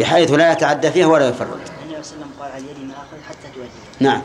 [0.00, 2.94] بحيث لا يتعدى فيها ولا يفرط النبي صلى الله عليه وسلم قال على اليد ما
[2.94, 4.22] أخذ حتى تؤديه نعم.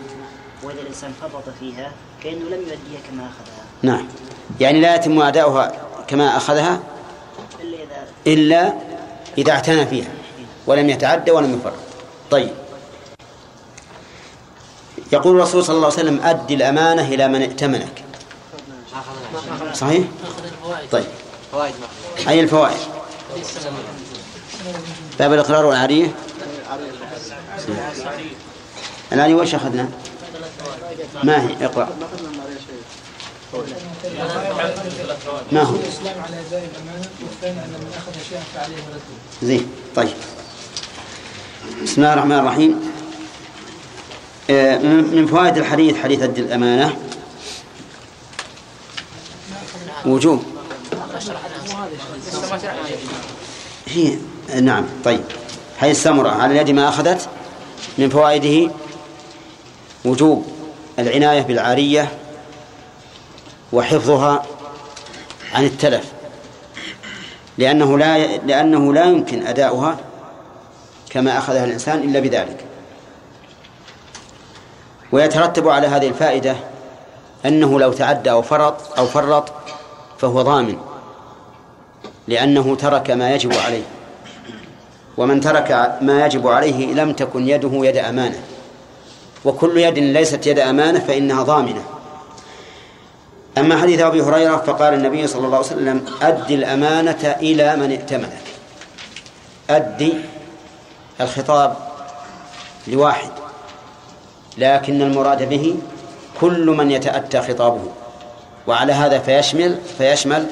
[0.64, 1.92] وإذا الإنسان فرط فيها
[2.24, 3.66] كأنه لم يؤديها كما أخذها.
[3.82, 4.08] نعم.
[4.60, 5.72] يعني لا يتم أداؤها
[6.08, 6.80] كما أخذها؟
[7.62, 8.74] إلا إذا إلا
[9.38, 10.12] إذا اعتنى فيها.
[10.70, 11.74] ولم يتعدى ولم يفرط.
[12.32, 12.50] طيب.
[15.12, 18.04] يقول الرسول صلى الله عليه وسلم أد الأمانة إلى من ائتمنك.
[19.74, 20.04] صحيح؟
[20.92, 21.06] طيب.
[22.28, 22.78] أي الفوائد؟
[25.20, 26.16] باب الإقرار والعارية.
[29.12, 29.90] العارية وش أخذنا؟
[31.24, 31.90] ما هي؟ اقرأ.
[35.52, 35.76] ما هو؟
[39.44, 40.14] زين طيب.
[41.70, 42.92] بسم الله الرحمن الرحيم.
[44.50, 46.96] آه، من فوائد الحديث حديث أد الأمانة.
[50.06, 50.44] وجوب.
[53.88, 54.18] هي
[54.62, 55.22] نعم طيب.
[55.78, 57.30] هذه السمرة على اليد ما أخذت
[57.98, 58.72] من فوائده؟
[60.06, 60.46] وجوب
[61.00, 62.12] العناية بالعارية
[63.74, 64.46] وحفظها
[65.54, 66.06] عن التلف
[67.58, 70.09] لأنه لا لأنه لا يمكن أداؤها
[71.10, 72.66] كما أخذها الإنسان إلا بذلك.
[75.12, 76.56] ويترتب على هذه الفائدة
[77.46, 79.52] أنه لو تعدى أو فرط أو فرط
[80.18, 80.78] فهو ضامن
[82.28, 83.84] لأنه ترك ما يجب عليه.
[85.18, 88.40] ومن ترك ما يجب عليه لم تكن يده يد أمانة.
[89.46, 91.84] وكل يد ليست يد أمانة فإنها ضامنة.
[93.58, 98.44] أما حديث أبي هريرة فقال النبي صلى الله عليه وسلم أد الأمانة إلى من ائتمنك.
[99.70, 100.14] أدي
[101.22, 101.76] الخطاب
[102.88, 103.30] لواحد
[104.58, 105.76] لكن المراد به
[106.42, 107.82] كل من يتأتى خطابه.
[108.68, 110.48] وعلى هذا فيشمل فيشمل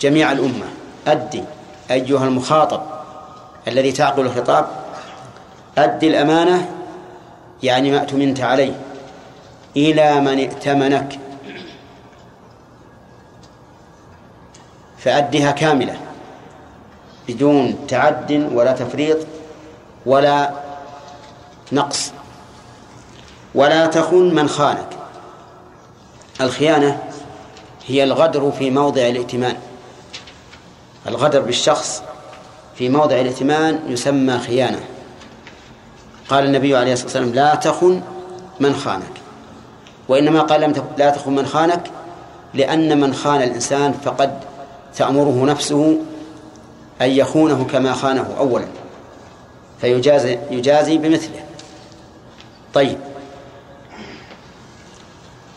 [0.00, 0.66] جميع الأمة.
[1.06, 1.44] أدي
[1.90, 2.82] أيها المخاطب
[3.68, 4.66] الذي تعقل الخطاب
[5.78, 6.68] أدي الأمانة
[7.62, 8.72] يعني ما اؤتمنت عليه
[9.76, 11.18] إلى من ائتمنك.
[14.98, 15.96] فأدها كاملة
[17.28, 19.18] بدون تعد ولا تفريط.
[20.06, 20.50] ولا
[21.72, 22.12] نقص.
[23.54, 24.88] ولا تخن من خانك.
[26.40, 27.02] الخيانة
[27.86, 29.56] هي الغدر في موضع الائتمان.
[31.06, 32.02] الغدر بالشخص
[32.74, 34.80] في موضع الائتمان يسمى خيانة.
[36.28, 38.02] قال النبي عليه الصلاة والسلام لا تخن
[38.60, 39.20] من خانك.
[40.08, 41.90] وإنما قال لا تخن من خانك
[42.54, 44.38] لأن من خان الإنسان فقد
[44.96, 45.98] تأمره نفسه
[47.02, 48.79] أن يخونه كما خانه أولا.
[49.80, 51.44] فيجازي يجازي بمثله.
[52.74, 52.98] طيب.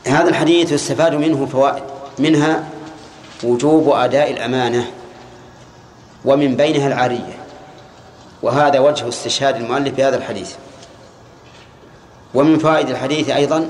[0.08, 1.84] هذا الحديث يستفاد منه فوائد.
[2.20, 2.70] منها
[3.44, 4.92] وجوب أداء الأمانة
[6.26, 7.38] ومن بينها العارية.
[8.42, 10.56] وهذا وجه استشهاد المؤلف بهذا الحديث.
[12.34, 13.70] ومن فوائد الحديث أيضا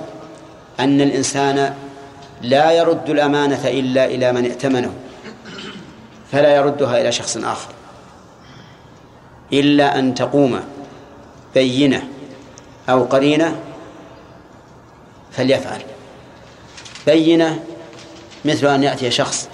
[0.80, 1.74] أن الإنسان
[2.42, 4.94] لا يرد الأمانة إلا إلى من ائتمنه
[6.32, 7.73] فلا يردها إلى شخص آخر.
[9.54, 10.60] إلا أن تقوم
[11.54, 12.08] بينة
[12.90, 13.60] أو قرينة
[15.32, 15.82] فليفعل.
[17.08, 17.64] بينة
[18.46, 19.50] مثل أن يأتي شخص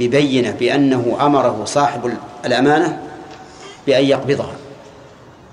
[0.00, 3.02] ببينة بأنه أمره صاحب الأمانة
[3.86, 4.54] بأن يقبضها.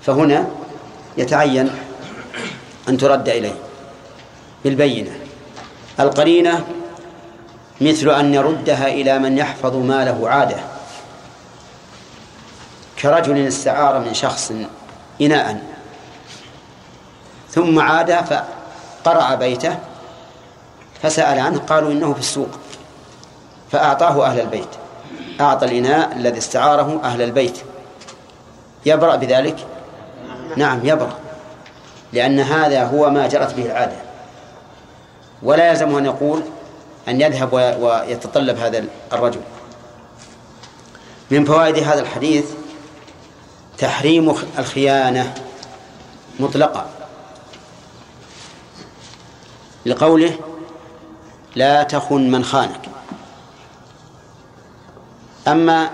[0.02, 0.46] فهنا
[1.16, 1.70] يتعين
[2.88, 3.54] أن ترد إليه
[4.64, 5.10] بالبينة.
[6.00, 6.64] القرينة
[7.80, 10.75] مثل أن يردها إلى من يحفظ ماله عادة.
[12.98, 14.52] كرجل استعار من شخص
[15.20, 15.62] إناء.
[17.50, 19.78] ثم عاد فقرع بيته
[21.02, 22.50] فسأل عنه قالوا إنه في السوق
[23.72, 24.68] فأعطاه أهل البيت.
[25.40, 27.58] أعطى الإناء الذي استعاره أهل البيت.
[28.86, 29.56] يبرأ بذلك؟
[30.56, 31.18] نعم يبرأ
[32.12, 33.96] لأن هذا هو ما جرت به العادة.
[35.42, 36.42] ولا يلزم أن يقول
[37.08, 39.40] أن يذهب ويتطلب هذا الرجل.
[41.30, 42.44] من فوائد هذا الحديث
[43.78, 45.34] تحريم الخيانة
[46.40, 46.86] مطلقة.
[49.86, 50.36] لقوله
[51.56, 52.80] لا تخن من خانك.
[55.48, 55.90] أما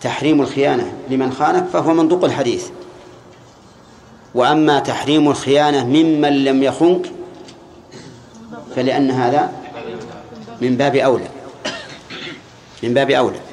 [0.00, 2.68] تحريم الخيانة لمن خانك فهو منطوق الحديث.
[4.34, 7.12] وأما تحريم الخيانة ممن لم يخنك
[8.76, 9.52] فلأن هذا
[10.60, 11.28] من باب أولى.
[12.82, 13.43] من باب أولى.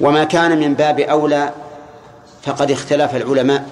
[0.00, 1.52] وما كان من باب أولى
[2.42, 3.68] فقد اختلف العلماء.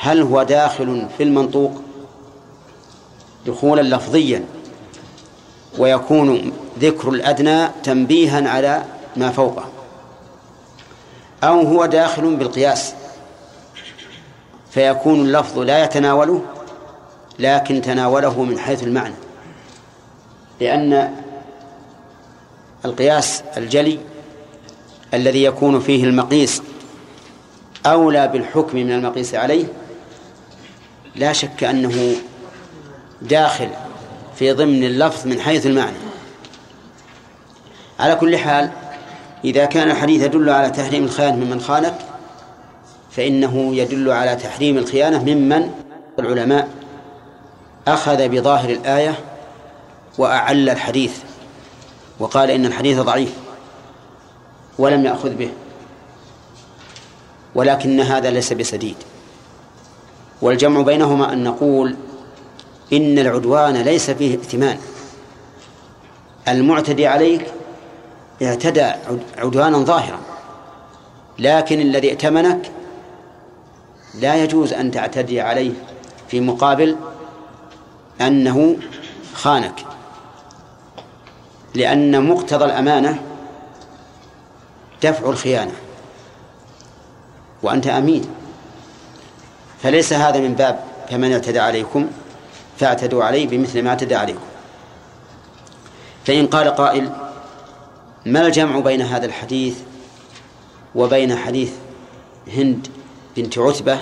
[0.00, 1.82] هل هو داخل في المنطوق
[3.46, 4.44] دخولا لفظيا
[5.78, 8.84] ويكون ذكر الأدنى تنبيها على
[9.16, 9.64] ما فوقه
[11.44, 12.94] أو هو داخل بالقياس
[14.70, 16.42] فيكون اللفظ لا يتناوله
[17.38, 19.14] لكن تناوله من حيث المعنى؟
[20.60, 21.14] لأن
[22.84, 23.98] القياس الجلي
[25.14, 26.62] الذي يكون فيه المقيس
[27.86, 29.64] أولى بالحكم من المقيس عليه
[31.16, 32.14] لا شك أنه
[33.22, 33.68] داخل
[34.36, 35.96] في ضمن اللفظ من حيث المعنى.
[38.00, 38.70] على كل حال
[39.44, 41.94] إذا كان الحديث يدل على تحريم الخيانة ممن خانك
[43.10, 45.70] فإنه يدل على تحريم الخيانة ممن
[46.18, 46.68] العلماء
[47.88, 49.14] أخذ بظاهر الآية
[50.18, 51.12] وأعل الحديث
[52.18, 53.47] وقال إن الحديث ضعيف.
[54.78, 55.50] ولم يأخذ به.
[57.54, 58.96] ولكن هذا ليس بسديد.
[60.42, 61.96] والجمع بينهما أن نقول
[62.92, 64.78] إن العدوان ليس فيه ائتمان
[66.48, 67.52] المعتدي عليك
[68.42, 68.92] اعتدى
[69.38, 70.18] عدوانا ظاهرا.
[71.38, 72.70] لكن الذي ائتمنك
[74.14, 75.72] لا يجوز أن تعتدي عليه
[76.28, 76.96] في مقابل
[78.20, 78.76] أنه
[79.34, 79.84] خانك.
[81.74, 83.22] لأن مقتضى الأمانة
[85.02, 85.72] دفع الخيانة.
[87.62, 88.24] وأنت أمين.
[89.82, 90.80] فليس هذا من باب
[91.10, 92.06] فمن اعتدى عليكم
[92.78, 94.40] فاعتدوا عليه بمثل ما اعتدى عليكم.
[96.24, 97.10] فإن قال قائل
[98.26, 99.78] ما الجمع بين هذا الحديث
[100.94, 101.72] وبين حديث
[102.56, 102.88] هند
[103.36, 103.98] بنت عتبة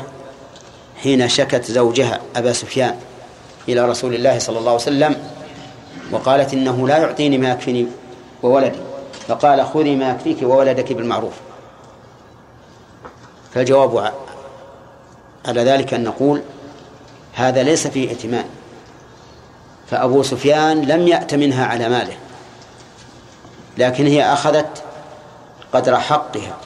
[1.03, 2.97] حين شكت زوجها أبا سفيان
[3.69, 5.17] إلى رسول الله صلى الله عليه وسلم
[6.13, 7.87] وقالت إنه لا يعطيني ما يكفيني
[8.43, 8.86] وولدي؟
[9.29, 11.33] فقال خذي ما يكفيك وولدك بالمعروف.
[13.55, 14.13] فالجواب
[15.47, 16.43] على ذلك أن نقول
[17.35, 18.45] هذا ليس فيه ائتمان
[19.91, 22.17] فأبو سفيان لم يأت منها على ماله
[23.79, 24.83] لكن هي أخذت
[25.73, 26.57] قدر حقها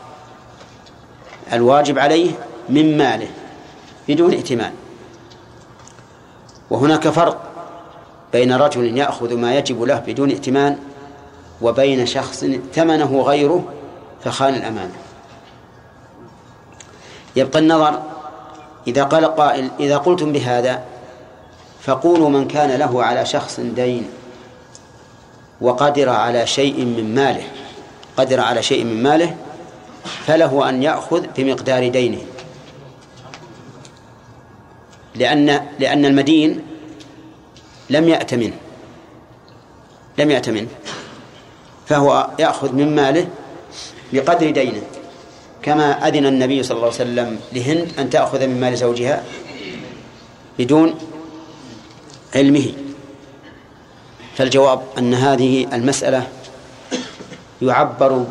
[1.53, 2.31] الواجب عليه
[2.69, 3.29] من ماله
[4.09, 4.73] بدون ائتمان
[6.71, 7.43] وهناك فرق
[8.33, 10.79] بين رجل يأخذ ما يجب له بدون ائتمان
[11.63, 13.65] وبين شخص ائتمنه غيره
[14.25, 14.95] فخان الأمانة.
[17.37, 18.03] يبقى النظر
[18.87, 20.85] إذا قال قائل إذا قلتم بهذا
[21.81, 24.09] فقولوا من كان له على شخص دين
[25.61, 27.45] وقدر على شيء من ماله
[28.17, 29.37] قدر على شيء من ماله
[30.27, 32.21] فله أن يأخذ بمقدار دينه.
[35.15, 36.63] لأن لأن المدين
[37.91, 38.53] لم يأتمن
[40.19, 40.69] لم يأتمن
[41.91, 43.29] فهو يأخذ من ماله
[44.13, 44.83] بقدر دينه.
[45.63, 49.25] كما أذن النبي صلى الله عليه وسلم لهند أن تأخذ من مال زوجها
[50.59, 50.95] بدون
[52.35, 52.73] علمه.
[54.37, 56.27] فالجواب أن هذه المسألة
[57.63, 58.27] يعبر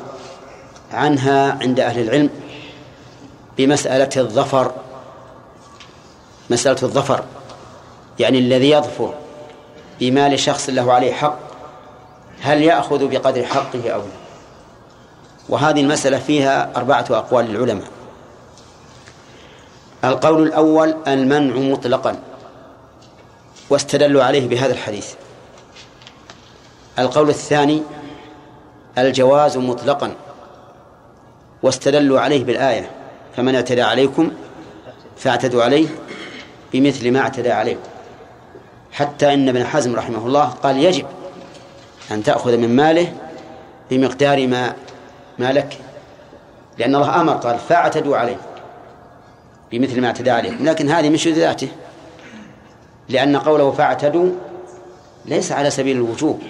[0.93, 2.29] عنها عند أهل العلم
[3.57, 4.71] بمسألة الظفر.
[6.49, 7.23] مسألة الظفر
[8.19, 9.13] يعني الذي يظفر
[9.99, 11.48] بمال شخص له عليه حق
[12.41, 14.05] هل يأخذ بقدر حقه أو لا؟
[15.49, 17.87] وهذه المسألة فيها أربعة أقوال للعلماء.
[20.03, 22.19] القول الأول المنع مطلقا
[23.69, 25.13] واستدلوا عليه بهذا الحديث.
[26.99, 27.83] القول الثاني
[28.97, 30.11] الجواز مطلقا
[31.63, 32.89] واستدلوا عليه بالآية
[33.37, 34.31] فمن اعتدى عليكم
[35.17, 35.87] فاعتدوا عليه
[36.73, 37.89] بمثل ما اعتدى عليكم
[38.91, 41.05] حتى إن ابن حزم رحمه الله قال يجب
[42.11, 43.13] أن تأخذ من ماله
[43.91, 44.75] بمقدار ما
[45.39, 45.77] ما لك
[46.77, 48.37] لأن الله أمر قال فاعتدوا عليه
[49.71, 51.67] بمثل ما اعتدى عليكم لكن هذه من ذاته
[53.09, 54.31] لأن قوله فاعتدوا
[55.25, 56.41] ليس على سبيل الوجوب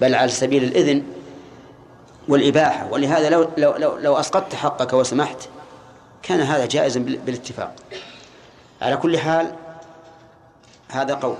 [0.00, 1.02] بل على سبيل الإذن
[2.28, 2.88] والإباحة.
[2.90, 5.48] ولهذا لو لو لو, لو أسقطت حقك وسمحت
[6.22, 7.74] كان هذا جائزا بالاتفاق.
[8.82, 9.52] على كل حال
[10.88, 11.36] هذا قول.